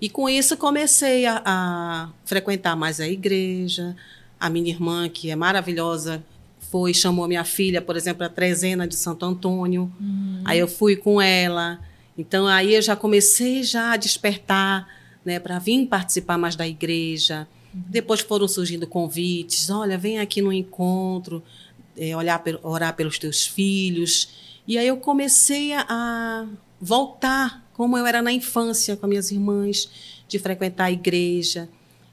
E 0.00 0.08
com 0.08 0.26
isso 0.26 0.56
comecei 0.56 1.26
a, 1.26 1.42
a 1.44 2.08
frequentar 2.24 2.74
mais 2.74 2.98
a 2.98 3.06
igreja. 3.06 3.94
A 4.38 4.48
minha 4.48 4.70
irmã, 4.70 5.06
que 5.06 5.30
é 5.30 5.36
maravilhosa, 5.36 6.24
foi 6.70 6.94
chamou 6.94 7.28
minha 7.28 7.44
filha, 7.44 7.82
por 7.82 7.94
exemplo, 7.94 8.24
a 8.24 8.28
trezena 8.30 8.88
de 8.88 8.96
Santo 8.96 9.26
Antônio. 9.26 9.92
Uhum. 10.00 10.40
Aí 10.46 10.58
eu 10.58 10.66
fui 10.66 10.96
com 10.96 11.20
ela. 11.20 11.78
Então 12.16 12.46
aí 12.46 12.74
eu 12.74 12.82
já 12.82 12.94
comecei 12.96 13.62
já 13.62 13.92
a 13.92 13.96
despertar, 13.96 14.88
né, 15.24 15.38
para 15.38 15.58
vir 15.58 15.86
participar 15.86 16.38
mais 16.38 16.56
da 16.56 16.66
igreja. 16.66 17.46
Uhum. 17.74 17.82
Depois 17.88 18.20
foram 18.20 18.48
surgindo 18.48 18.86
convites, 18.86 19.70
olha, 19.70 19.96
vem 19.96 20.18
aqui 20.18 20.42
no 20.42 20.52
encontro, 20.52 21.42
é, 21.96 22.16
olhar, 22.16 22.42
orar 22.62 22.94
pelos 22.94 23.18
teus 23.18 23.46
filhos. 23.46 24.28
E 24.66 24.78
aí 24.78 24.86
eu 24.86 24.96
comecei 24.96 25.72
a 25.72 26.46
voltar 26.80 27.68
como 27.72 27.96
eu 27.96 28.06
era 28.06 28.20
na 28.20 28.32
infância 28.32 28.96
com 28.96 29.06
minhas 29.06 29.30
irmãs, 29.30 29.88
de 30.28 30.38
frequentar 30.38 30.84
a 30.84 30.92
igreja 30.92 31.68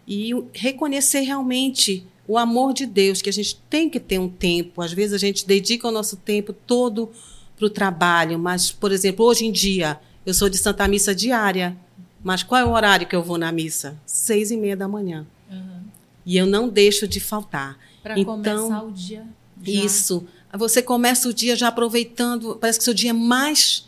e 0.08 0.32
reconhecer 0.54 1.22
realmente 1.22 2.06
o 2.28 2.38
amor 2.38 2.74
de 2.74 2.86
Deus, 2.86 3.22
que 3.22 3.30
a 3.30 3.34
gente 3.34 3.62
tem 3.70 3.90
que 3.90 4.00
ter 4.00 4.20
um 4.20 4.30
tempo. 4.30 4.82
Às 4.82 4.92
vezes 4.92 5.14
a 5.14 5.18
gente 5.18 5.46
dedica 5.46 5.88
o 5.88 5.92
nosso 5.92 6.18
tempo 6.18 6.52
todo 6.54 7.12
para 7.58 7.66
o 7.66 7.70
trabalho, 7.70 8.38
mas, 8.38 8.72
por 8.72 8.92
exemplo, 8.92 9.26
hoje 9.26 9.46
em 9.46 9.52
dia, 9.52 10.00
eu 10.26 10.34
sou 10.34 10.48
de 10.48 10.58
Santa 10.58 10.88
Missa 10.88 11.14
diária, 11.14 11.76
mas 12.24 12.44
qual 12.44 12.62
é 12.62 12.66
o 12.66 12.72
horário 12.72 13.08
que 13.08 13.16
eu 13.16 13.24
vou 13.24 13.38
na 13.38 13.52
missa? 13.52 13.98
Seis 14.06 14.52
e 14.52 14.58
meia 14.58 14.78
da 14.78 14.88
manhã. 14.88 15.26
Uhum. 15.50 15.82
E 16.26 16.38
eu 16.38 16.46
não 16.46 16.70
deixo 16.70 17.08
de 17.08 17.20
faltar. 17.20 17.78
Para 18.04 18.20
então, 18.20 18.36
começar 18.36 18.84
o 18.84 18.92
dia. 18.92 19.26
Já. 19.64 19.72
Isso. 19.72 20.26
Você 20.54 20.82
começa 20.82 21.28
o 21.28 21.34
dia 21.34 21.56
já 21.56 21.68
aproveitando, 21.68 22.56
parece 22.60 22.80
que 22.80 22.86
seu 22.86 22.94
dia 22.94 23.10
é 23.10 23.14
mais 23.14 23.88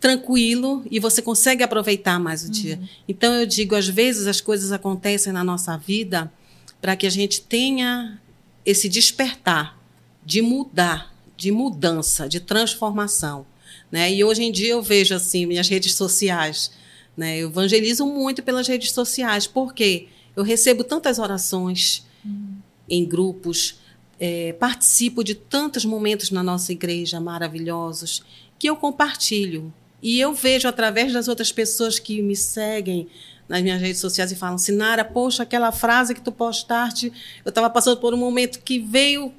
tranquilo 0.00 0.84
e 0.90 1.00
você 1.00 1.22
consegue 1.22 1.62
aproveitar 1.62 2.18
mais 2.18 2.42
o 2.42 2.46
uhum. 2.46 2.50
dia. 2.50 2.80
Então 3.08 3.32
eu 3.34 3.46
digo, 3.46 3.74
às 3.74 3.88
vezes 3.88 4.26
as 4.26 4.40
coisas 4.40 4.72
acontecem 4.72 5.32
na 5.32 5.42
nossa 5.44 5.76
vida 5.76 6.30
para 6.80 6.94
que 6.94 7.06
a 7.06 7.10
gente 7.10 7.40
tenha 7.40 8.20
esse 8.66 8.88
despertar 8.88 9.78
de 10.24 10.42
mudar, 10.42 11.13
de 11.36 11.50
mudança, 11.50 12.28
de 12.28 12.40
transformação. 12.40 13.46
Né? 13.90 14.12
E 14.12 14.24
hoje 14.24 14.42
em 14.42 14.52
dia 14.52 14.70
eu 14.70 14.82
vejo 14.82 15.14
assim, 15.14 15.46
minhas 15.46 15.68
redes 15.68 15.94
sociais, 15.94 16.72
né? 17.16 17.38
eu 17.38 17.48
evangelizo 17.48 18.06
muito 18.06 18.42
pelas 18.42 18.66
redes 18.66 18.92
sociais, 18.92 19.46
porque 19.46 20.08
eu 20.36 20.42
recebo 20.42 20.82
tantas 20.82 21.18
orações 21.18 22.06
uhum. 22.24 22.56
em 22.88 23.04
grupos, 23.04 23.78
é, 24.18 24.52
participo 24.54 25.22
de 25.22 25.34
tantos 25.34 25.84
momentos 25.84 26.30
na 26.30 26.42
nossa 26.42 26.72
igreja 26.72 27.20
maravilhosos, 27.20 28.22
que 28.58 28.68
eu 28.68 28.76
compartilho. 28.76 29.72
E 30.02 30.20
eu 30.20 30.34
vejo 30.34 30.68
através 30.68 31.12
das 31.12 31.28
outras 31.28 31.50
pessoas 31.50 31.98
que 31.98 32.20
me 32.20 32.36
seguem, 32.36 33.08
nas 33.48 33.62
minhas 33.62 33.80
redes 33.80 34.00
sociais 34.00 34.32
e 34.32 34.36
falam, 34.36 34.58
Sinara, 34.58 35.04
poxa, 35.04 35.42
aquela 35.42 35.70
frase 35.70 36.14
que 36.14 36.20
tu 36.20 36.32
postaste, 36.32 37.12
eu 37.44 37.48
estava 37.48 37.68
passando 37.68 37.98
por 37.98 38.14
um 38.14 38.16
momento 38.16 38.60
que 38.60 38.78
veio 38.78 39.32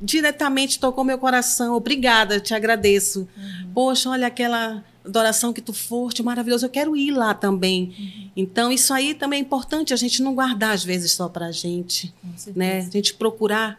diretamente, 0.00 0.78
tocou 0.78 1.04
meu 1.04 1.18
coração, 1.18 1.74
obrigada, 1.74 2.40
te 2.40 2.54
agradeço. 2.54 3.28
Uhum. 3.36 3.70
Poxa, 3.74 4.10
olha 4.10 4.26
aquela 4.26 4.84
adoração 5.04 5.52
que 5.52 5.60
tu 5.60 5.72
foste, 5.72 6.22
maravilhoso, 6.22 6.66
eu 6.66 6.70
quero 6.70 6.96
ir 6.96 7.10
lá 7.10 7.34
também. 7.34 7.94
Uhum. 7.98 8.30
Então, 8.36 8.70
isso 8.70 8.92
aí 8.92 9.14
também 9.14 9.38
é 9.38 9.42
importante, 9.42 9.92
a 9.92 9.96
gente 9.96 10.22
não 10.22 10.34
guardar 10.34 10.72
às 10.72 10.84
vezes 10.84 11.12
só 11.12 11.28
para 11.28 11.46
a 11.46 11.52
gente, 11.52 12.14
né? 12.54 12.78
A 12.78 12.90
gente 12.90 13.14
procurar 13.14 13.78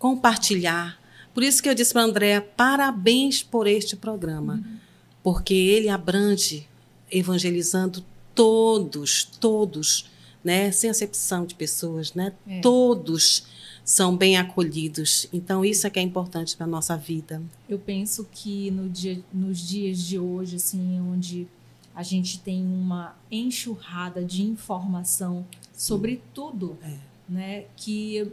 compartilhar. 0.00 0.98
Por 1.32 1.44
isso 1.44 1.62
que 1.62 1.68
eu 1.68 1.74
disse 1.74 1.92
para 1.92 2.02
a 2.02 2.04
Andréa, 2.06 2.40
parabéns 2.40 3.42
por 3.42 3.68
este 3.68 3.94
programa, 3.94 4.54
uhum. 4.54 4.76
porque 5.22 5.54
ele 5.54 5.88
abrange 5.88 6.66
evangelizando 7.10 8.02
todos, 8.34 9.24
todos, 9.38 10.10
né, 10.42 10.72
sem 10.72 10.88
acepção 10.88 11.44
de 11.44 11.54
pessoas, 11.54 12.14
né, 12.14 12.32
é. 12.48 12.60
todos 12.60 13.44
são 13.90 14.16
bem 14.16 14.36
acolhidos. 14.36 15.26
Então 15.32 15.64
isso 15.64 15.84
é 15.84 15.90
que 15.90 15.98
é 15.98 16.02
importante 16.02 16.56
para 16.56 16.64
nossa 16.64 16.96
vida. 16.96 17.42
Eu 17.68 17.76
penso 17.76 18.24
que 18.30 18.70
no 18.70 18.88
dia, 18.88 19.20
nos 19.34 19.58
dias 19.58 19.98
de 19.98 20.16
hoje, 20.16 20.54
assim, 20.56 21.00
onde 21.00 21.48
a 21.92 22.04
gente 22.04 22.38
tem 22.38 22.64
uma 22.64 23.16
enxurrada 23.28 24.24
de 24.24 24.44
informação 24.44 25.44
sobre 25.72 26.14
Sim. 26.14 26.22
tudo, 26.32 26.78
é. 26.84 26.96
né, 27.28 27.64
que 27.76 28.14
eu 28.14 28.32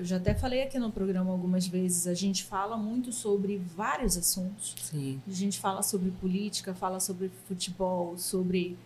já 0.00 0.16
até 0.18 0.34
falei 0.34 0.62
aqui 0.62 0.78
no 0.78 0.92
programa 0.92 1.32
algumas 1.32 1.66
vezes, 1.66 2.06
a 2.06 2.12
gente 2.12 2.44
fala 2.44 2.76
muito 2.76 3.10
sobre 3.10 3.56
vários 3.56 4.18
assuntos. 4.18 4.74
Sim. 4.82 5.18
A 5.26 5.32
gente 5.32 5.58
fala 5.58 5.82
sobre 5.82 6.10
política, 6.10 6.74
fala 6.74 7.00
sobre 7.00 7.30
futebol, 7.48 8.18
sobre 8.18 8.76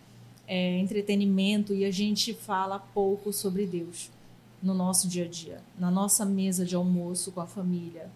é, 0.47 0.79
entretenimento 0.79 1.73
e 1.73 1.83
a 1.83 1.91
gente 1.91 2.33
fala 2.33 2.79
pouco 2.79 3.33
sobre 3.33 3.65
Deus 3.65 4.09
no 4.61 4.73
nosso 4.73 5.07
dia 5.07 5.25
a 5.25 5.27
dia, 5.27 5.61
na 5.77 5.89
nossa 5.89 6.25
mesa 6.25 6.65
de 6.65 6.75
almoço 6.75 7.31
com 7.31 7.41
a 7.41 7.47
família, 7.47 8.09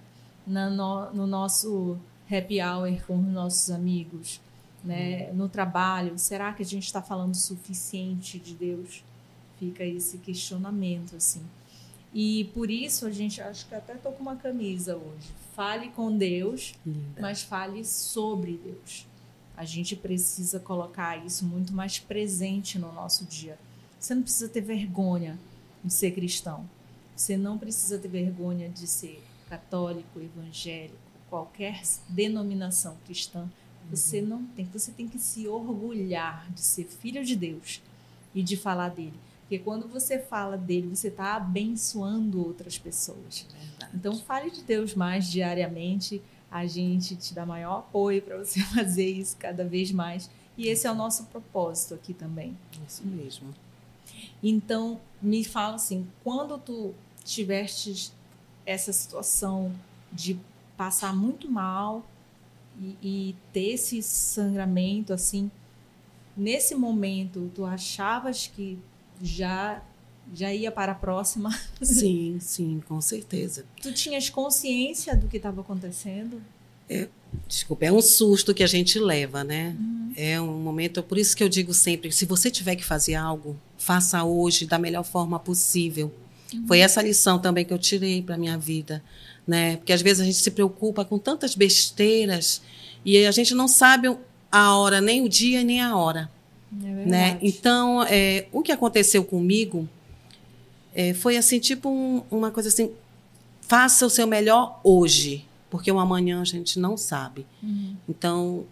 no, 0.45 1.13
no 1.13 1.27
nosso 1.27 1.97
happy 2.29 2.62
hour 2.62 3.01
com 3.06 3.17
os 3.17 3.27
nossos 3.27 3.69
amigos, 3.69 4.41
né? 4.84 5.32
no 5.34 5.47
trabalho. 5.47 6.17
Será 6.17 6.53
que 6.53 6.62
a 6.62 6.65
gente 6.65 6.86
está 6.86 7.01
falando 7.01 7.34
o 7.34 7.38
suficiente 7.38 8.38
de 8.38 8.53
Deus? 8.53 9.03
Fica 9.58 9.84
esse 9.84 10.17
questionamento, 10.17 11.15
assim. 11.15 11.41
E 12.13 12.45
por 12.53 12.69
isso 12.69 13.08
a 13.08 13.12
gente, 13.12 13.41
acho 13.41 13.65
que 13.67 13.73
até 13.73 13.95
tô 13.95 14.12
com 14.12 14.21
uma 14.21 14.36
camisa 14.36 14.95
hoje. 14.95 15.32
Fale 15.56 15.89
com 15.89 16.15
Deus, 16.15 16.75
Linda. 16.86 17.21
mas 17.21 17.41
fale 17.41 17.84
sobre 17.86 18.60
Deus. 18.63 19.08
A 19.56 19.65
gente 19.65 19.95
precisa 19.95 20.60
colocar 20.60 21.23
isso 21.25 21.45
muito 21.45 21.73
mais 21.73 21.99
presente 21.99 22.77
no 22.77 22.91
nosso 22.91 23.25
dia. 23.25 23.58
Você 23.99 24.13
não 24.13 24.23
precisa 24.23 24.49
ter 24.49 24.62
vergonha 24.62 25.39
de 25.84 25.93
ser 25.93 26.12
cristão. 26.12 26.69
Você 27.15 27.38
não 27.38 27.58
precisa 27.58 27.98
ter 27.98 28.08
vergonha 28.08 28.69
de 28.69 28.88
ser 28.88 29.24
católico, 29.50 30.19
evangélico, 30.19 30.98
qualquer 31.30 31.82
denominação 32.10 32.98
cristã. 33.06 33.50
Você 33.89 34.22
uhum. 34.22 34.28
não 34.28 34.46
tem, 34.46 34.65
você 34.65 34.91
tem 34.91 35.08
que 35.08 35.19
se 35.19 35.48
orgulhar 35.48 36.50
de 36.52 36.62
ser 36.62 36.86
filho 36.86 37.24
de 37.24 37.36
Deus 37.36 37.82
e 38.34 38.41
de 38.41 38.56
falar 38.56 38.89
dele. 38.89 39.19
Porque 39.41 39.60
quando 39.60 39.88
você 39.88 40.17
fala 40.17 40.58
dele, 40.58 40.88
você 40.88 41.10
está 41.10 41.36
abençoando 41.36 42.43
outras 42.43 42.80
pessoas. 42.80 43.46
Verdade. 43.52 43.91
Então, 43.93 44.15
fale 44.15 44.50
de 44.50 44.63
Deus 44.63 44.96
mais 44.96 45.30
diariamente. 45.30 46.22
A 46.50 46.65
gente 46.65 47.15
te 47.15 47.34
dá 47.34 47.46
maior 47.46 47.80
apoio 47.80 48.22
para 48.22 48.38
você 48.38 48.62
fazer 48.74 49.08
isso 49.08 49.36
cada 49.38 49.65
vez 49.65 49.91
mais. 49.91 50.30
E 50.58 50.67
esse 50.67 50.88
é 50.88 50.91
o 50.91 50.96
nosso 50.96 51.26
propósito 51.26 51.93
aqui 51.93 52.13
também. 52.13 52.58
Isso 52.88 53.06
mesmo. 53.06 53.54
Então, 54.42 55.00
me 55.22 55.44
fala 55.44 55.76
assim, 55.76 56.08
quando 56.24 56.58
tu 56.58 56.94
tiveste 57.24 58.12
essa 58.66 58.92
situação 58.92 59.74
de 60.12 60.40
passar 60.76 61.16
muito 61.16 61.50
mal 61.50 62.06
e, 62.80 62.98
e 63.02 63.36
ter 63.52 63.74
esse 63.74 64.02
sangramento 64.02 65.14
assim, 65.14 65.50
nesse 66.36 66.76
momento, 66.76 67.52
tu 67.54 67.66
achavas 67.66 68.48
que 68.48 68.78
já 69.22 69.82
já 70.34 70.54
ia 70.54 70.72
para 70.72 70.94
a 70.94 70.96
próxima? 70.96 71.50
Sim, 71.82 72.40
sim, 72.40 72.82
com 72.88 73.02
certeza. 73.02 73.66
Tu 73.82 73.94
tinhas 73.94 74.30
consciência 74.30 75.16
do 75.18 75.28
que 75.28 75.38
estava 75.38 75.62
acontecendo? 75.62 76.42
É, 76.89 77.08
desculpa, 77.48 77.86
é 77.86 77.91
um 77.91 78.02
susto 78.02 78.54
que 78.54 78.63
a 78.63 78.67
gente 78.67 79.00
leva, 79.00 79.43
né? 79.43 79.76
Uhum. 79.80 80.13
É 80.15 80.39
um 80.39 80.60
momento, 80.60 81.02
por 81.02 81.17
isso 81.17 81.36
que 81.36 81.43
eu 81.43 81.50
digo 81.50 81.74
sempre, 81.74 82.12
se 82.12 82.26
você 82.26 82.52
tiver 82.52 82.76
que 82.76 82.84
fazer 82.84 83.15
algo, 83.15 83.60
faça 83.78 84.24
hoje 84.24 84.65
da 84.65 84.78
melhor 84.78 85.04
forma 85.04 85.39
possível. 85.39 86.12
Uhum. 86.54 86.67
Foi 86.67 86.80
essa 86.80 87.02
lição 87.02 87.39
também 87.39 87.65
que 87.65 87.74
eu 87.74 87.80
tirei 87.80 88.22
para 88.22 88.38
minha 88.38 88.58
vida, 88.58 89.04
né? 89.48 89.78
Porque 89.78 89.93
às 89.93 90.02
vezes 90.02 90.22
a 90.22 90.26
gente 90.26 90.38
se 90.38 90.52
preocupa 90.52 91.04
com 91.04 91.17
tantas 91.17 91.56
besteiras 91.56 92.62
e 93.04 93.26
a 93.26 93.32
gente 93.32 93.54
não 93.54 93.67
sabe 93.67 94.15
a 94.52 94.76
hora, 94.76 95.02
nem 95.02 95.22
o 95.22 95.30
dia 95.30 95.63
nem 95.63 95.82
a 95.82 95.96
hora. 95.96 96.30
É 96.82 97.06
né? 97.06 97.38
Então, 97.41 98.04
é, 98.04 98.48
o 98.52 98.62
que 98.62 98.72
aconteceu 98.72 99.24
comigo 99.24 99.88
é, 100.93 101.13
foi 101.13 101.38
assim, 101.38 101.60
tipo 101.60 101.89
um, 101.89 102.24
uma 102.30 102.52
coisa 102.52 102.69
assim, 102.69 102.91
faça 103.62 104.06
o 104.06 104.10
seu 104.10 104.28
melhor 104.28 104.80
hoje, 104.84 105.46
porque 105.74 105.92
o 105.92 105.98
amanhã 105.98 106.40
a 106.40 106.46
gente 106.46 106.78
não 106.78 106.96
sabe. 106.96 107.48
Uhum. 107.64 107.96
Então, 108.08 108.66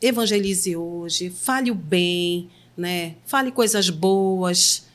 evangelize 0.00 0.76
hoje, 0.76 1.30
fale 1.30 1.68
o 1.68 1.74
bem, 1.74 2.48
né? 2.76 3.16
Fale 3.26 3.50
coisas 3.50 3.90
boas, 3.90 4.86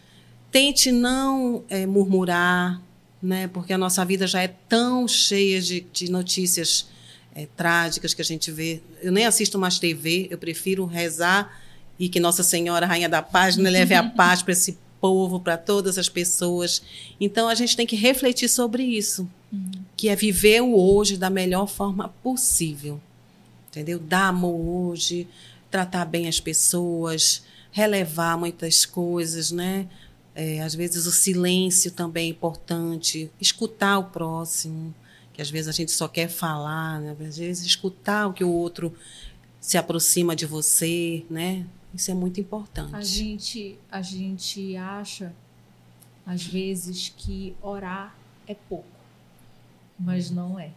tente 0.49 0.89
não 0.89 1.65
é, 1.67 1.85
murmurar, 1.85 2.81
né? 3.21 3.49
Porque 3.49 3.73
a 3.73 3.77
nossa 3.77 4.05
vida 4.05 4.25
já 4.25 4.41
é 4.41 4.47
tão 4.47 5.05
cheia 5.05 5.61
de, 5.61 5.81
de 5.91 6.09
notícias 6.09 6.87
é, 7.35 7.45
trágicas 7.57 8.13
que 8.13 8.21
a 8.21 8.25
gente 8.25 8.49
vê. 8.49 8.81
Eu 9.01 9.11
nem 9.11 9.25
assisto 9.25 9.59
mais 9.59 9.77
TV, 9.77 10.29
eu 10.31 10.37
prefiro 10.37 10.85
rezar 10.85 11.61
e 11.99 12.07
que 12.07 12.21
Nossa 12.21 12.41
Senhora, 12.41 12.85
Rainha 12.85 13.09
da 13.09 13.21
Paz, 13.21 13.57
né, 13.57 13.69
leve 13.69 13.93
a 13.93 14.03
paz 14.15 14.41
para 14.41 14.53
esse 14.53 14.77
povo, 15.01 15.41
para 15.41 15.57
todas 15.57 15.97
as 15.97 16.07
pessoas. 16.07 16.81
Então 17.19 17.49
a 17.49 17.53
gente 17.53 17.75
tem 17.75 17.85
que 17.85 17.97
refletir 17.97 18.47
sobre 18.47 18.81
isso, 18.81 19.29
uhum. 19.53 19.71
que 19.95 20.09
é 20.09 20.15
viver 20.15 20.61
o 20.61 20.75
hoje 20.75 21.15
da 21.15 21.29
melhor 21.29 21.67
forma 21.67 22.09
possível. 22.23 22.99
Entendeu? 23.69 23.99
Dar 23.99 24.27
amor 24.27 24.89
hoje, 24.91 25.27
tratar 25.71 26.05
bem 26.05 26.27
as 26.27 26.39
pessoas, 26.39 27.43
relevar 27.71 28.37
muitas 28.37 28.85
coisas, 28.85 29.51
né? 29.51 29.87
É, 30.35 30.61
às 30.61 30.73
vezes 30.73 31.05
o 31.05 31.11
silêncio 31.11 31.91
também 31.91 32.27
é 32.27 32.29
importante, 32.29 33.29
escutar 33.39 33.99
o 33.99 34.05
próximo, 34.05 34.93
que 35.31 35.41
às 35.41 35.49
vezes 35.49 35.67
a 35.67 35.71
gente 35.71 35.91
só 35.91 36.07
quer 36.07 36.27
falar, 36.27 36.99
né? 36.99 37.15
às 37.27 37.37
vezes 37.37 37.65
escutar 37.65 38.27
o 38.27 38.33
que 38.33 38.43
o 38.43 38.51
outro 38.51 38.93
se 39.59 39.77
aproxima 39.77 40.35
de 40.35 40.45
você, 40.45 41.25
né? 41.29 41.65
Isso 41.93 42.09
é 42.09 42.13
muito 42.13 42.39
importante. 42.39 42.95
A 42.95 43.01
gente, 43.01 43.77
a 43.91 44.01
gente 44.01 44.75
acha, 44.75 45.33
às 46.25 46.43
vezes, 46.43 47.13
que 47.15 47.55
orar 47.61 48.15
é 48.47 48.55
pouco, 48.55 48.85
mas 49.99 50.29
não 50.29 50.59
é. 50.59 50.71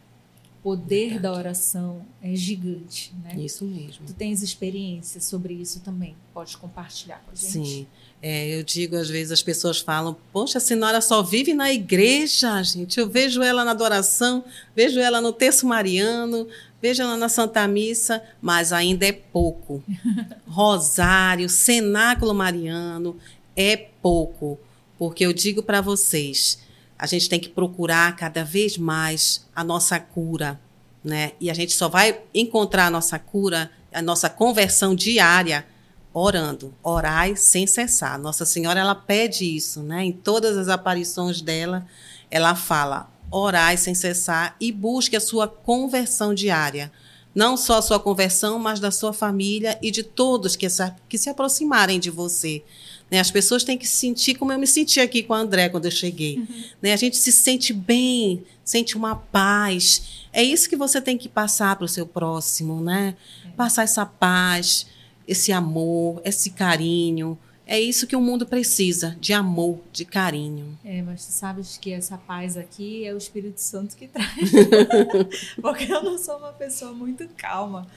O 0.60 0.70
poder 0.70 1.10
Verdade. 1.10 1.22
da 1.22 1.32
oração 1.32 2.04
é 2.20 2.34
gigante, 2.34 3.14
né? 3.22 3.36
Isso 3.36 3.64
mesmo. 3.64 4.04
Tu 4.06 4.12
tens 4.14 4.42
experiência 4.42 5.20
sobre 5.20 5.54
isso 5.54 5.80
também? 5.80 6.16
Pode 6.34 6.56
compartilhar 6.56 7.22
com 7.24 7.30
a 7.30 7.34
gente? 7.34 7.50
Sim. 7.50 7.86
É, 8.20 8.58
eu 8.58 8.64
digo, 8.64 8.96
às 8.96 9.08
vezes, 9.08 9.30
as 9.30 9.42
pessoas 9.42 9.78
falam, 9.78 10.16
poxa, 10.32 10.58
a 10.58 10.60
senhora 10.60 11.00
só 11.00 11.22
vive 11.22 11.54
na 11.54 11.72
igreja, 11.72 12.62
gente. 12.62 12.98
Eu 12.98 13.08
vejo 13.08 13.42
ela 13.42 13.64
na 13.64 13.70
adoração, 13.70 14.44
vejo 14.74 14.98
ela 14.98 15.20
no 15.20 15.32
texto 15.32 15.66
mariano, 15.66 16.48
vejo 16.80 17.02
ela 17.02 17.16
na 17.16 17.28
Santa 17.28 17.68
Missa, 17.68 18.22
mas 18.40 18.72
ainda 18.72 19.06
é 19.06 19.12
pouco. 19.12 19.82
Rosário, 20.48 21.48
cenáculo 21.48 22.34
mariano, 22.34 23.16
é 23.54 23.76
pouco. 23.76 24.58
Porque 24.98 25.24
eu 25.26 25.32
digo 25.32 25.62
para 25.62 25.80
vocês, 25.80 26.58
a 26.98 27.06
gente 27.06 27.28
tem 27.28 27.38
que 27.38 27.48
procurar 27.48 28.14
cada 28.16 28.44
vez 28.44 28.78
mais 28.78 29.46
a 29.54 29.62
nossa 29.62 29.98
cura, 29.98 30.60
né? 31.04 31.32
E 31.40 31.50
a 31.50 31.54
gente 31.54 31.72
só 31.72 31.88
vai 31.88 32.20
encontrar 32.34 32.86
a 32.86 32.90
nossa 32.90 33.18
cura, 33.18 33.70
a 33.92 34.02
nossa 34.02 34.28
conversão 34.30 34.94
diária 34.94 35.66
orando, 36.12 36.74
orai 36.82 37.36
sem 37.36 37.66
cessar. 37.66 38.18
Nossa 38.18 38.46
Senhora 38.46 38.80
ela 38.80 38.94
pede 38.94 39.44
isso, 39.44 39.82
né? 39.82 40.04
Em 40.04 40.12
todas 40.12 40.56
as 40.56 40.68
aparições 40.68 41.42
dela, 41.42 41.86
ela 42.30 42.54
fala: 42.54 43.10
orai 43.30 43.76
sem 43.76 43.94
cessar 43.94 44.56
e 44.58 44.72
busque 44.72 45.16
a 45.16 45.20
sua 45.20 45.46
conversão 45.46 46.32
diária. 46.34 46.90
Não 47.34 47.54
só 47.54 47.78
a 47.78 47.82
sua 47.82 48.00
conversão, 48.00 48.58
mas 48.58 48.80
da 48.80 48.90
sua 48.90 49.12
família 49.12 49.78
e 49.82 49.90
de 49.90 50.02
todos 50.02 50.56
que 50.56 50.70
se, 50.70 50.90
que 51.06 51.18
se 51.18 51.28
aproximarem 51.28 52.00
de 52.00 52.10
você. 52.10 52.64
Né? 53.10 53.20
As 53.20 53.30
pessoas 53.30 53.64
têm 53.64 53.78
que 53.78 53.86
se 53.86 53.96
sentir 53.96 54.34
como 54.34 54.52
eu 54.52 54.58
me 54.58 54.66
senti 54.66 55.00
aqui 55.00 55.22
com 55.22 55.34
a 55.34 55.38
André 55.38 55.68
quando 55.68 55.84
eu 55.84 55.90
cheguei. 55.90 56.38
Uhum. 56.38 56.64
Né? 56.82 56.92
A 56.92 56.96
gente 56.96 57.16
se 57.16 57.30
sente 57.30 57.72
bem, 57.72 58.42
sente 58.64 58.96
uma 58.96 59.16
paz. 59.16 60.26
É 60.32 60.42
isso 60.42 60.68
que 60.68 60.76
você 60.76 61.00
tem 61.00 61.16
que 61.16 61.28
passar 61.28 61.76
para 61.76 61.84
o 61.84 61.88
seu 61.88 62.06
próximo, 62.06 62.80
né? 62.80 63.14
É. 63.44 63.50
Passar 63.50 63.84
essa 63.84 64.04
paz 64.04 64.86
esse 65.26 65.52
amor, 65.52 66.20
esse 66.24 66.50
carinho. 66.50 67.38
É 67.66 67.80
isso 67.80 68.06
que 68.06 68.14
o 68.14 68.20
mundo 68.20 68.46
precisa, 68.46 69.16
de 69.20 69.32
amor, 69.32 69.80
de 69.92 70.04
carinho. 70.04 70.78
É, 70.84 71.02
mas 71.02 71.26
tu 71.26 71.32
sabes 71.32 71.76
que 71.76 71.90
essa 71.90 72.16
paz 72.16 72.56
aqui 72.56 73.04
é 73.04 73.12
o 73.12 73.16
Espírito 73.16 73.60
Santo 73.60 73.96
que 73.96 74.06
traz. 74.06 74.52
Porque 75.60 75.92
eu 75.92 76.02
não 76.02 76.16
sou 76.16 76.38
uma 76.38 76.52
pessoa 76.52 76.92
muito 76.92 77.28
calma. 77.36 77.88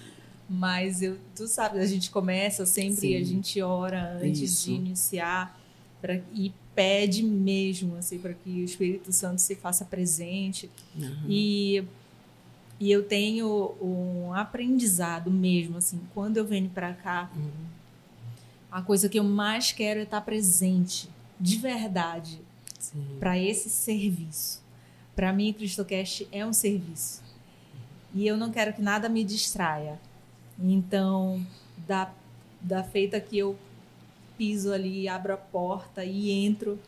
Mas 0.50 1.02
eu, 1.02 1.18
tu 1.36 1.48
sabes, 1.48 1.80
a 1.80 1.86
gente 1.86 2.10
começa 2.10 2.66
sempre, 2.66 3.02
Sim. 3.02 3.16
a 3.16 3.24
gente 3.24 3.62
ora 3.62 4.18
antes 4.22 4.42
isso. 4.42 4.66
de 4.66 4.74
iniciar 4.74 5.60
pra, 6.02 6.20
e 6.34 6.52
pede 6.74 7.22
mesmo 7.22 7.96
assim 7.98 8.18
para 8.18 8.34
que 8.34 8.50
o 8.50 8.64
Espírito 8.64 9.12
Santo 9.12 9.40
se 9.40 9.56
faça 9.56 9.86
presente. 9.86 10.70
Uhum. 10.98 11.26
E 11.28 11.84
e 12.80 12.90
eu 12.92 13.04
tenho 13.04 13.76
um 13.82 14.34
aprendizado 14.34 15.30
mesmo, 15.30 15.78
assim, 15.78 16.00
quando 16.14 16.38
eu 16.38 16.46
venho 16.46 16.70
para 16.70 16.94
cá, 16.94 17.30
uhum. 17.36 17.52
a 18.72 18.82
coisa 18.82 19.10
que 19.10 19.20
eu 19.20 19.24
mais 19.24 19.74
quero 19.74 20.00
é 20.00 20.04
estar 20.04 20.22
presente, 20.22 21.10
de 21.38 21.58
verdade, 21.58 22.40
para 23.20 23.38
esse 23.38 23.70
serviço. 23.70 24.64
Para 25.14 25.34
mim, 25.34 25.52
CristoCast 25.52 26.30
é 26.32 26.46
um 26.46 26.54
serviço. 26.54 27.22
E 28.14 28.26
eu 28.26 28.38
não 28.38 28.50
quero 28.50 28.72
que 28.72 28.82
nada 28.82 29.10
me 29.10 29.26
distraia. 29.26 30.00
Então, 30.62 31.46
da, 31.88 32.12
da 32.62 32.84
feita 32.84 33.20
que 33.20 33.38
eu 33.38 33.58
piso 34.38 34.72
ali, 34.72 35.08
abro 35.08 35.34
a 35.34 35.38
porta 35.38 36.04
e 36.04 36.32
entro, 36.32 36.80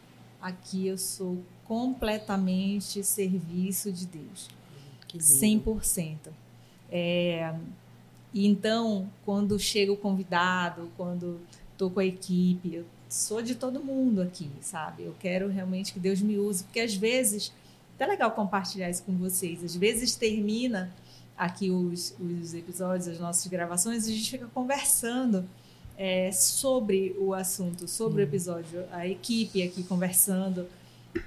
aqui 0.42 0.88
eu 0.88 0.98
sou 0.98 1.38
completamente 1.66 3.04
serviço 3.04 3.92
de 3.92 4.06
Deus. 4.06 4.50
100%. 5.18 6.18
É, 6.90 7.54
e 8.34 8.48
então, 8.48 9.10
quando 9.26 9.60
chega 9.60 9.92
o 9.92 9.98
convidado, 9.98 10.90
quando 10.96 11.40
estou 11.72 11.90
com 11.90 12.00
a 12.00 12.06
equipe, 12.06 12.76
eu 12.76 12.86
sou 13.10 13.42
de 13.42 13.56
todo 13.56 13.84
mundo 13.84 14.22
aqui, 14.22 14.50
sabe? 14.62 15.04
Eu 15.04 15.16
quero 15.20 15.50
realmente 15.50 15.92
que 15.92 16.00
Deus 16.00 16.22
me 16.22 16.38
use, 16.38 16.64
porque 16.64 16.80
às 16.80 16.96
vezes, 16.96 17.52
é 18.00 18.06
legal 18.06 18.32
compartilhar 18.32 18.90
isso 18.90 19.04
com 19.04 19.16
vocês, 19.18 19.64
às 19.64 19.76
vezes 19.76 20.16
termina 20.16 20.94
aqui 21.42 21.72
os, 21.72 22.14
os 22.20 22.54
episódios, 22.54 23.08
as 23.08 23.20
nossas 23.20 23.48
gravações, 23.48 24.06
a 24.06 24.12
gente 24.12 24.30
fica 24.30 24.46
conversando 24.54 25.44
é, 25.98 26.32
sobre 26.32 27.16
o 27.20 27.34
assunto, 27.34 27.88
sobre 27.88 28.22
o 28.22 28.24
episódio. 28.24 28.86
A 28.92 29.08
equipe 29.08 29.64
aqui 29.64 29.82
conversando 29.82 30.68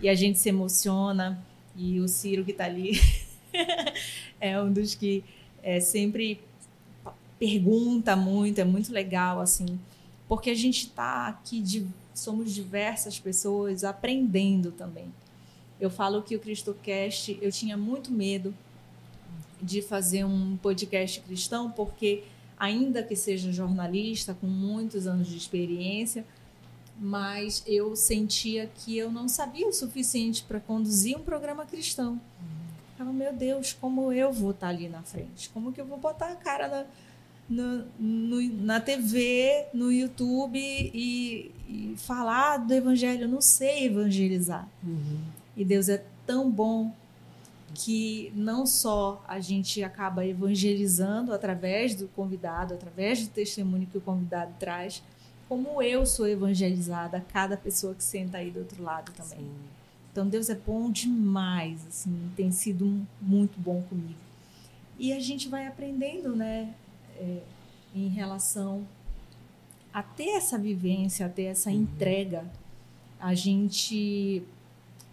e 0.00 0.09
a 0.09 0.14
gente 0.14 0.38
se 0.38 0.48
emociona. 0.48 1.44
E 1.74 1.98
o 1.98 2.07
Ciro 2.07 2.44
que 2.44 2.53
está 2.53 2.66
ali 2.66 2.92
é 4.40 4.62
um 4.62 4.72
dos 4.72 4.94
que 4.94 5.24
é, 5.61 5.81
sempre 5.81 6.40
pergunta 7.37 8.14
muito, 8.14 8.61
é 8.61 8.64
muito 8.64 8.92
legal, 8.92 9.40
assim, 9.40 9.81
porque 10.29 10.48
a 10.50 10.55
gente 10.55 10.87
está 10.87 11.27
aqui, 11.27 11.61
de, 11.61 11.85
somos 12.14 12.55
diversas 12.55 13.18
pessoas 13.18 13.83
aprendendo 13.83 14.70
também. 14.70 15.12
Eu 15.81 15.90
falo 15.90 16.22
que 16.22 16.37
o 16.37 16.38
CristoCast, 16.38 17.37
eu 17.42 17.50
tinha 17.50 17.77
muito 17.77 18.12
medo 18.12 18.55
de 19.64 19.81
fazer 19.81 20.24
um 20.24 20.57
podcast 20.59 21.20
cristão, 21.20 21.70
porque 21.70 22.24
ainda 22.59 23.03
que 23.03 23.16
seja 23.16 23.50
jornalista 23.50 24.35
com 24.35 24.46
muitos 24.46 25.07
anos 25.07 25.29
de 25.29 25.37
experiência, 25.37 26.24
mas 26.98 27.62
eu 27.66 27.96
sentia 27.96 28.70
que 28.74 28.96
eu 28.96 29.11
não 29.11 29.29
sabia 29.29 29.66
o 29.66 29.72
suficiente 29.72 30.44
para 30.44 30.61
conduzir 30.61 31.16
um 31.16 31.22
programa 31.22 31.66
cristão. 31.66 32.20
Uhum. 33.00 33.12
meu 33.12 33.33
Deus, 33.33 33.72
como 33.72 34.12
eu 34.12 34.33
vou 34.33 34.53
estar 34.53 34.68
ali 34.68 34.88
na 34.88 35.03
frente? 35.03 35.48
Como 35.50 35.72
que 35.72 35.81
eu 35.81 35.87
vou 35.87 35.98
botar 35.98 36.29
a 36.29 36.37
cara 36.37 36.68
na, 36.68 36.85
no, 37.48 37.85
no, 37.98 38.42
na 38.62 38.81
TV, 38.81 39.66
no 39.74 39.90
YouTube 39.90 40.59
e, 40.59 41.50
e, 41.68 41.94
falar 41.96 42.59
do 42.59 42.72
evangelho? 42.72 43.22
Eu 43.22 43.29
não 43.29 43.40
sei 43.40 43.87
evangelizar. 43.87 44.68
Uhum. 44.83 45.20
E 45.57 45.64
Deus 45.64 45.88
é 45.88 46.05
tão 46.24 46.50
bom 46.50 46.92
que 47.74 48.32
não 48.34 48.64
só 48.64 49.22
a 49.26 49.40
gente 49.40 49.82
acaba 49.82 50.24
evangelizando 50.24 51.32
através 51.32 51.94
do 51.94 52.08
convidado, 52.08 52.74
através 52.74 53.26
do 53.26 53.32
testemunho 53.32 53.87
que 53.87 53.98
o 53.98 54.00
convidado 54.00 54.54
traz, 54.58 55.02
como 55.48 55.82
eu 55.82 56.06
sou 56.06 56.26
evangelizada, 56.26 57.24
cada 57.32 57.56
pessoa 57.56 57.94
que 57.94 58.02
senta 58.02 58.38
aí 58.38 58.50
do 58.50 58.60
outro 58.60 58.82
lado 58.82 59.12
também. 59.12 59.40
Sim. 59.40 59.54
Então 60.12 60.28
Deus 60.28 60.48
é 60.48 60.54
bom 60.54 60.90
demais, 60.90 61.84
assim, 61.88 62.30
tem 62.37 62.52
sido 62.52 63.04
muito 63.20 63.58
bom 63.58 63.82
comigo. 63.82 64.18
E 64.98 65.12
a 65.12 65.18
gente 65.18 65.48
vai 65.48 65.66
aprendendo, 65.66 66.37
né, 66.37 66.72
é, 67.16 67.42
em 67.94 68.08
relação 68.08 68.87
a 69.92 70.02
ter 70.02 70.30
essa 70.30 70.56
vivência, 70.56 71.26
a 71.26 71.28
ter 71.28 71.44
essa 71.44 71.70
uhum. 71.70 71.82
entrega. 71.82 72.44
A 73.20 73.34
gente 73.34 74.42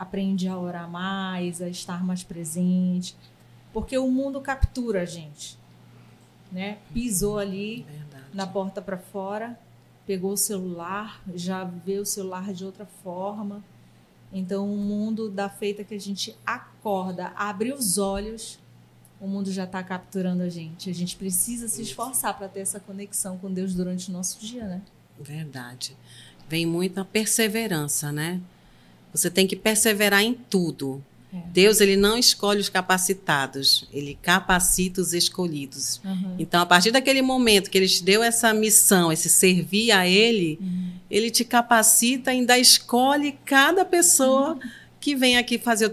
aprende 0.02 0.48
a 0.48 0.58
orar 0.58 0.90
mais, 0.90 1.62
a 1.62 1.70
estar 1.70 2.04
mais 2.04 2.24
presente, 2.24 3.16
porque 3.72 3.96
o 3.96 4.10
mundo 4.10 4.42
captura 4.42 5.04
a 5.04 5.06
gente, 5.06 5.60
né? 6.52 6.80
Pisou 6.92 7.38
ali 7.38 7.84
Verdade. 7.84 8.26
na 8.34 8.48
porta 8.48 8.82
para 8.82 8.98
fora, 8.98 9.60
pegou 10.08 10.34
o 10.34 10.38
celular, 10.38 11.22
já 11.36 11.64
vê 11.64 12.00
o 12.00 12.06
celular 12.06 12.52
de 12.52 12.66
outra 12.66 12.88
forma. 13.04 13.64
Então 14.34 14.74
o 14.74 14.76
mundo 14.76 15.30
da 15.30 15.48
feita 15.48 15.84
que 15.84 15.94
a 15.94 16.00
gente 16.00 16.36
acorda, 16.44 17.32
abre 17.36 17.72
os 17.72 18.00
olhos, 18.00 18.58
o 19.20 19.28
mundo 19.28 19.52
já 19.52 19.66
está 19.66 19.84
capturando 19.84 20.42
a 20.42 20.50
gente. 20.50 20.90
A 20.90 20.94
gente 20.96 21.16
precisa 21.16 21.68
se 21.68 21.80
esforçar 21.84 22.36
para 22.36 22.50
ter 22.50 22.62
essa 22.62 22.80
conexão 22.80 23.38
com 23.38 23.54
Deus 23.54 23.76
durante 23.76 24.10
o 24.10 24.14
nosso 24.14 24.40
dia, 24.40 24.66
né? 24.66 24.82
Verdade. 25.20 25.96
Vem 26.50 26.66
muita 26.66 27.06
perseverança, 27.06 28.12
né? 28.12 28.42
Você 29.14 29.30
tem 29.30 29.46
que 29.48 29.56
perseverar 29.56 30.22
em 30.22 30.34
tudo. 30.34 31.04
É. 31.34 31.38
Deus 31.54 31.80
ele 31.80 31.96
não 31.96 32.18
escolhe 32.18 32.60
os 32.60 32.68
capacitados, 32.68 33.88
ele 33.94 34.18
capacita 34.22 35.00
os 35.00 35.14
escolhidos. 35.14 36.02
Uhum. 36.04 36.36
Então, 36.38 36.62
a 36.62 36.66
partir 36.66 36.92
daquele 36.92 37.22
momento 37.22 37.70
que 37.70 37.78
ele 37.78 37.88
te 37.88 38.04
deu 38.04 38.22
essa 38.22 38.54
missão, 38.54 39.12
esse 39.12 39.30
servir 39.30 39.92
a 39.92 40.06
ele, 40.08 40.60
uhum. 40.62 40.92
ele 41.10 41.32
te 41.32 41.46
capacita 41.46 42.34
e 42.34 42.38
ainda 42.38 42.60
escolhe 42.60 43.38
cada 43.46 43.86
pessoa 43.86 44.54
uhum. 44.54 44.60
que 45.00 45.16
vem 45.16 45.38
aqui 45.38 45.58
fazer 45.58 45.86
o, 45.86 45.92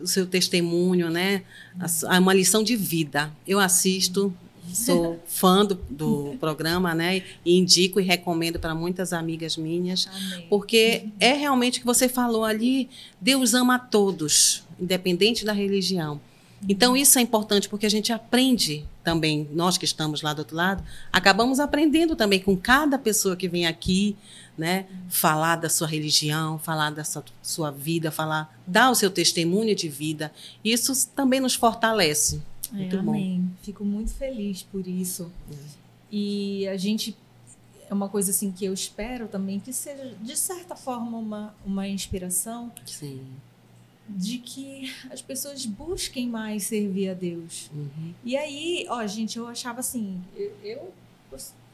o 0.00 0.06
seu 0.06 0.24
testemunho, 0.24 1.10
né? 1.10 1.42
Uhum. 1.74 2.18
Uma 2.18 2.34
lição 2.34 2.62
de 2.62 2.76
vida. 2.76 3.32
Eu 3.46 3.58
assisto 3.58 4.32
Sou 4.76 5.18
fã 5.26 5.64
do, 5.64 5.74
do 5.88 6.36
programa, 6.38 6.94
né? 6.94 7.22
E 7.44 7.56
indico 7.58 8.00
e 8.00 8.04
recomendo 8.04 8.58
para 8.58 8.74
muitas 8.74 9.12
amigas 9.12 9.56
minhas, 9.56 10.06
Amém. 10.06 10.46
porque 10.48 11.08
é 11.18 11.32
realmente 11.32 11.78
o 11.78 11.80
que 11.80 11.86
você 11.86 12.08
falou 12.08 12.44
ali. 12.44 12.88
Deus 13.20 13.54
ama 13.54 13.76
a 13.76 13.78
todos, 13.78 14.64
independente 14.78 15.44
da 15.44 15.52
religião. 15.52 16.20
Então, 16.68 16.96
isso 16.96 17.18
é 17.18 17.22
importante 17.22 17.68
porque 17.68 17.86
a 17.86 17.90
gente 17.90 18.12
aprende 18.12 18.84
também, 19.04 19.48
nós 19.52 19.76
que 19.78 19.84
estamos 19.84 20.22
lá 20.22 20.32
do 20.32 20.40
outro 20.40 20.56
lado, 20.56 20.82
acabamos 21.12 21.60
aprendendo 21.60 22.16
também 22.16 22.40
com 22.40 22.56
cada 22.56 22.98
pessoa 22.98 23.36
que 23.36 23.48
vem 23.48 23.66
aqui, 23.66 24.16
né? 24.56 24.86
Falar 25.08 25.56
da 25.56 25.68
sua 25.68 25.86
religião, 25.86 26.58
falar 26.58 26.90
da 26.90 27.04
sua, 27.04 27.24
sua 27.42 27.70
vida, 27.70 28.10
falar, 28.10 28.58
dar 28.66 28.90
o 28.90 28.94
seu 28.94 29.10
testemunho 29.10 29.76
de 29.76 29.88
vida. 29.88 30.32
Isso 30.64 31.08
também 31.14 31.40
nos 31.40 31.54
fortalece. 31.54 32.40
Muito 32.72 32.96
é, 32.96 32.98
amém. 32.98 33.40
Bom. 33.40 33.50
Fico 33.62 33.84
muito 33.84 34.12
feliz 34.14 34.62
por 34.62 34.86
isso. 34.86 35.30
É. 35.50 35.54
E 36.10 36.68
a 36.68 36.76
gente 36.76 37.16
é 37.88 37.94
uma 37.94 38.08
coisa 38.08 38.30
assim 38.30 38.50
que 38.50 38.64
eu 38.64 38.72
espero 38.72 39.28
também 39.28 39.60
que 39.60 39.72
seja 39.72 40.14
de 40.20 40.36
certa 40.36 40.74
forma 40.74 41.18
uma, 41.18 41.54
uma 41.64 41.88
inspiração. 41.88 42.72
Sim. 42.84 43.24
De 44.08 44.38
que 44.38 44.94
as 45.10 45.20
pessoas 45.20 45.66
busquem 45.66 46.28
mais 46.28 46.64
servir 46.64 47.10
a 47.10 47.14
Deus. 47.14 47.70
Uhum. 47.74 48.14
E 48.24 48.36
aí, 48.36 48.86
ó, 48.88 49.04
gente, 49.06 49.36
eu 49.36 49.46
achava 49.48 49.80
assim, 49.80 50.22
eu, 50.36 50.52
eu, 50.62 50.94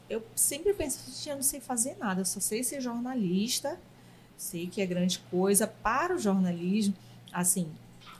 eu 0.09 0.23
sempre 0.35 0.73
penso, 0.73 0.99
eu 1.29 1.35
não 1.35 1.43
sei 1.43 1.59
fazer 1.59 1.95
nada, 1.97 2.21
eu 2.21 2.25
só 2.25 2.39
sei 2.39 2.63
ser 2.63 2.81
jornalista, 2.81 3.79
sei 4.35 4.65
que 4.65 4.81
é 4.81 4.85
grande 4.85 5.19
coisa 5.29 5.67
para 5.67 6.15
o 6.15 6.19
jornalismo, 6.19 6.95
assim, 7.31 7.67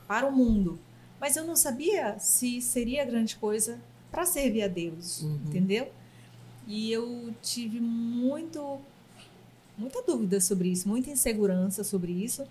para 0.08 0.28
o 0.28 0.32
mundo. 0.32 0.80
Mas 1.24 1.38
eu 1.38 1.46
não 1.46 1.56
sabia 1.56 2.20
se 2.20 2.60
seria 2.60 3.06
grande 3.06 3.38
coisa 3.38 3.80
para 4.12 4.26
servir 4.26 4.62
a 4.62 4.68
Deus, 4.68 5.22
uhum. 5.22 5.40
entendeu? 5.46 5.90
E 6.68 6.92
eu 6.92 7.34
tive 7.42 7.80
muito 7.80 8.78
muita 9.78 10.02
dúvida 10.02 10.42
sobre 10.42 10.68
isso, 10.68 10.86
muita 10.86 11.10
insegurança 11.10 11.82
sobre 11.82 12.12
isso. 12.12 12.46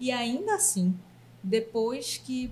E 0.00 0.10
ainda 0.10 0.56
assim, 0.56 0.96
depois 1.44 2.16
que 2.18 2.50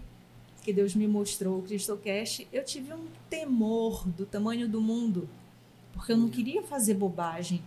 que 0.63 0.73
Deus 0.73 0.95
me 0.95 1.09
mostrou 1.09 1.59
o 1.59 1.63
CristoCast, 1.63 2.47
eu 2.53 2.65
tive 2.65 2.95
um 2.95 3.09
temor 3.29 4.07
do 4.07 4.25
tamanho 4.25 4.69
do 4.69 4.81
mundo, 4.81 5.29
porque 5.93 6.13
eu 6.13 6.17
não 6.17 6.29
queria 6.29 6.63
fazer 6.63 6.95
bobagem, 6.95 7.61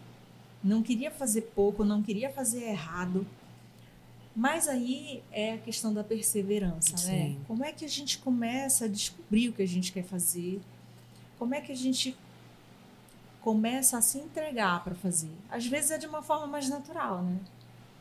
não 0.63 0.81
queria 0.81 1.12
fazer 1.12 1.51
pouco, 1.53 1.83
não 1.83 2.01
queria 2.01 2.29
fazer 2.29 2.63
errado. 2.63 3.27
Mas 4.36 4.68
aí 4.68 5.24
é 5.32 5.54
a 5.54 5.58
questão 5.58 5.94
da 5.94 6.04
perseverança, 6.04 6.92
né? 6.92 6.98
Sim. 6.98 7.12
né? 7.12 7.38
Como 7.48 7.63
é 7.63 7.72
que 7.72 7.84
a 7.84 7.89
gente 7.89 8.20
começa 8.20 8.86
a 8.86 8.88
descobrir 8.88 9.50
o 9.50 9.54
que 9.54 9.62
a 9.62 9.68
gente 9.68 9.92
quer 9.92 10.04
fazer? 10.04 10.62
Como 11.38 11.54
é 11.56 11.62
que 11.62 11.72
a 11.72 11.76
gente 11.76 12.15
começa 13.42 13.98
a 13.98 14.02
se 14.02 14.18
entregar 14.18 14.84
para 14.84 14.96
fazer? 14.96 15.32
Às 15.50 15.65
vezes 15.65 15.92
é 15.92 15.98
de 15.98 16.08
uma 16.08 16.22
forma 16.22 16.48
mais 16.48 16.70
natural, 16.70 17.22
né? 17.24 17.38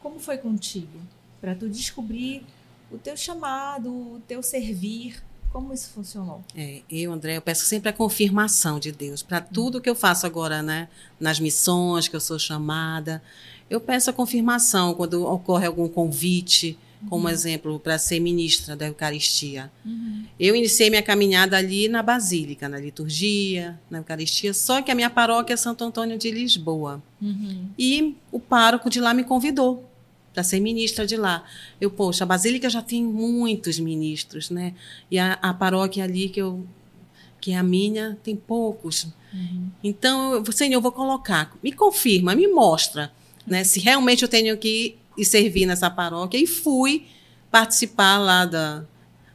Como 0.00 0.20
foi 0.20 0.38
contigo? 0.38 1.00
Para 1.40 1.54
tu 1.54 1.68
descobrir 1.68 2.44
o 2.90 2.98
teu 2.98 3.16
chamado, 3.16 3.90
o 3.90 4.22
teu 4.26 4.42
servir, 4.42 5.22
como 5.50 5.72
isso 5.72 5.90
funcionou? 5.90 6.42
É, 6.54 6.82
eu, 6.90 7.12
André, 7.12 7.36
eu 7.36 7.42
peço 7.42 7.64
sempre 7.64 7.88
a 7.88 7.92
confirmação 7.92 8.78
de 8.78 8.92
Deus 8.92 9.22
para 9.22 9.40
tudo 9.40 9.80
que 9.80 9.88
eu 9.88 9.94
faço 9.94 10.26
agora, 10.26 10.62
né? 10.62 10.88
Nas 11.18 11.40
missões 11.40 12.06
que 12.06 12.14
eu 12.14 12.20
sou 12.20 12.38
chamada. 12.38 13.22
Eu 13.70 13.80
peço 13.80 14.10
a 14.10 14.12
confirmação 14.12 14.94
quando 14.94 15.26
ocorre 15.26 15.66
algum 15.66 15.88
convite, 15.88 16.78
como 17.08 17.24
uhum. 17.24 17.30
exemplo, 17.30 17.78
para 17.78 17.98
ser 17.98 18.18
ministra 18.18 18.74
da 18.74 18.86
Eucaristia. 18.86 19.70
Uhum. 19.84 20.24
Eu 20.38 20.56
iniciei 20.56 20.90
minha 20.90 21.02
caminhada 21.02 21.56
ali 21.56 21.88
na 21.88 22.02
Basílica, 22.02 22.68
na 22.68 22.78
liturgia, 22.78 23.78
na 23.90 23.98
Eucaristia, 23.98 24.52
só 24.52 24.82
que 24.82 24.90
a 24.90 24.94
minha 24.94 25.10
paróquia 25.10 25.54
é 25.54 25.56
Santo 25.56 25.84
Antônio 25.84 26.18
de 26.18 26.30
Lisboa. 26.30 27.02
Uhum. 27.20 27.68
E 27.78 28.16
o 28.32 28.40
pároco 28.40 28.90
de 28.90 29.00
lá 29.00 29.14
me 29.14 29.22
convidou 29.22 29.88
para 30.32 30.42
ser 30.42 30.60
ministra 30.60 31.06
de 31.06 31.16
lá. 31.16 31.44
Eu, 31.80 31.90
poxa, 31.90 32.24
a 32.24 32.26
Basílica 32.26 32.68
já 32.68 32.82
tem 32.82 33.04
muitos 33.04 33.78
ministros, 33.78 34.50
né? 34.50 34.74
E 35.10 35.18
a, 35.18 35.34
a 35.34 35.54
paróquia 35.54 36.04
ali 36.04 36.28
que 36.28 36.40
eu 36.40 36.66
que 37.40 37.52
é 37.52 37.56
a 37.56 37.62
minha 37.62 38.18
tem 38.22 38.34
poucos. 38.34 39.06
Uhum. 39.32 39.68
Então, 39.82 40.44
Senhor, 40.50 40.74
eu 40.74 40.80
vou 40.80 40.90
colocar. 40.90 41.56
Me 41.62 41.72
confirma, 41.72 42.34
me 42.34 42.48
mostra 42.48 43.12
né, 43.48 43.64
se 43.64 43.80
realmente 43.80 44.22
eu 44.22 44.28
tenho 44.28 44.56
que 44.56 44.96
ir 45.16 45.24
servir 45.24 45.66
nessa 45.66 45.90
paróquia. 45.90 46.38
E 46.38 46.46
fui 46.46 47.06
participar 47.50 48.18
lá 48.18 48.44
da, 48.44 48.84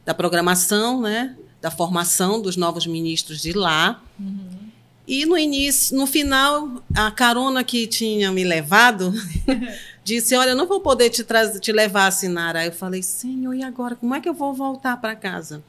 da 0.04 0.14
programação, 0.14 1.00
né, 1.00 1.36
da 1.60 1.70
formação 1.70 2.40
dos 2.40 2.56
novos 2.56 2.86
ministros 2.86 3.40
de 3.40 3.52
lá. 3.52 4.02
Uhum. 4.18 4.64
E 5.06 5.26
no 5.26 5.36
início, 5.36 5.96
no 5.96 6.06
final, 6.06 6.82
a 6.94 7.10
carona 7.10 7.62
que 7.62 7.86
tinha 7.86 8.32
me 8.32 8.42
levado 8.42 9.12
disse: 10.02 10.34
Olha, 10.34 10.50
eu 10.50 10.56
não 10.56 10.66
vou 10.66 10.80
poder 10.80 11.10
te, 11.10 11.24
te 11.60 11.72
levar 11.72 12.04
a 12.04 12.06
assinar. 12.06 12.56
Aí 12.56 12.68
eu 12.68 12.72
falei: 12.72 13.02
Senhor, 13.02 13.52
e 13.52 13.62
agora? 13.62 13.94
Como 13.96 14.14
é 14.14 14.20
que 14.20 14.28
eu 14.28 14.34
vou 14.34 14.54
voltar 14.54 14.96
para 14.96 15.14
casa? 15.14 15.62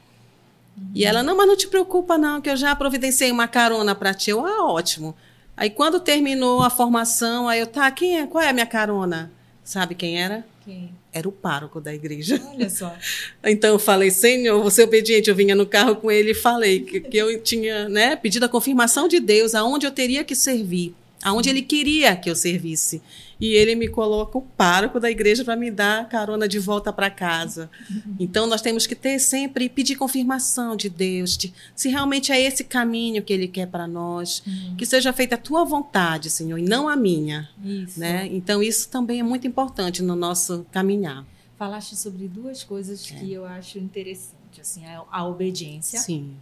Uhum. 0.76 0.90
E 0.94 1.04
ela: 1.04 1.22
Não, 1.22 1.36
mas 1.36 1.46
não 1.46 1.56
te 1.56 1.68
preocupa, 1.68 2.16
não, 2.16 2.40
que 2.40 2.48
eu 2.48 2.56
já 2.56 2.74
providenciei 2.74 3.30
uma 3.30 3.46
carona 3.46 3.94
para 3.94 4.14
ti. 4.14 4.30
Eu, 4.30 4.46
ah, 4.46 4.72
ótimo. 4.72 5.14
Aí 5.56 5.70
quando 5.70 5.98
terminou 5.98 6.62
a 6.62 6.68
formação, 6.68 7.48
aí 7.48 7.60
eu, 7.60 7.66
tá, 7.66 7.90
quem 7.90 8.18
é? 8.20 8.26
Qual 8.26 8.42
é 8.42 8.48
a 8.48 8.52
minha 8.52 8.66
carona? 8.66 9.32
Sabe 9.64 9.94
quem 9.94 10.20
era? 10.20 10.44
Quem? 10.64 10.90
Era 11.12 11.28
o 11.28 11.32
pároco 11.32 11.80
da 11.80 11.94
igreja. 11.94 12.40
Olha 12.52 12.68
só. 12.68 12.94
Então 13.42 13.70
eu 13.70 13.78
falei, 13.78 14.10
Senhor, 14.10 14.62
você 14.62 14.82
é 14.82 14.84
obediente. 14.84 15.30
Eu 15.30 15.34
vinha 15.34 15.54
no 15.54 15.64
carro 15.64 15.96
com 15.96 16.10
ele 16.10 16.32
e 16.32 16.34
falei 16.34 16.80
que, 16.80 17.00
que 17.00 17.16
eu 17.16 17.40
tinha 17.40 17.88
né, 17.88 18.16
pedido 18.16 18.44
a 18.44 18.48
confirmação 18.48 19.08
de 19.08 19.18
Deus 19.18 19.54
aonde 19.54 19.86
eu 19.86 19.90
teria 19.90 20.24
que 20.24 20.34
servir, 20.34 20.94
aonde 21.22 21.48
ele 21.48 21.62
queria 21.62 22.14
que 22.16 22.28
eu 22.28 22.36
servisse 22.36 23.00
e 23.40 23.48
ele 23.54 23.74
me 23.74 23.88
coloca 23.88 24.38
o 24.38 24.42
pároco 24.42 24.98
da 24.98 25.10
igreja 25.10 25.44
para 25.44 25.56
me 25.56 25.70
dar 25.70 26.08
carona 26.08 26.48
de 26.48 26.58
volta 26.58 26.92
para 26.92 27.10
casa. 27.10 27.70
Então 28.18 28.46
nós 28.46 28.62
temos 28.62 28.86
que 28.86 28.94
ter 28.94 29.18
sempre 29.18 29.68
pedir 29.68 29.96
confirmação 29.96 30.74
de 30.74 30.88
Deus, 30.88 31.36
de, 31.36 31.52
se 31.74 31.88
realmente 31.88 32.32
é 32.32 32.40
esse 32.40 32.64
caminho 32.64 33.22
que 33.22 33.32
ele 33.32 33.46
quer 33.46 33.66
para 33.66 33.86
nós, 33.86 34.42
uhum. 34.46 34.76
que 34.76 34.86
seja 34.86 35.12
feita 35.12 35.34
a 35.34 35.38
tua 35.38 35.64
vontade, 35.64 36.30
Senhor, 36.30 36.58
e 36.58 36.62
não 36.62 36.88
a 36.88 36.96
minha, 36.96 37.48
isso. 37.62 38.00
né? 38.00 38.26
Então 38.26 38.62
isso 38.62 38.88
também 38.88 39.20
é 39.20 39.22
muito 39.22 39.46
importante 39.46 40.02
no 40.02 40.16
nosso 40.16 40.66
caminhar. 40.72 41.26
Falaste 41.58 41.96
sobre 41.96 42.28
duas 42.28 42.62
coisas 42.62 43.10
é. 43.10 43.14
que 43.14 43.32
eu 43.32 43.44
acho 43.44 43.78
interessante, 43.78 44.60
assim, 44.60 44.84
a, 44.86 45.04
a 45.10 45.26
obediência. 45.26 45.98
Sim. 46.00 46.34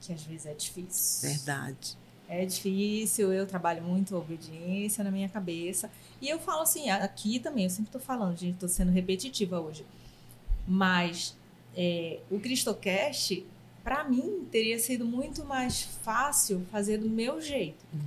Que 0.00 0.12
às 0.12 0.22
vezes 0.22 0.46
é 0.46 0.54
difícil. 0.54 1.28
Verdade. 1.30 1.96
É 2.34 2.46
difícil, 2.46 3.30
eu 3.30 3.46
trabalho 3.46 3.82
muito 3.82 4.16
obediência 4.16 5.04
na 5.04 5.10
minha 5.10 5.28
cabeça. 5.28 5.90
E 6.18 6.30
eu 6.30 6.38
falo 6.38 6.62
assim, 6.62 6.88
aqui 6.88 7.38
também, 7.38 7.64
eu 7.64 7.70
sempre 7.70 7.88
estou 7.88 8.00
falando, 8.00 8.38
gente, 8.38 8.54
estou 8.54 8.70
sendo 8.70 8.90
repetitiva 8.90 9.60
hoje. 9.60 9.84
Mas 10.66 11.36
é, 11.76 12.20
o 12.30 12.40
Cristocast, 12.40 13.44
para 13.84 14.04
mim, 14.04 14.46
teria 14.50 14.78
sido 14.78 15.04
muito 15.04 15.44
mais 15.44 15.82
fácil 15.82 16.64
fazer 16.70 16.96
do 16.96 17.08
meu 17.08 17.38
jeito. 17.38 17.84
Uhum. 17.92 18.00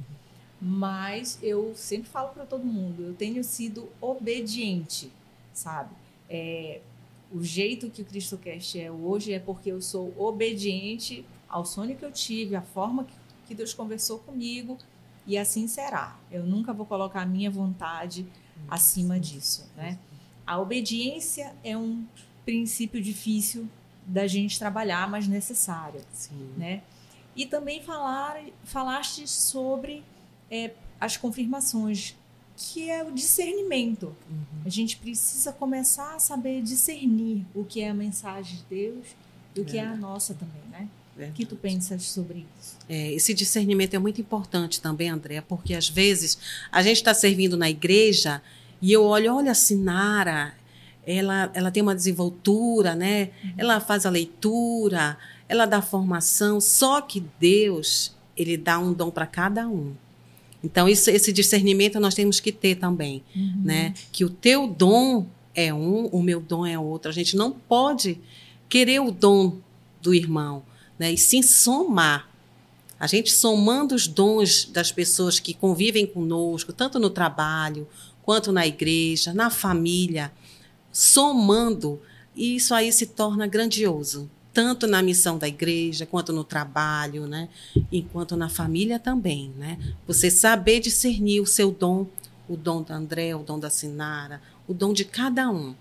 Mas 0.60 1.38
eu 1.44 1.74
sempre 1.76 2.10
falo 2.10 2.30
para 2.30 2.46
todo 2.46 2.66
mundo, 2.66 3.04
eu 3.04 3.14
tenho 3.14 3.44
sido 3.44 3.88
obediente, 4.02 5.12
sabe? 5.54 5.94
É, 6.28 6.82
o 7.32 7.44
jeito 7.44 7.92
que 7.92 8.02
o 8.02 8.06
Cristocast 8.06 8.80
é 8.80 8.90
hoje 8.90 9.34
é 9.34 9.40
porque 9.40 9.72
eu 9.72 9.82
sou 9.82 10.12
obediente 10.18 11.24
ao 11.48 11.64
sonho 11.64 11.96
que 11.96 12.04
eu 12.04 12.12
tive, 12.12 12.56
a 12.56 12.62
forma 12.62 13.04
que, 13.04 13.14
que 13.46 13.56
Deus 13.56 13.74
conversou 13.74 14.20
comigo 14.20 14.78
e 15.26 15.38
assim 15.38 15.68
será. 15.68 16.18
Eu 16.32 16.46
nunca 16.46 16.74
vou 16.74 16.86
colocar 16.86 17.22
a 17.22 17.26
minha 17.26 17.50
vontade 17.50 18.26
acima 18.68 19.20
disso, 19.20 19.70
né? 19.76 19.98
A 20.46 20.60
obediência 20.60 21.56
é 21.64 21.76
um 21.76 22.06
princípio 22.46 23.02
difícil 23.02 23.68
da 24.06 24.28
gente 24.28 24.60
trabalhar, 24.60 25.10
mas 25.10 25.28
necessário, 25.28 26.02
Sim. 26.14 26.54
né? 26.56 26.84
E 27.36 27.46
também 27.46 27.82
falar, 27.82 28.40
falaste 28.64 29.28
sobre 29.28 30.04
é, 30.50 30.72
as 31.00 31.18
confirmações, 31.18 32.16
que 32.56 32.90
é 32.90 33.04
o 33.04 33.12
discernimento. 33.12 34.16
Uhum. 34.30 34.62
A 34.64 34.70
gente 34.70 34.98
precisa 34.98 35.52
começar 35.52 36.16
a 36.16 36.20
saber 36.20 36.62
discernir 36.62 37.46
o 37.54 37.66
que 37.66 37.82
é 37.82 37.90
a 37.90 37.94
mensagem 37.94 38.58
de 38.58 38.64
Deus 38.64 39.08
e 39.56 39.62
o 39.62 39.66
que 39.66 39.78
é 39.78 39.86
a 39.86 39.96
nossa 39.96 40.34
também, 40.34 40.62
né? 40.70 40.88
O 41.18 41.32
que 41.32 41.46
tu 41.46 41.56
pensas 41.56 42.04
sobre 42.04 42.46
isso? 42.60 42.78
É, 42.90 43.14
esse 43.14 43.34
discernimento 43.34 43.94
é 43.94 44.00
muito 44.00 44.20
importante 44.20 44.82
também, 44.82 45.10
André, 45.10 45.40
porque 45.42 45.74
às 45.74 45.88
vezes 45.88 46.38
a 46.72 46.84
gente 46.84 46.98
está 46.98 47.14
servindo 47.14 47.56
na 47.56 47.70
igreja 47.70 48.42
e 48.82 48.92
eu 48.92 49.04
olho, 49.04 49.34
olha 49.34 49.52
a 49.52 49.56
Sinara, 49.56 50.54
ela, 51.08 51.50
ela 51.54 51.72
tem 51.72 51.82
uma 51.82 51.96
desenvoltura, 51.96 52.96
né? 52.96 53.30
Uhum. 53.44 53.54
Ela 53.58 53.80
faz 53.80 54.06
a 54.06 54.10
leitura, 54.10 55.18
ela 55.48 55.66
dá 55.66 55.82
formação, 55.82 56.60
só 56.60 57.00
que 57.00 57.24
Deus, 57.40 58.14
ele 58.36 58.58
dá 58.58 58.78
um 58.78 58.92
dom 58.92 59.10
para 59.10 59.26
cada 59.26 59.68
um. 59.70 59.94
Então, 60.62 60.90
isso, 60.90 61.10
esse 61.10 61.32
discernimento 61.32 62.00
nós 62.00 62.16
temos 62.16 62.40
que 62.40 62.52
ter 62.52 62.76
também, 62.76 63.24
uhum. 63.36 63.62
né? 63.64 63.94
Que 64.12 64.26
o 64.26 64.30
teu 64.30 64.68
dom 64.68 65.28
é 65.54 65.74
um, 65.74 66.08
o 66.08 66.22
meu 66.22 66.42
dom 66.42 66.66
é 66.66 66.78
outro. 66.78 67.10
A 67.10 67.14
gente 67.14 67.38
não 67.38 67.52
pode 67.52 68.20
querer 68.68 69.00
o 69.00 69.12
dom 69.12 69.60
do 70.02 70.14
irmão 70.14 70.64
né? 70.98 71.12
e 71.12 71.18
sim 71.18 71.42
somar. 71.42 72.30
A 73.00 73.08
gente 73.08 73.32
somando 73.32 73.94
os 73.94 74.08
dons 74.08 74.66
das 74.66 74.92
pessoas 74.92 75.40
que 75.40 75.54
convivem 75.54 76.08
conosco, 76.08 76.72
tanto 76.72 76.98
no 76.98 77.10
trabalho, 77.10 77.88
quanto 78.24 78.52
na 78.52 78.66
igreja, 78.66 79.34
na 79.34 79.50
família, 79.50 80.32
somando, 80.92 82.02
isso 82.36 82.74
aí 82.74 82.92
se 82.92 83.06
torna 83.08 83.46
grandioso, 83.46 84.30
tanto 84.54 84.88
na 84.88 85.02
missão 85.04 85.38
da 85.38 85.48
igreja, 85.48 86.06
quanto 86.06 86.32
no 86.32 86.44
trabalho, 86.44 87.28
né? 87.28 87.50
enquanto 87.92 88.38
na 88.38 88.48
família 88.48 88.98
também. 88.98 89.54
Né? 89.58 89.78
Você 90.08 90.32
saber 90.32 90.80
discernir 90.80 91.42
o 91.42 91.46
seu 91.46 91.72
dom, 91.72 92.08
o 92.48 92.56
dom 92.56 92.82
da 92.82 92.96
André, 92.96 93.36
o 93.36 93.44
dom 93.44 93.60
da 93.60 93.70
Sinara, 93.70 94.42
o 94.68 94.74
dom 94.74 94.94
de 94.94 95.04
cada 95.04 95.50
um. 95.50 95.76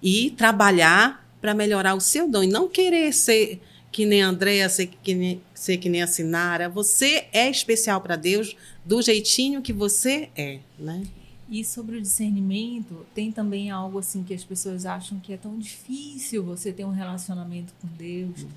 E 0.00 0.30
trabalhar 0.30 1.28
para 1.40 1.54
melhorar 1.54 1.94
o 1.94 2.00
seu 2.00 2.30
dom, 2.30 2.44
e 2.44 2.46
não 2.46 2.68
querer 2.68 3.12
ser 3.12 3.60
que 3.92 4.06
nem 4.06 4.22
a 4.22 4.28
Andréa, 4.28 4.68
ser 4.70 4.86
que 4.86 5.14
nem, 5.14 5.42
ser 5.54 5.76
que 5.76 5.90
nem 5.90 6.02
a 6.02 6.06
Sinara. 6.06 6.68
Você 6.70 7.26
é 7.30 7.48
especial 7.50 8.00
para 8.00 8.16
Deus 8.16 8.56
do 8.84 9.02
jeitinho 9.02 9.60
que 9.60 9.72
você 9.72 10.30
é, 10.34 10.58
né? 10.78 11.06
E 11.48 11.62
sobre 11.62 11.98
o 11.98 12.00
discernimento, 12.00 13.04
tem 13.14 13.30
também 13.30 13.70
algo 13.70 13.98
assim 13.98 14.24
que 14.24 14.32
as 14.32 14.42
pessoas 14.42 14.86
acham 14.86 15.20
que 15.20 15.34
é 15.34 15.36
tão 15.36 15.58
difícil 15.58 16.42
você 16.42 16.72
ter 16.72 16.86
um 16.86 16.90
relacionamento 16.90 17.74
com 17.80 17.88
Deus, 17.88 18.40
uhum. 18.40 18.48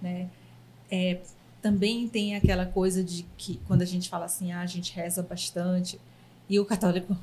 né? 0.00 0.30
É, 0.90 1.20
também 1.60 2.08
tem 2.08 2.34
aquela 2.34 2.64
coisa 2.64 3.04
de 3.04 3.26
que 3.36 3.60
quando 3.66 3.82
a 3.82 3.84
gente 3.84 4.08
fala 4.08 4.24
assim, 4.24 4.52
ah, 4.52 4.62
a 4.62 4.66
gente 4.66 4.94
reza 4.94 5.22
bastante, 5.22 6.00
e 6.48 6.58
o 6.58 6.64
católico, 6.64 7.14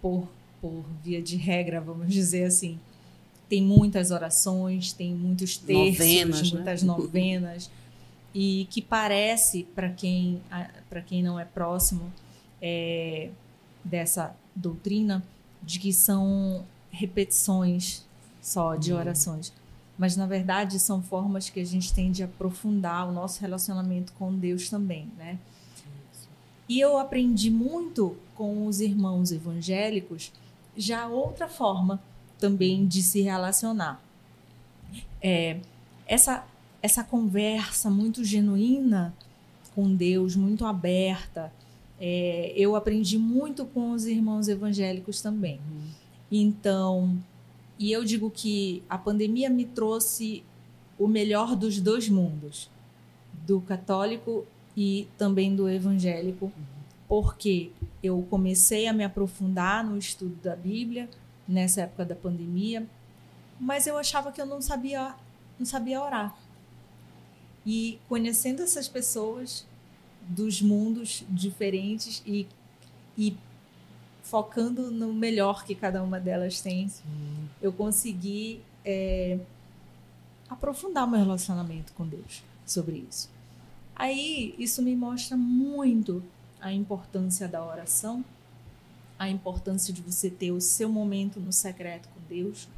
por, 0.00 0.26
por 0.62 0.82
via 1.02 1.20
de 1.20 1.36
regra, 1.36 1.82
vamos 1.82 2.08
dizer 2.08 2.44
assim, 2.44 2.80
tem 3.54 3.62
muitas 3.62 4.10
orações, 4.10 4.92
tem 4.92 5.14
muitos 5.14 5.56
terços, 5.56 5.98
novenas, 5.98 6.50
né? 6.50 6.56
muitas 6.56 6.82
né? 6.82 6.86
novenas, 6.88 7.70
e 8.34 8.66
que 8.68 8.82
parece, 8.82 9.62
para 9.62 9.90
quem, 9.90 10.42
para 10.90 11.00
quem 11.00 11.22
não 11.22 11.38
é 11.38 11.44
próximo 11.44 12.12
é, 12.60 13.30
dessa 13.84 14.34
doutrina, 14.56 15.22
de 15.62 15.78
que 15.78 15.92
são 15.92 16.64
repetições 16.90 18.04
só 18.42 18.74
de 18.74 18.92
uhum. 18.92 18.98
orações. 18.98 19.52
Mas, 19.96 20.16
na 20.16 20.26
verdade, 20.26 20.80
são 20.80 21.00
formas 21.00 21.48
que 21.48 21.60
a 21.60 21.64
gente 21.64 21.94
tem 21.94 22.10
de 22.10 22.24
aprofundar 22.24 23.08
o 23.08 23.12
nosso 23.12 23.40
relacionamento 23.40 24.12
com 24.14 24.34
Deus 24.34 24.68
também, 24.68 25.08
né? 25.16 25.38
E 26.68 26.80
eu 26.80 26.98
aprendi 26.98 27.52
muito 27.52 28.16
com 28.34 28.66
os 28.66 28.80
irmãos 28.80 29.30
evangélicos 29.30 30.32
já 30.76 31.06
outra 31.06 31.46
forma 31.46 32.02
também 32.44 32.86
de 32.86 33.02
se 33.02 33.22
relacionar. 33.22 33.98
É, 35.22 35.60
essa, 36.06 36.46
essa 36.82 37.02
conversa 37.02 37.88
muito 37.88 38.22
genuína 38.22 39.14
com 39.74 39.94
Deus, 39.94 40.36
muito 40.36 40.66
aberta, 40.66 41.50
é, 41.98 42.52
eu 42.54 42.76
aprendi 42.76 43.16
muito 43.16 43.64
com 43.64 43.92
os 43.92 44.04
irmãos 44.04 44.46
evangélicos 44.46 45.22
também. 45.22 45.58
Uhum. 45.58 45.88
Então, 46.30 47.18
e 47.78 47.90
eu 47.90 48.04
digo 48.04 48.30
que 48.30 48.82
a 48.90 48.98
pandemia 48.98 49.48
me 49.48 49.64
trouxe 49.64 50.44
o 50.98 51.08
melhor 51.08 51.56
dos 51.56 51.80
dois 51.80 52.10
mundos, 52.10 52.68
do 53.46 53.58
católico 53.62 54.44
e 54.76 55.08
também 55.16 55.56
do 55.56 55.66
evangélico, 55.66 56.44
uhum. 56.44 56.52
porque 57.08 57.70
eu 58.02 58.22
comecei 58.28 58.86
a 58.86 58.92
me 58.92 59.02
aprofundar 59.02 59.82
no 59.82 59.96
estudo 59.96 60.36
da 60.42 60.54
Bíblia, 60.54 61.08
nessa 61.46 61.82
época 61.82 62.04
da 62.04 62.14
pandemia, 62.14 62.86
mas 63.60 63.86
eu 63.86 63.96
achava 63.96 64.32
que 64.32 64.40
eu 64.40 64.46
não 64.46 64.60
sabia, 64.60 65.14
não 65.58 65.66
sabia 65.66 66.00
orar. 66.00 66.36
E 67.64 67.98
conhecendo 68.08 68.62
essas 68.62 68.88
pessoas 68.88 69.66
dos 70.28 70.60
mundos 70.60 71.24
diferentes 71.28 72.22
e, 72.26 72.46
e 73.16 73.36
focando 74.22 74.90
no 74.90 75.12
melhor 75.12 75.64
que 75.64 75.74
cada 75.74 76.02
uma 76.02 76.18
delas 76.18 76.60
tem, 76.60 76.88
Sim. 76.88 77.48
eu 77.60 77.72
consegui 77.72 78.62
é, 78.84 79.38
aprofundar 80.48 81.06
meu 81.06 81.20
relacionamento 81.20 81.92
com 81.92 82.06
Deus 82.06 82.42
sobre 82.66 83.04
isso. 83.08 83.30
Aí 83.94 84.54
isso 84.58 84.82
me 84.82 84.96
mostra 84.96 85.36
muito 85.36 86.22
a 86.60 86.72
importância 86.72 87.46
da 87.46 87.64
oração 87.64 88.24
a 89.24 89.30
importância 89.30 89.92
de 89.92 90.00
você 90.02 90.30
ter 90.30 90.52
o 90.52 90.60
seu 90.60 90.88
momento 90.88 91.40
no 91.40 91.52
secreto 91.52 92.08
com 92.08 92.20
Deus 92.28 92.68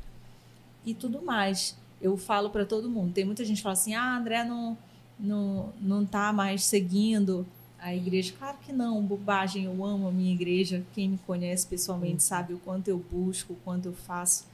e 0.84 0.94
tudo 0.94 1.22
mais. 1.22 1.76
Eu 2.00 2.16
falo 2.16 2.50
para 2.50 2.64
todo 2.64 2.88
mundo. 2.90 3.12
Tem 3.12 3.24
muita 3.24 3.44
gente 3.44 3.58
que 3.58 3.62
fala 3.62 3.74
assim: 3.74 3.94
"Ah, 3.94 4.16
André 4.16 4.44
não 4.44 4.76
não 5.18 5.72
não 5.80 6.04
tá 6.04 6.32
mais 6.32 6.64
seguindo 6.64 7.46
a 7.78 7.94
igreja". 7.94 8.34
Claro 8.38 8.58
que 8.64 8.72
não, 8.72 9.02
bobagem. 9.02 9.64
Eu 9.64 9.84
amo 9.84 10.08
a 10.08 10.12
minha 10.12 10.32
igreja. 10.32 10.84
Quem 10.94 11.10
me 11.10 11.18
conhece 11.18 11.66
pessoalmente 11.66 12.22
sabe 12.22 12.54
o 12.54 12.58
quanto 12.58 12.88
eu 12.88 12.98
busco, 12.98 13.54
o 13.54 13.56
quanto 13.64 13.86
eu 13.86 13.94
faço. 13.94 14.46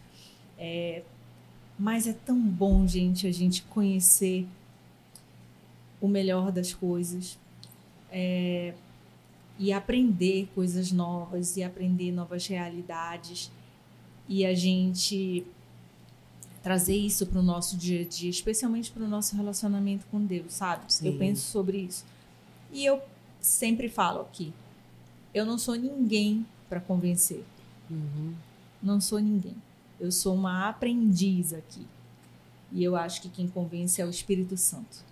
É, 0.59 1.03
mas 1.79 2.07
é 2.07 2.13
tão 2.13 2.39
bom, 2.39 2.87
gente, 2.87 3.27
a 3.27 3.33
gente 3.33 3.63
conhecer 3.63 4.47
o 6.01 6.09
melhor 6.09 6.53
das 6.53 6.73
coisas. 6.73 7.39
É, 8.11 8.75
e 9.59 9.73
aprender 9.73 10.49
coisas 10.55 10.91
novas 10.91 11.57
e 11.57 11.63
aprender 11.63 12.13
novas 12.13 12.47
realidades 12.47 13.51
e 14.29 14.45
a 14.47 14.55
gente 14.55 15.45
trazer 16.63 16.97
isso 16.97 17.27
para 17.27 17.41
o 17.41 17.43
nosso 17.43 17.77
dia 17.77 18.03
a 18.03 18.05
dia, 18.05 18.31
especialmente 18.31 18.91
para 18.91 19.03
o 19.03 19.09
nosso 19.09 19.37
relacionamento 19.37 20.07
com 20.11 20.25
Deus, 20.25 20.55
sabe? 20.55 20.93
Sim. 20.93 21.09
Eu 21.09 21.19
penso 21.19 21.43
sobre 21.51 21.79
isso. 21.79 22.05
E 22.73 22.85
eu 22.85 23.03
sempre 23.41 23.89
falo 23.89 24.21
aqui, 24.21 24.53
eu 25.35 25.45
não 25.45 25.59
sou 25.59 25.75
ninguém 25.75 26.47
para 26.69 26.81
convencer. 26.81 27.45
Uhum. 27.91 28.35
Não 28.83 29.01
sou 29.01 29.19
ninguém. 29.19 29.57
Eu 30.01 30.11
sou 30.11 30.35
uma 30.35 30.69
aprendiz 30.69 31.53
aqui. 31.53 31.87
E 32.73 32.83
eu 32.83 32.97
acho 32.97 33.21
que 33.21 33.29
quem 33.29 33.47
convence 33.49 34.01
é 34.01 34.07
o 34.07 34.11
Espírito 34.11 34.57
Santo. 34.57 35.05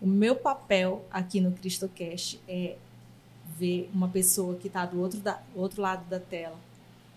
O 0.00 0.06
meu 0.06 0.36
papel 0.36 1.04
aqui 1.10 1.40
no 1.40 1.52
CristoCast 1.52 2.40
é 2.46 2.76
ver 3.58 3.90
uma 3.92 4.08
pessoa 4.08 4.56
que 4.56 4.68
está 4.68 4.86
do 4.86 5.00
outro, 5.00 5.20
da, 5.20 5.40
outro 5.54 5.82
lado 5.82 6.08
da 6.08 6.18
tela, 6.18 6.58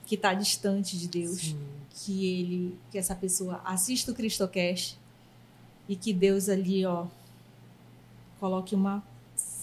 que 0.05 0.15
está 0.15 0.34
distante 0.34 0.97
de 0.97 1.07
Deus, 1.07 1.39
Sim. 1.39 1.57
que 1.91 2.26
ele, 2.26 2.80
que 2.91 2.97
essa 2.97 3.15
pessoa 3.15 3.61
assista 3.65 4.11
o 4.11 4.15
CristoCast 4.15 4.99
e 5.88 5.95
que 5.95 6.13
Deus 6.13 6.49
ali, 6.49 6.86
ó, 6.86 7.07
coloque 8.39 8.76
uma 8.76 9.03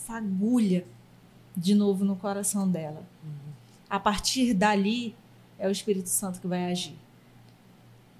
fagulha 0.06 0.84
de 1.56 1.74
novo 1.74 2.04
no 2.04 2.16
coração 2.16 2.68
dela. 2.68 3.04
Uhum. 3.22 3.52
A 3.88 4.00
partir 4.00 4.54
dali 4.54 5.14
é 5.58 5.68
o 5.68 5.70
Espírito 5.70 6.08
Santo 6.08 6.40
que 6.40 6.46
vai 6.46 6.70
agir. 6.70 6.96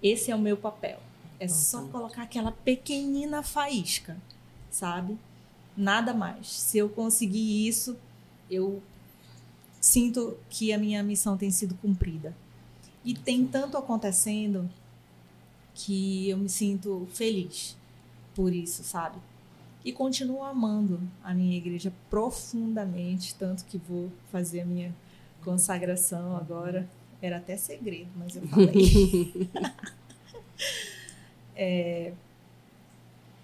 Esse 0.03 0.31
é 0.31 0.37
o 0.37 0.39
meu 0.39 0.57
papel. 0.57 1.01
É 1.41 1.49
só 1.49 1.83
colocar 1.87 2.23
aquela 2.23 2.53
pequenina 2.53 3.43
faísca, 3.43 4.17
sabe? 4.71 5.19
Nada 5.77 6.13
mais. 6.15 6.49
Se 6.49 6.79
eu 6.79 6.89
conseguir 6.89 7.67
isso, 7.67 7.97
eu 8.53 8.83
sinto 9.81 10.37
que 10.49 10.73
a 10.73 10.79
minha 10.79 11.03
missão 11.03 11.37
tem 11.37 11.51
sido 11.51 11.75
cumprida. 11.77 12.35
E 13.05 13.15
tem 13.15 13.47
tanto 13.47 13.77
acontecendo 13.77 14.71
que 15.75 16.29
eu 16.29 16.37
me 16.37 16.49
sinto 16.49 17.09
feliz 17.13 17.77
por 18.35 18.53
isso, 18.53 18.85
sabe? 18.85 19.19
E 19.85 19.93
continuo 19.93 20.45
amando 20.45 21.01
a 21.25 21.35
minha 21.35 21.57
igreja 21.57 21.93
profundamente, 22.09 23.35
tanto 23.35 23.65
que 23.65 23.79
vou 23.79 24.13
fazer 24.31 24.61
a 24.61 24.65
minha 24.65 24.95
consagração 25.45 26.37
agora. 26.37 26.89
Era 27.21 27.39
até 27.39 27.57
segredo, 27.57 28.11
mas 28.17 28.37
eu 28.37 28.47
falei. 28.47 29.51
é, 31.57 32.13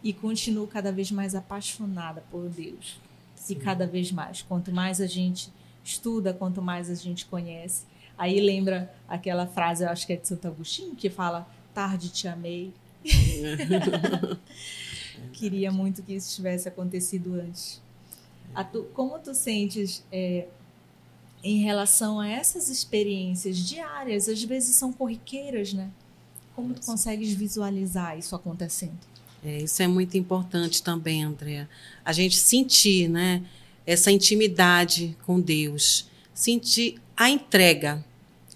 e 0.03 0.13
continuo 0.13 0.67
cada 0.67 0.93
vez 0.93 1.11
mais 1.11 1.35
apaixonada 1.35 2.23
por 2.31 2.49
Deus. 2.49 3.01
E 3.49 3.55
cada 3.55 3.87
vez 3.87 4.13
mais. 4.13 4.43
Quanto 4.43 4.73
mais 4.73 5.01
a 5.01 5.07
gente 5.07 5.53
estuda, 5.85 6.35
quanto 6.35 6.61
mais 6.61 6.91
a 6.91 6.95
gente 6.95 7.27
conhece. 7.27 7.85
Aí 8.17 8.41
lembra 8.41 8.93
aquela 9.09 9.47
frase, 9.47 9.85
eu 9.85 9.89
acho 9.91 10.07
que 10.07 10.13
é 10.13 10.17
de 10.17 10.27
Santo 10.27 10.49
Agostinho, 10.49 10.95
que 10.95 11.09
fala: 11.09 11.49
Tarde 11.73 12.11
te 12.11 12.27
amei. 12.27 12.73
Queria 15.33 15.71
muito 15.71 16.03
que 16.03 16.15
isso 16.15 16.35
tivesse 16.35 16.69
acontecido 16.69 17.35
antes. 17.35 17.81
Tu, 18.73 18.83
como 18.95 19.19
tu 19.19 19.35
sentes 19.35 20.05
é, 20.11 20.49
em 21.45 21.63
relação 21.63 22.19
a 22.19 22.29
essas 22.29 22.69
experiências 22.69 23.57
diárias? 23.57 24.29
Às 24.29 24.43
vezes 24.43 24.75
são 24.75 24.93
corriqueiras, 24.93 25.73
né? 25.73 25.91
Como 26.57 26.75
tu 26.75 26.85
consegues 26.85 27.33
visualizar 27.33 28.19
isso 28.19 28.35
acontecendo? 28.35 28.99
É, 29.45 29.59
isso 29.59 29.83
é 29.83 29.87
muito 29.87 30.17
importante 30.17 30.83
também, 30.83 31.23
Andréa. 31.23 31.69
A 32.05 32.13
gente 32.13 32.37
sentir, 32.37 33.09
né? 33.09 33.43
Essa 33.87 34.11
intimidade 34.11 35.17
com 35.25 35.41
Deus. 35.41 36.09
Sentir 36.35 37.01
a 37.17 37.31
entrega. 37.31 38.05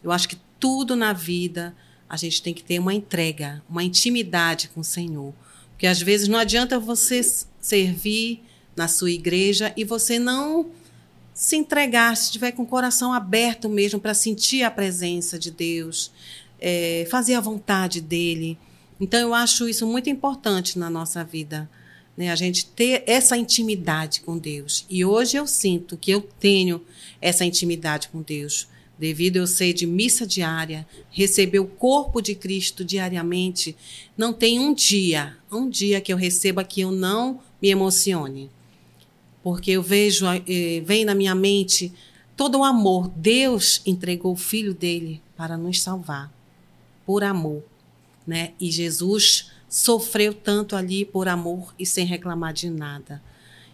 Eu 0.02 0.12
acho 0.12 0.28
que 0.28 0.36
tudo 0.58 0.94
na 0.94 1.12
vida 1.12 1.74
a 2.08 2.16
gente 2.16 2.42
tem 2.42 2.52
que 2.52 2.62
ter 2.62 2.78
uma 2.78 2.92
entrega, 2.92 3.62
uma 3.68 3.82
intimidade 3.82 4.68
com 4.68 4.80
o 4.80 4.84
Senhor. 4.84 5.32
Porque 5.70 5.86
às 5.86 6.00
vezes 6.00 6.28
não 6.28 6.38
adianta 6.38 6.78
você 6.78 7.22
servir 7.60 8.42
na 8.76 8.86
sua 8.86 9.10
igreja 9.10 9.72
e 9.76 9.84
você 9.84 10.18
não 10.18 10.70
se 11.34 11.56
entregar, 11.56 12.16
se 12.16 12.24
estiver 12.24 12.52
com 12.52 12.62
o 12.62 12.66
coração 12.66 13.12
aberto 13.12 13.68
mesmo 13.68 13.98
para 13.98 14.14
sentir 14.14 14.62
a 14.62 14.70
presença 14.70 15.38
de 15.38 15.50
Deus, 15.50 16.12
é, 16.60 17.06
fazer 17.10 17.34
a 17.34 17.40
vontade 17.40 18.00
dele. 18.00 18.58
Então, 19.02 19.18
eu 19.18 19.34
acho 19.34 19.68
isso 19.68 19.84
muito 19.84 20.08
importante 20.08 20.78
na 20.78 20.88
nossa 20.88 21.24
vida, 21.24 21.68
né? 22.16 22.30
a 22.30 22.36
gente 22.36 22.66
ter 22.66 23.02
essa 23.04 23.36
intimidade 23.36 24.20
com 24.20 24.38
Deus. 24.38 24.86
E 24.88 25.04
hoje 25.04 25.36
eu 25.36 25.44
sinto 25.44 25.96
que 25.96 26.12
eu 26.12 26.20
tenho 26.38 26.80
essa 27.20 27.44
intimidade 27.44 28.08
com 28.10 28.22
Deus, 28.22 28.68
devido 28.96 29.38
eu 29.38 29.46
ser 29.48 29.72
de 29.72 29.88
missa 29.88 30.24
diária, 30.24 30.86
receber 31.10 31.58
o 31.58 31.66
corpo 31.66 32.22
de 32.22 32.36
Cristo 32.36 32.84
diariamente. 32.84 33.74
Não 34.16 34.32
tem 34.32 34.60
um 34.60 34.72
dia, 34.72 35.36
um 35.50 35.68
dia 35.68 36.00
que 36.00 36.12
eu 36.12 36.16
receba 36.16 36.62
que 36.62 36.82
eu 36.82 36.92
não 36.92 37.40
me 37.60 37.70
emocione. 37.70 38.48
Porque 39.42 39.72
eu 39.72 39.82
vejo, 39.82 40.26
eh, 40.26 40.80
vem 40.86 41.04
na 41.04 41.16
minha 41.16 41.34
mente 41.34 41.92
todo 42.36 42.60
o 42.60 42.62
amor. 42.62 43.08
Deus 43.08 43.82
entregou 43.84 44.34
o 44.34 44.36
filho 44.36 44.72
dele 44.72 45.20
para 45.36 45.56
nos 45.56 45.82
salvar 45.82 46.32
por 47.04 47.24
amor, 47.24 47.64
né? 48.26 48.52
E 48.60 48.70
Jesus 48.70 49.50
sofreu 49.68 50.34
tanto 50.34 50.76
ali 50.76 51.04
por 51.04 51.28
amor 51.28 51.74
e 51.78 51.86
sem 51.86 52.04
reclamar 52.04 52.52
de 52.52 52.68
nada. 52.68 53.22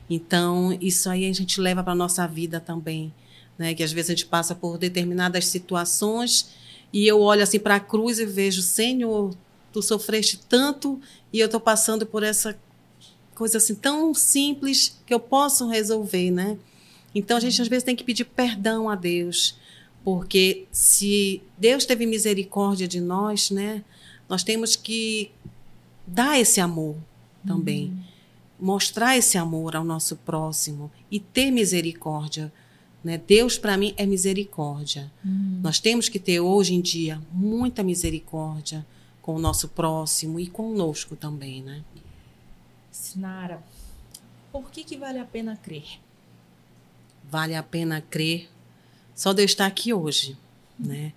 Então, 0.08 0.76
isso 0.80 1.10
aí 1.10 1.28
a 1.28 1.32
gente 1.32 1.60
leva 1.60 1.82
para 1.82 1.94
nossa 1.94 2.26
vida 2.26 2.60
também, 2.60 3.12
né? 3.58 3.74
Que 3.74 3.82
às 3.82 3.92
vezes 3.92 4.10
a 4.10 4.14
gente 4.14 4.26
passa 4.26 4.54
por 4.54 4.78
determinadas 4.78 5.46
situações 5.46 6.50
e 6.92 7.06
eu 7.06 7.20
olho 7.20 7.42
assim 7.42 7.58
para 7.58 7.76
a 7.76 7.80
cruz 7.80 8.18
e 8.18 8.24
vejo, 8.24 8.62
Senhor, 8.62 9.34
tu 9.72 9.82
sofreste 9.82 10.40
tanto 10.48 11.00
e 11.32 11.40
eu 11.40 11.46
estou 11.46 11.60
passando 11.60 12.06
por 12.06 12.22
essa 12.22 12.58
coisa 13.34 13.58
assim 13.58 13.74
tão 13.74 14.14
simples 14.14 14.98
que 15.06 15.12
eu 15.12 15.20
posso 15.20 15.68
resolver, 15.68 16.30
né? 16.30 16.58
Então 17.14 17.36
a 17.36 17.40
gente 17.40 17.60
às 17.60 17.68
vezes 17.68 17.84
tem 17.84 17.96
que 17.96 18.04
pedir 18.04 18.24
perdão 18.24 18.88
a 18.88 18.94
Deus, 18.94 19.56
porque 20.04 20.66
se 20.72 21.42
Deus 21.56 21.84
teve 21.84 22.06
misericórdia 22.06 22.88
de 22.88 23.00
nós, 23.00 23.50
né, 23.50 23.84
nós 24.28 24.42
temos 24.42 24.76
que 24.76 25.30
dar 26.06 26.38
esse 26.38 26.60
amor 26.60 26.96
também. 27.46 27.88
Uhum. 27.88 28.04
Mostrar 28.60 29.16
esse 29.16 29.38
amor 29.38 29.76
ao 29.76 29.84
nosso 29.84 30.16
próximo 30.16 30.90
e 31.10 31.20
ter 31.20 31.50
misericórdia. 31.50 32.52
Né? 33.02 33.16
Deus, 33.18 33.56
para 33.56 33.76
mim, 33.76 33.94
é 33.96 34.04
misericórdia. 34.04 35.10
Uhum. 35.24 35.60
Nós 35.62 35.78
temos 35.78 36.08
que 36.08 36.18
ter, 36.18 36.40
hoje 36.40 36.74
em 36.74 36.80
dia, 36.80 37.20
muita 37.32 37.82
misericórdia 37.82 38.84
com 39.22 39.36
o 39.36 39.38
nosso 39.38 39.68
próximo 39.68 40.40
e 40.40 40.46
conosco 40.46 41.14
também. 41.14 41.62
Né? 41.62 41.84
Sinara, 42.90 43.62
por 44.50 44.70
que, 44.70 44.82
que 44.82 44.96
vale 44.96 45.18
a 45.18 45.24
pena 45.24 45.56
crer? 45.56 46.00
Vale 47.30 47.54
a 47.54 47.62
pena 47.62 48.00
crer 48.00 48.48
só 49.18 49.32
de 49.32 49.42
eu 49.42 49.46
estar 49.46 49.66
aqui 49.66 49.92
hoje, 49.92 50.36
né? 50.78 51.12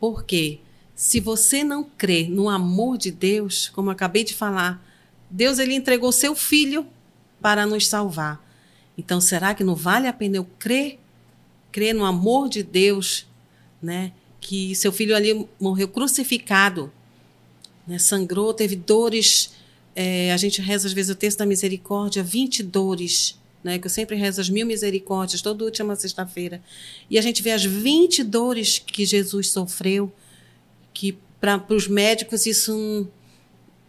Porque 0.00 0.58
se 0.94 1.20
você 1.20 1.64
não 1.64 1.84
crê 1.84 2.26
no 2.28 2.48
amor 2.48 2.96
de 2.96 3.10
Deus, 3.10 3.68
como 3.68 3.90
acabei 3.90 4.24
de 4.24 4.34
falar, 4.34 4.84
Deus 5.28 5.58
ele 5.58 5.74
entregou 5.74 6.12
seu 6.12 6.34
filho 6.34 6.86
para 7.40 7.66
nos 7.66 7.86
salvar. 7.88 8.42
Então, 8.96 9.20
será 9.20 9.54
que 9.54 9.64
não 9.64 9.74
vale 9.74 10.06
a 10.06 10.12
pena 10.12 10.36
eu 10.36 10.44
crer, 10.58 10.98
crer 11.72 11.94
no 11.94 12.04
amor 12.04 12.48
de 12.48 12.62
Deus, 12.62 13.26
né? 13.82 14.12
Que 14.40 14.74
seu 14.74 14.92
filho 14.92 15.16
ali 15.16 15.48
morreu 15.58 15.88
crucificado, 15.88 16.92
né? 17.86 17.98
sangrou, 17.98 18.54
teve 18.54 18.76
dores. 18.76 19.52
É, 19.96 20.32
a 20.32 20.36
gente 20.36 20.60
reza 20.60 20.86
às 20.86 20.92
vezes 20.92 21.10
o 21.10 21.18
texto 21.18 21.38
da 21.38 21.46
misericórdia, 21.46 22.22
20 22.22 22.62
dores 22.62 23.36
né, 23.64 23.78
que 23.78 23.86
eu 23.86 23.90
sempre 23.90 24.14
rezo 24.14 24.42
as 24.42 24.50
mil 24.50 24.66
misericórdias 24.66 25.40
toda 25.40 25.64
última 25.64 25.96
sexta-feira, 25.96 26.62
e 27.08 27.18
a 27.18 27.22
gente 27.22 27.42
vê 27.42 27.50
as 27.50 27.64
20 27.64 28.22
dores 28.22 28.78
que 28.78 29.06
Jesus 29.06 29.48
sofreu, 29.48 30.12
que 30.94 31.18
para 31.40 31.62
os 31.68 31.86
médicos 31.86 32.46
isso 32.46 33.06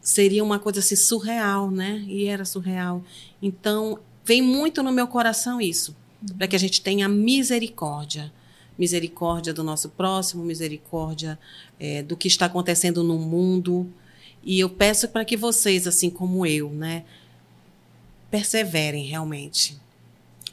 seria 0.01 0.43
uma 0.43 0.60
coisa 0.60 0.80
assim 0.80 0.95
surreal, 0.95 1.72
né? 1.72 2.03
E 2.08 2.26
era 2.26 2.43
surreal. 2.43 3.03
Então, 3.41 3.99
vem 4.26 4.41
muito 4.41 4.84
no 4.84 4.91
meu 4.91 5.08
coração 5.08 5.62
isso, 5.62 5.95
para 6.38 6.47
que 6.47 6.56
a 6.56 6.60
gente 6.60 6.82
tenha 6.82 7.08
misericórdia. 7.08 8.34
Misericórdia 8.78 9.53
do 9.53 9.64
nosso 9.64 9.88
próximo, 9.89 10.43
misericórdia 10.43 11.39
é, 11.80 12.03
do 12.03 12.18
que 12.18 12.28
está 12.28 12.47
acontecendo 12.47 13.03
no 13.03 13.18
mundo. 13.18 13.89
E 14.43 14.60
eu 14.60 14.70
peço 14.70 15.08
para 15.08 15.24
que 15.24 15.38
vocês, 15.38 15.88
assim 15.88 16.10
como 16.10 16.45
eu, 16.45 16.70
né, 16.70 17.06
perseverem 18.30 19.06
realmente. 19.06 19.78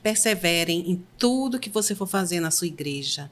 Perseverem 0.02 0.90
em 0.90 1.02
tudo 1.18 1.58
que 1.58 1.68
você 1.68 1.94
for 1.94 2.06
fazer 2.06 2.38
na 2.38 2.50
sua 2.50 2.68
igreja. 2.68 3.30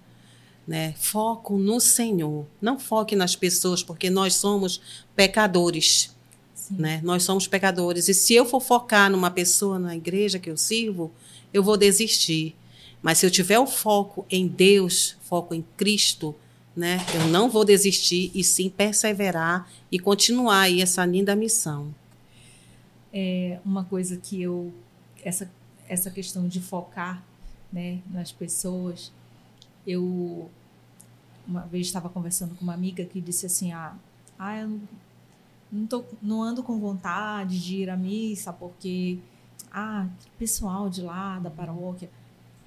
Né? 0.66 0.94
Foco 0.98 1.58
no 1.58 1.80
Senhor. 1.80 2.46
Não 2.60 2.78
foque 2.78 3.16
nas 3.16 3.34
pessoas, 3.34 3.82
porque 3.82 4.08
nós 4.08 4.34
somos 4.34 4.80
pecadores. 5.16 6.14
Né? 6.70 7.00
Nós 7.02 7.24
somos 7.24 7.48
pecadores. 7.48 8.08
E 8.08 8.14
se 8.14 8.34
eu 8.34 8.44
for 8.44 8.60
focar 8.60 9.10
numa 9.10 9.30
pessoa 9.30 9.78
na 9.78 9.96
igreja 9.96 10.38
que 10.38 10.50
eu 10.50 10.56
sirvo, 10.56 11.10
eu 11.52 11.62
vou 11.62 11.76
desistir. 11.76 12.54
Mas 13.02 13.18
se 13.18 13.26
eu 13.26 13.30
tiver 13.30 13.58
o 13.58 13.66
foco 13.66 14.26
em 14.30 14.46
Deus, 14.46 15.16
foco 15.22 15.54
em 15.54 15.64
Cristo, 15.76 16.34
né, 16.76 16.98
eu 17.14 17.28
não 17.28 17.50
vou 17.50 17.64
desistir 17.64 18.30
e 18.34 18.44
sim 18.44 18.68
perseverar 18.68 19.70
e 19.90 19.98
continuar 19.98 20.60
aí 20.60 20.80
essa 20.80 21.04
linda 21.04 21.34
missão. 21.34 21.94
É 23.12 23.58
uma 23.64 23.84
coisa 23.84 24.16
que 24.16 24.40
eu 24.40 24.72
essa 25.22 25.50
essa 25.88 26.08
questão 26.08 26.46
de 26.46 26.60
focar, 26.60 27.20
né, 27.72 27.98
nas 28.08 28.30
pessoas, 28.30 29.12
eu 29.86 30.50
uma 31.46 31.62
vez 31.62 31.86
estava 31.86 32.08
conversando 32.08 32.54
com 32.54 32.62
uma 32.62 32.74
amiga 32.74 33.04
que 33.04 33.20
disse 33.20 33.46
assim, 33.46 33.72
ah, 33.72 33.94
ah 34.38 34.58
eu 34.60 34.80
não, 35.72 35.86
tô, 35.86 36.04
não 36.22 36.42
ando 36.42 36.62
com 36.62 36.78
vontade 36.78 37.60
de 37.60 37.76
ir 37.76 37.90
à 37.90 37.96
missa 37.96 38.52
porque 38.52 39.18
ah, 39.72 40.08
pessoal 40.38 40.88
de 40.88 41.02
lá 41.02 41.38
da 41.38 41.50
paróquia. 41.50 42.10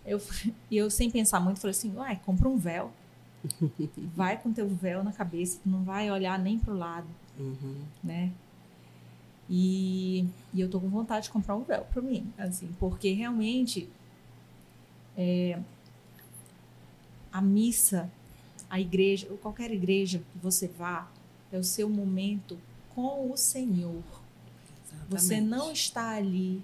Eu, 0.06 0.22
e 0.70 0.78
eu, 0.78 0.90
sem 0.90 1.10
pensar 1.10 1.40
muito, 1.40 1.60
falei 1.60 1.72
assim: 1.72 1.96
uai, 1.96 2.20
compra 2.26 2.48
um 2.48 2.58
véu. 2.58 2.92
Vai 4.16 4.38
com 4.38 4.54
teu 4.54 4.68
véu 4.70 5.04
na 5.04 5.12
cabeça, 5.12 5.60
não 5.66 5.84
vai 5.84 6.10
olhar 6.10 6.40
nem 6.40 6.58
pro 6.58 6.74
lado. 6.74 7.08
Uhum. 7.38 7.82
Né? 8.02 8.32
E, 9.50 10.26
e, 10.54 10.62
eu 10.62 10.70
tô 10.70 10.80
com 10.80 10.88
vontade 10.88 11.26
de 11.26 11.30
comprar 11.30 11.56
um 11.56 11.64
véu 11.64 11.84
para 11.92 12.02
mim, 12.02 12.32
assim, 12.38 12.70
porque 12.80 13.12
realmente 13.12 13.90
é, 15.18 15.60
a 17.34 17.42
missa, 17.42 18.10
a 18.70 18.80
igreja, 18.80 19.28
qualquer 19.42 19.72
igreja 19.72 20.20
que 20.20 20.38
você 20.38 20.68
vá, 20.68 21.12
é 21.52 21.58
o 21.58 21.64
seu 21.64 21.90
momento 21.90 22.60
com 22.94 23.32
o 23.32 23.36
Senhor. 23.36 24.04
Exatamente. 24.86 25.10
Você 25.10 25.42
não 25.42 25.72
está 25.72 26.12
ali 26.12 26.64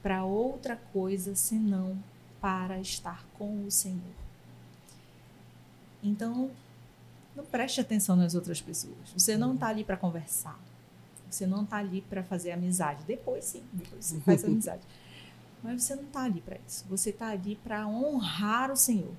para 0.00 0.24
outra 0.24 0.76
coisa 0.92 1.34
senão 1.34 1.98
para 2.40 2.80
estar 2.80 3.26
com 3.36 3.66
o 3.66 3.70
Senhor. 3.70 4.14
Então, 6.00 6.50
não 7.34 7.44
preste 7.44 7.80
atenção 7.80 8.14
nas 8.14 8.36
outras 8.36 8.60
pessoas. 8.60 9.10
Você 9.12 9.36
não 9.36 9.54
está 9.54 9.66
ali 9.66 9.82
para 9.82 9.96
conversar. 9.96 10.58
Você 11.28 11.44
não 11.44 11.64
está 11.64 11.78
ali 11.78 12.02
para 12.02 12.22
fazer 12.22 12.52
amizade. 12.52 13.02
Depois 13.04 13.44
sim, 13.44 13.64
depois 13.72 14.04
você 14.04 14.20
faz 14.20 14.42
amizade. 14.46 14.82
Mas 15.62 15.82
você 15.82 15.96
não 15.96 16.04
está 16.04 16.22
ali 16.22 16.40
para 16.40 16.56
isso. 16.66 16.84
Você 16.88 17.10
está 17.10 17.30
ali 17.30 17.56
para 17.56 17.86
honrar 17.88 18.70
o 18.70 18.76
Senhor. 18.76 19.12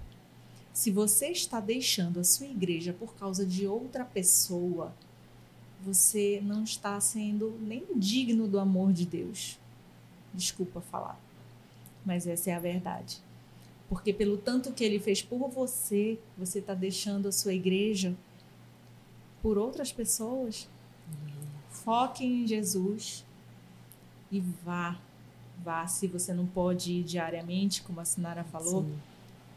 Se 0.80 0.92
você 0.92 1.28
está 1.28 1.60
deixando 1.60 2.22
a 2.22 2.24
sua 2.24 2.46
igreja 2.46 2.96
por 2.98 3.14
causa 3.16 3.46
de 3.46 3.68
outra 3.68 4.06
pessoa, 4.06 4.94
você 5.84 6.40
não 6.42 6.64
está 6.64 6.98
sendo 7.02 7.54
nem 7.60 7.84
digno 7.98 8.48
do 8.48 8.58
amor 8.58 8.94
de 8.94 9.06
Deus. 9.06 9.60
Desculpa 10.34 10.80
falar, 10.80 11.20
mas 12.06 12.26
essa 12.26 12.52
é 12.52 12.54
a 12.54 12.60
verdade. 12.60 13.18
Porque 13.90 14.14
pelo 14.14 14.38
tanto 14.38 14.72
que 14.72 14.82
ele 14.82 15.02
fez 15.02 15.22
por 15.22 15.50
você, 15.50 16.18
você 16.38 16.60
está 16.60 16.74
deixando 16.74 17.28
a 17.28 17.34
sua 17.34 17.54
igreja 17.54 18.16
por 19.42 19.58
outras 19.58 19.92
pessoas. 19.92 20.66
Foque 21.70 22.24
em 22.24 22.48
Jesus 22.48 23.26
e 24.32 24.40
vá. 24.40 24.98
Vá, 25.62 25.86
se 25.88 26.08
você 26.08 26.34
não 26.34 26.48
pode 26.48 26.94
ir 26.94 27.04
diariamente, 27.04 27.82
como 27.82 28.00
a 28.00 28.06
Sinara 28.06 28.46
falou, 28.46 28.84
Sim. 28.84 29.09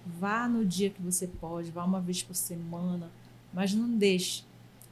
Vá 0.07 0.49
no 0.49 0.65
dia 0.65 0.91
que 0.91 1.01
você 1.01 1.27
pode, 1.27 1.71
vá 1.71 1.85
uma 1.85 2.01
vez 2.01 2.23
por 2.23 2.35
semana, 2.35 3.11
mas 3.53 3.75
não 3.75 3.89
deixe 3.97 4.45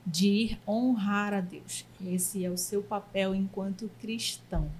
de 0.06 0.28
ir 0.28 0.58
honrar 0.66 1.34
a 1.34 1.40
Deus. 1.40 1.84
Esse 2.04 2.44
é 2.44 2.50
o 2.50 2.56
seu 2.56 2.82
papel 2.82 3.34
enquanto 3.34 3.90
cristão. 4.00 4.70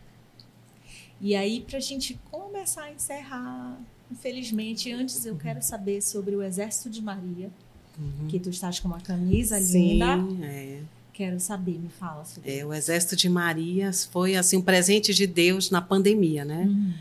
E 1.20 1.36
aí, 1.36 1.60
para 1.60 1.76
a 1.76 1.80
gente 1.80 2.18
começar 2.30 2.84
a 2.84 2.92
encerrar, 2.92 3.78
infelizmente, 4.10 4.90
antes 4.90 5.26
eu 5.26 5.36
quero 5.36 5.62
saber 5.62 6.00
sobre 6.02 6.34
o 6.34 6.42
Exército 6.42 6.88
de 6.88 7.02
Maria, 7.02 7.50
uhum. 7.98 8.26
que 8.26 8.38
tu 8.38 8.48
estás 8.48 8.80
com 8.80 8.88
uma 8.88 9.00
camisa 9.00 9.60
Sim, 9.60 9.98
linda. 9.98 10.46
É. 10.46 10.80
Quero 11.12 11.38
saber, 11.38 11.78
me 11.78 11.90
fala 11.90 12.24
sobre 12.24 12.50
é, 12.50 12.64
O 12.64 12.72
Exército 12.72 13.14
de 13.14 13.28
Maria 13.28 13.92
foi 14.10 14.36
assim 14.36 14.56
um 14.56 14.62
presente 14.62 15.12
de 15.12 15.26
Deus 15.26 15.70
na 15.70 15.82
pandemia, 15.82 16.46
né? 16.46 16.62
Uhum. 16.62 16.94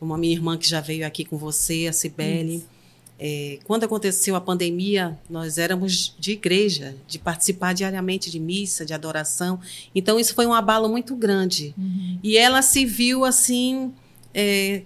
Como 0.00 0.14
a 0.14 0.18
minha 0.18 0.32
irmã 0.32 0.56
que 0.56 0.66
já 0.66 0.80
veio 0.80 1.06
aqui 1.06 1.24
com 1.26 1.36
você, 1.36 1.86
a 1.86 1.92
Cibele. 1.92 2.56
Isso 2.56 2.75
é, 3.18 3.58
quando 3.64 3.84
aconteceu 3.84 4.36
a 4.36 4.40
pandemia, 4.40 5.18
nós 5.28 5.56
éramos 5.56 6.14
de 6.18 6.32
igreja, 6.32 6.94
de 7.08 7.18
participar 7.18 7.72
diariamente 7.72 8.30
de 8.30 8.38
missa, 8.38 8.84
de 8.84 8.92
adoração. 8.92 9.58
Então, 9.94 10.20
isso 10.20 10.34
foi 10.34 10.46
um 10.46 10.52
abalo 10.52 10.88
muito 10.88 11.16
grande. 11.16 11.74
Uhum. 11.78 12.18
E 12.22 12.36
ela 12.36 12.60
se 12.60 12.84
viu 12.84 13.24
assim, 13.24 13.92
é, 14.34 14.82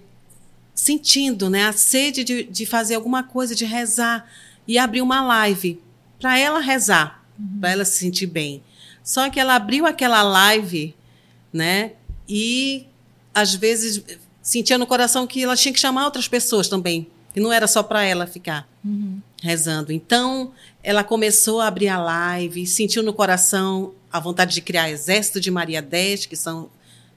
sentindo 0.73 1.49
né, 1.49 1.65
a 1.65 1.73
sede 1.73 2.23
de, 2.23 2.43
de, 2.43 2.65
fazer 2.65 2.95
alguma 2.95 3.21
coisa, 3.21 3.53
de 3.53 3.65
rezar. 3.65 4.25
E 4.65 4.77
abriu 4.77 5.03
uma 5.03 5.21
live 5.21 5.81
para 6.17 6.37
ela 6.37 6.59
rezar, 6.59 7.25
uhum. 7.37 7.59
para 7.59 7.71
ela 7.71 7.83
se 7.83 7.99
sentir 7.99 8.27
bem. 8.27 8.63
Só 9.03 9.29
que 9.29 9.41
ela 9.41 9.55
abriu 9.55 9.85
aquela 9.85 10.21
live, 10.21 10.95
né? 11.51 11.93
E 12.29 12.85
às 13.33 13.55
vezes 13.55 14.01
sentia 14.41 14.77
no 14.77 14.87
coração 14.87 15.27
que 15.27 15.43
ela 15.43 15.57
tinha 15.57 15.73
que 15.73 15.79
chamar 15.79 16.05
outras 16.05 16.27
pessoas 16.27 16.69
também 16.69 17.07
e 17.35 17.39
não 17.39 17.51
era 17.51 17.67
só 17.67 17.81
para 17.81 18.03
ela 18.03 18.27
ficar 18.27 18.67
uhum. 18.83 19.19
rezando. 19.41 19.91
Então, 19.91 20.51
ela 20.83 21.03
começou 21.03 21.61
a 21.61 21.67
abrir 21.67 21.87
a 21.87 22.01
live, 22.01 22.65
sentiu 22.67 23.03
no 23.03 23.13
coração 23.13 23.93
a 24.11 24.19
vontade 24.19 24.53
de 24.53 24.61
criar 24.61 24.89
Exército 24.89 25.39
de 25.39 25.49
Maria 25.49 25.81
10, 25.81 26.25
que 26.25 26.35
são 26.35 26.69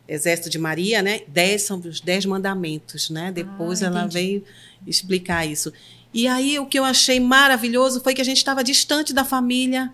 Exército 0.06 0.50
de 0.50 0.58
Maria, 0.58 1.02
né? 1.02 1.22
10 1.28 1.62
são 1.62 1.78
os 1.78 2.00
10 2.00 2.26
mandamentos, 2.26 3.10
né? 3.10 3.32
Depois 3.32 3.82
ah, 3.82 3.86
ela 3.86 4.06
veio 4.06 4.44
explicar 4.86 5.46
isso. 5.46 5.72
E 6.12 6.28
aí 6.28 6.58
o 6.58 6.66
que 6.66 6.78
eu 6.78 6.84
achei 6.84 7.18
maravilhoso 7.18 8.00
foi 8.00 8.14
que 8.14 8.20
a 8.20 8.24
gente 8.24 8.36
estava 8.36 8.62
distante 8.62 9.12
da 9.12 9.24
família, 9.24 9.90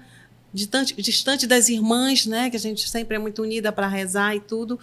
distante, 0.52 1.00
distante 1.00 1.46
das 1.46 1.68
irmãs, 1.68 2.26
né? 2.26 2.50
Que 2.50 2.56
a 2.56 2.60
gente 2.60 2.88
sempre 2.90 3.16
é 3.16 3.18
muito 3.18 3.40
unida 3.40 3.70
para 3.70 3.86
rezar 3.86 4.34
e 4.34 4.40
tudo. 4.40 4.78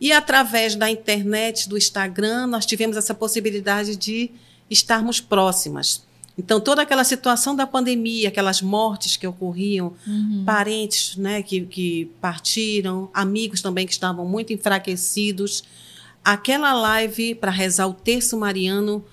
E 0.00 0.12
através 0.12 0.74
da 0.74 0.90
internet, 0.90 1.68
do 1.68 1.78
Instagram, 1.78 2.48
nós 2.48 2.66
tivemos 2.66 2.96
essa 2.96 3.14
possibilidade 3.14 3.96
de 3.96 4.30
estarmos 4.72 5.20
próximas. 5.20 6.02
Então, 6.36 6.60
toda 6.60 6.82
aquela 6.82 7.04
situação 7.04 7.54
da 7.54 7.66
pandemia, 7.66 8.28
aquelas 8.28 8.62
mortes 8.62 9.16
que 9.16 9.26
ocorriam, 9.26 9.92
uhum. 10.06 10.44
parentes 10.46 11.16
né, 11.16 11.42
que, 11.42 11.60
que 11.66 12.10
partiram, 12.20 13.10
amigos 13.12 13.60
também 13.60 13.86
que 13.86 13.92
estavam 13.92 14.26
muito 14.26 14.52
enfraquecidos, 14.52 15.62
aquela 16.24 16.72
live 16.72 17.34
para 17.34 17.50
rezar 17.50 17.86
o 17.86 17.92
terço 17.92 18.38
mariano 18.38 19.04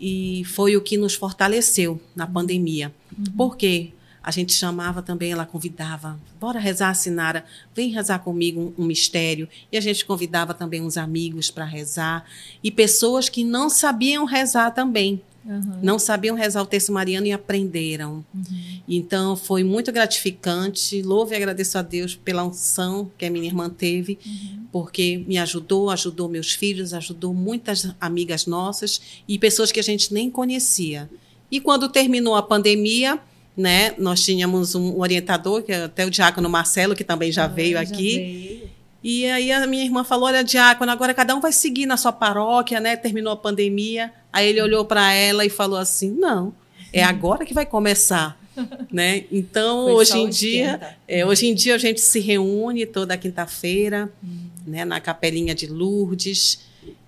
e 0.00 0.42
foi 0.46 0.76
o 0.76 0.80
que 0.80 0.96
nos 0.96 1.14
fortaleceu 1.14 2.00
na 2.14 2.26
pandemia. 2.26 2.92
Uhum. 3.16 3.24
Por 3.36 3.56
quê? 3.56 3.92
A 4.22 4.30
gente 4.30 4.52
chamava 4.52 5.02
também, 5.02 5.32
ela 5.32 5.46
convidava, 5.46 6.18
bora 6.40 6.58
rezar, 6.58 6.94
Sinara, 6.94 7.44
vem 7.74 7.90
rezar 7.90 8.18
comigo 8.18 8.74
um, 8.76 8.82
um 8.82 8.86
mistério. 8.86 9.48
E 9.70 9.76
a 9.76 9.80
gente 9.80 10.04
convidava 10.04 10.52
também 10.52 10.82
uns 10.82 10.96
amigos 10.96 11.50
para 11.50 11.64
rezar. 11.64 12.24
E 12.62 12.70
pessoas 12.70 13.28
que 13.28 13.44
não 13.44 13.70
sabiam 13.70 14.24
rezar 14.24 14.70
também. 14.72 15.22
Uhum. 15.48 15.78
Não 15.82 15.98
sabiam 15.98 16.36
rezar 16.36 16.60
o 16.60 16.66
texto 16.66 16.92
mariano 16.92 17.26
e 17.26 17.32
aprenderam. 17.32 18.22
Uhum. 18.34 18.80
Então 18.86 19.34
foi 19.34 19.64
muito 19.64 19.90
gratificante. 19.90 21.00
Louvo 21.00 21.32
e 21.32 21.36
agradeço 21.36 21.78
a 21.78 21.82
Deus 21.82 22.14
pela 22.14 22.44
unção 22.44 23.10
que 23.16 23.24
a 23.24 23.30
minha 23.30 23.46
irmã 23.46 23.70
teve, 23.70 24.18
uhum. 24.26 24.66
porque 24.70 25.24
me 25.26 25.38
ajudou, 25.38 25.88
ajudou 25.88 26.28
meus 26.28 26.52
filhos, 26.52 26.92
ajudou 26.92 27.32
muitas 27.32 27.94
amigas 27.98 28.44
nossas 28.44 29.00
e 29.26 29.38
pessoas 29.38 29.72
que 29.72 29.80
a 29.80 29.82
gente 29.82 30.12
nem 30.12 30.30
conhecia. 30.30 31.08
E 31.50 31.60
quando 31.60 31.88
terminou 31.88 32.34
a 32.34 32.42
pandemia, 32.42 33.18
né? 33.58 33.92
Nós 33.98 34.22
tínhamos 34.22 34.76
um 34.76 35.00
orientador, 35.00 35.62
que 35.62 35.72
é 35.72 35.84
até 35.84 36.06
o 36.06 36.10
diácono 36.10 36.48
Marcelo, 36.48 36.94
que 36.94 37.02
também 37.02 37.32
já 37.32 37.44
ah, 37.44 37.48
veio 37.48 37.72
já 37.72 37.80
aqui. 37.80 38.16
Veio. 38.16 38.70
E 39.02 39.26
aí 39.26 39.50
a 39.50 39.66
minha 39.66 39.84
irmã 39.84 40.04
falou: 40.04 40.26
Olha, 40.26 40.44
diácono, 40.44 40.92
agora 40.92 41.12
cada 41.12 41.34
um 41.34 41.40
vai 41.40 41.50
seguir 41.50 41.84
na 41.84 41.96
sua 41.96 42.12
paróquia, 42.12 42.78
né? 42.78 42.96
Terminou 42.96 43.32
a 43.32 43.36
pandemia. 43.36 44.12
Aí 44.32 44.48
ele 44.48 44.62
olhou 44.62 44.84
para 44.84 45.12
ela 45.12 45.44
e 45.44 45.50
falou 45.50 45.76
assim: 45.76 46.10
Não, 46.12 46.54
é 46.92 47.02
agora 47.02 47.44
que 47.44 47.52
vai 47.52 47.66
começar. 47.66 48.38
né? 48.90 49.24
Então, 49.30 49.86
Foi 49.86 49.94
hoje 49.94 50.18
em 50.18 50.28
dia, 50.28 50.96
é, 51.06 51.26
hoje 51.26 51.46
em 51.46 51.54
dia 51.54 51.74
a 51.74 51.78
gente 51.78 52.00
se 52.00 52.20
reúne 52.20 52.86
toda 52.86 53.16
quinta-feira, 53.16 54.10
hum. 54.22 54.48
né, 54.66 54.84
na 54.84 55.00
capelinha 55.00 55.54
de 55.54 55.68
Lourdes, 55.68 56.60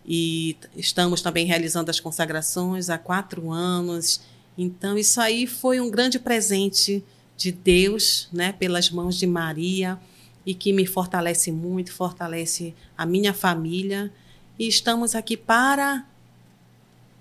e 0.07 0.57
estamos 0.76 1.22
também 1.22 1.46
realizando 1.46 1.90
as 1.90 1.98
consagrações 1.98 2.88
há 2.88 2.98
quatro 2.98 3.51
anos. 3.51 4.20
Então, 4.63 4.99
isso 4.99 5.19
aí 5.23 5.47
foi 5.47 5.81
um 5.81 5.91
grande 5.91 6.19
presente 6.19 7.03
de 7.35 7.51
Deus, 7.51 8.29
né, 8.31 8.53
pelas 8.53 8.91
mãos 8.91 9.17
de 9.17 9.27
Maria, 9.27 9.99
e 10.45 10.53
que 10.53 10.71
me 10.71 10.85
fortalece 10.85 11.51
muito, 11.51 11.91
fortalece 11.95 12.75
a 12.95 13.07
minha 13.07 13.33
família. 13.33 14.13
E 14.59 14.69
estamos 14.69 15.15
aqui 15.15 15.35
para 15.35 16.07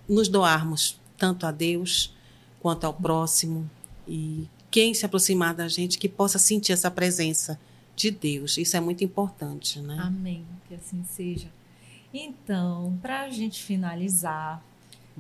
nos 0.06 0.28
doarmos 0.28 1.00
tanto 1.18 1.46
a 1.46 1.52
Deus 1.52 2.14
quanto 2.60 2.84
ao 2.84 2.94
próximo. 2.94 3.70
E 4.06 4.46
quem 4.70 4.94
se 4.94 5.06
aproximar 5.06 5.54
da 5.54 5.70
gente 5.70 5.98
que 5.98 6.10
possa 6.10 6.38
sentir 6.38 6.74
essa 6.74 6.92
presença 6.92 7.58
de 7.96 8.12
Deus. 8.12 8.58
Isso 8.58 8.76
é 8.76 8.82
muito 8.82 9.02
importante, 9.06 9.80
né? 9.80 9.98
Amém. 10.02 10.46
Que 10.68 10.76
assim 10.76 11.06
seja. 11.06 11.48
Então, 12.14 13.00
para 13.02 13.22
a 13.22 13.30
gente 13.30 13.64
finalizar, 13.64 14.62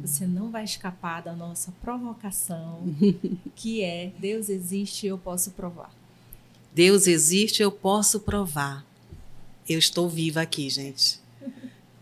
você 0.01 0.25
não 0.25 0.49
vai 0.49 0.63
escapar 0.63 1.21
da 1.21 1.33
nossa 1.33 1.71
provocação, 1.81 2.83
que 3.55 3.81
é 3.83 4.11
Deus 4.19 4.49
existe 4.49 5.05
e 5.05 5.09
eu 5.09 5.17
posso 5.17 5.51
provar. 5.51 5.93
Deus 6.73 7.07
existe, 7.07 7.61
eu 7.61 7.71
posso 7.71 8.19
provar. 8.19 8.85
Eu 9.67 9.79
estou 9.79 10.09
viva 10.09 10.41
aqui, 10.41 10.69
gente. 10.69 11.19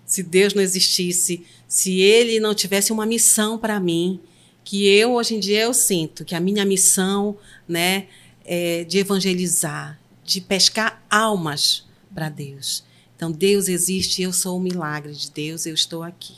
Se 0.06 0.24
Deus 0.24 0.54
não 0.54 0.62
existisse, 0.62 1.46
se 1.68 2.00
Ele 2.00 2.40
não 2.40 2.56
tivesse 2.56 2.92
uma 2.92 3.06
missão 3.06 3.58
para 3.58 3.80
mim, 3.80 4.20
que 4.64 4.86
eu 4.88 5.14
hoje 5.14 5.36
em 5.36 5.40
dia 5.40 5.62
eu 5.62 5.74
sinto 5.74 6.26
que 6.26 6.36
a 6.36 6.40
minha 6.40 6.66
missão, 6.66 7.38
né, 7.68 8.08
é 8.46 8.84
de 8.84 8.98
evangelizar, 8.98 10.00
de 10.24 10.40
pescar 10.42 11.04
almas 11.10 11.86
para 12.14 12.30
Deus. 12.30 12.84
Então 13.16 13.32
Deus 13.32 13.68
existe, 13.68 14.22
eu 14.22 14.32
sou 14.32 14.58
o 14.58 14.62
milagre 14.62 15.14
de 15.14 15.32
Deus, 15.32 15.66
eu 15.66 15.74
estou 15.74 16.04
aqui. 16.04 16.36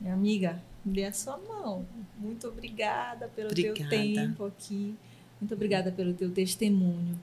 Minha 0.00 0.14
amiga, 0.14 0.62
dê 0.84 1.04
a 1.04 1.12
sua 1.12 1.36
mão. 1.36 1.86
Muito 2.18 2.48
obrigada 2.48 3.28
pelo 3.28 3.48
obrigada. 3.48 3.78
teu 3.78 3.88
tempo 3.88 4.44
aqui. 4.44 4.96
Muito 5.40 5.54
obrigada 5.54 5.92
pelo 5.92 6.14
teu 6.14 6.30
testemunho. 6.30 7.18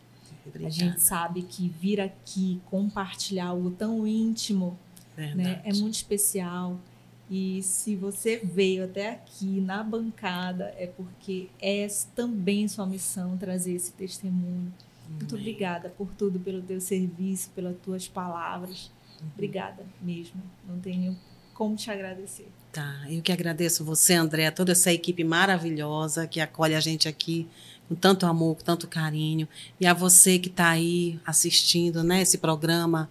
Obrigada. 0.46 0.68
A 0.68 0.70
gente 0.70 1.02
sabe 1.02 1.42
que 1.42 1.68
vir 1.68 2.00
aqui 2.00 2.62
compartilhar 2.66 3.48
algo 3.48 3.72
tão 3.72 4.06
íntimo 4.06 4.78
né, 5.18 5.62
é 5.64 5.74
muito 5.74 5.96
especial. 5.96 6.80
E 7.30 7.62
se 7.64 7.96
você 7.96 8.38
veio 8.38 8.86
até 8.86 9.12
aqui 9.12 9.60
na 9.60 9.84
bancada, 9.84 10.66
é 10.78 10.86
porque 10.86 11.50
é 11.60 11.88
também 12.14 12.68
sua 12.68 12.86
missão 12.86 13.36
trazer 13.38 13.74
esse 13.74 13.92
testemunho. 13.94 14.72
Muito 15.10 15.36
Amém. 15.36 15.42
obrigada 15.48 15.90
por 15.90 16.08
tudo, 16.14 16.40
pelo 16.40 16.62
teu 16.62 16.80
serviço, 16.80 17.50
pelas 17.52 17.76
tuas 17.78 18.08
palavras. 18.08 18.92
Uhum. 19.20 19.30
Obrigada 19.34 19.84
mesmo. 20.02 20.42
Não 20.68 20.80
tenho 20.80 21.18
como 21.54 21.76
te 21.76 21.90
agradecer. 21.90 22.48
Tá, 22.76 22.94
eu 23.10 23.22
que 23.22 23.32
agradeço 23.32 23.86
você, 23.86 24.16
André, 24.16 24.52
toda 24.52 24.74
essa 24.74 24.92
equipe 24.92 25.24
maravilhosa 25.24 26.28
que 26.28 26.42
acolhe 26.42 26.76
a 26.76 26.82
gente 26.82 27.08
aqui 27.08 27.48
com 27.88 27.96
tanto 27.96 28.26
amor, 28.26 28.58
com 28.58 28.64
tanto 28.66 28.86
carinho. 28.86 29.48
E 29.80 29.88
a 29.88 29.94
você 29.94 30.38
que 30.38 30.50
está 30.50 30.72
aí 30.72 31.18
assistindo 31.26 32.04
né, 32.04 32.22
esse 32.22 32.38
programa, 32.38 33.10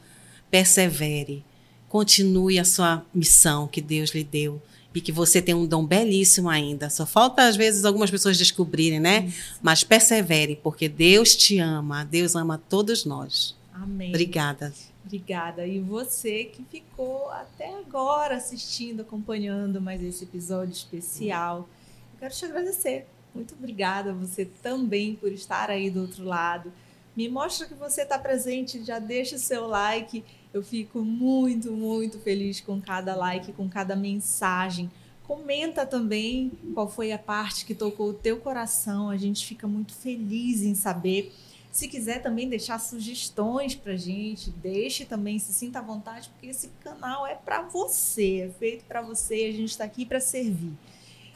persevere 0.50 1.42
continue 1.88 2.58
a 2.58 2.64
sua 2.66 3.06
missão 3.14 3.66
que 3.66 3.80
Deus 3.80 4.10
lhe 4.10 4.22
deu 4.22 4.60
e 4.94 5.00
que 5.00 5.10
você 5.10 5.40
tem 5.40 5.54
um 5.54 5.64
dom 5.64 5.86
belíssimo 5.86 6.50
ainda. 6.50 6.90
Só 6.90 7.06
falta 7.06 7.44
às 7.44 7.56
vezes 7.56 7.86
algumas 7.86 8.10
pessoas 8.10 8.36
descobrirem, 8.36 9.00
né? 9.00 9.24
Isso. 9.28 9.54
Mas 9.62 9.82
persevere, 9.82 10.60
porque 10.62 10.90
Deus 10.90 11.34
te 11.34 11.58
ama, 11.58 12.04
Deus 12.04 12.36
ama 12.36 12.60
todos 12.68 13.06
nós. 13.06 13.56
Amém. 13.72 14.10
Obrigada. 14.10 14.74
Obrigada. 15.05 15.66
E 15.66 15.80
você 15.80 16.44
que 16.44 16.64
ficou 16.64 17.30
até 17.30 17.78
agora 17.78 18.36
assistindo, 18.36 19.02
acompanhando 19.02 19.80
mais 19.80 20.02
esse 20.02 20.24
episódio 20.24 20.72
especial. 20.72 21.68
Eu 22.14 22.18
quero 22.20 22.34
te 22.34 22.44
agradecer. 22.44 23.07
Muito 23.34 23.55
obrigada 23.55 24.12
você 24.12 24.44
também 24.62 25.14
por 25.16 25.30
estar 25.32 25.70
aí 25.70 25.90
do 25.90 26.02
outro 26.02 26.24
lado. 26.24 26.72
Me 27.16 27.28
mostra 27.28 27.66
que 27.66 27.74
você 27.74 28.02
está 28.02 28.18
presente, 28.18 28.82
já 28.82 28.98
deixa 28.98 29.36
o 29.36 29.38
seu 29.38 29.66
like 29.66 30.24
eu 30.55 30.62
fico 30.62 31.00
muito, 31.00 31.72
muito 31.72 32.20
feliz 32.20 32.61
com 32.61 32.80
cada 32.80 33.16
like, 33.16 33.52
com 33.52 33.68
cada 33.68 33.96
mensagem. 33.96 34.88
Comenta 35.24 35.84
também 35.84 36.52
qual 36.72 36.88
foi 36.88 37.11
a 37.11 37.18
parte 37.18 37.66
que 37.66 37.74
tocou 37.74 38.11
o 38.11 38.14
teu 38.14 38.36
coração. 38.36 39.11
A 39.11 39.16
gente 39.16 39.44
fica 39.44 39.66
muito 39.66 39.92
feliz 39.92 40.62
em 40.62 40.76
saber. 40.76 41.34
Se 41.74 41.88
quiser 41.88 42.22
também 42.22 42.48
deixar 42.48 42.78
sugestões 42.78 43.74
para 43.74 43.96
gente, 43.96 44.48
deixe 44.48 45.04
também, 45.04 45.40
se 45.40 45.52
sinta 45.52 45.80
à 45.80 45.82
vontade, 45.82 46.28
porque 46.28 46.46
esse 46.46 46.68
canal 46.78 47.26
é 47.26 47.34
para 47.34 47.62
você, 47.62 48.42
é 48.42 48.48
feito 48.48 48.84
para 48.84 49.02
você. 49.02 49.46
A 49.46 49.52
gente 49.52 49.70
está 49.70 49.82
aqui 49.82 50.06
para 50.06 50.20
servir. 50.20 50.72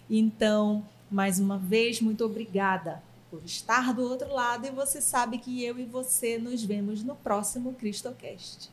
Então, 0.09 0.86
mais 1.11 1.41
uma 1.41 1.59
vez, 1.59 2.01
muito 2.01 2.24
obrigada 2.24 3.03
por 3.28 3.43
estar 3.45 3.93
do 3.93 4.03
outro 4.03 4.32
lado 4.32 4.64
e 4.64 4.70
você 4.70 5.01
sabe 5.01 5.39
que 5.39 5.64
eu 5.64 5.76
e 5.76 5.84
você 5.84 6.39
nos 6.39 6.62
vemos 6.62 7.03
no 7.03 7.16
próximo 7.16 7.74
CristoCast. 7.74 8.70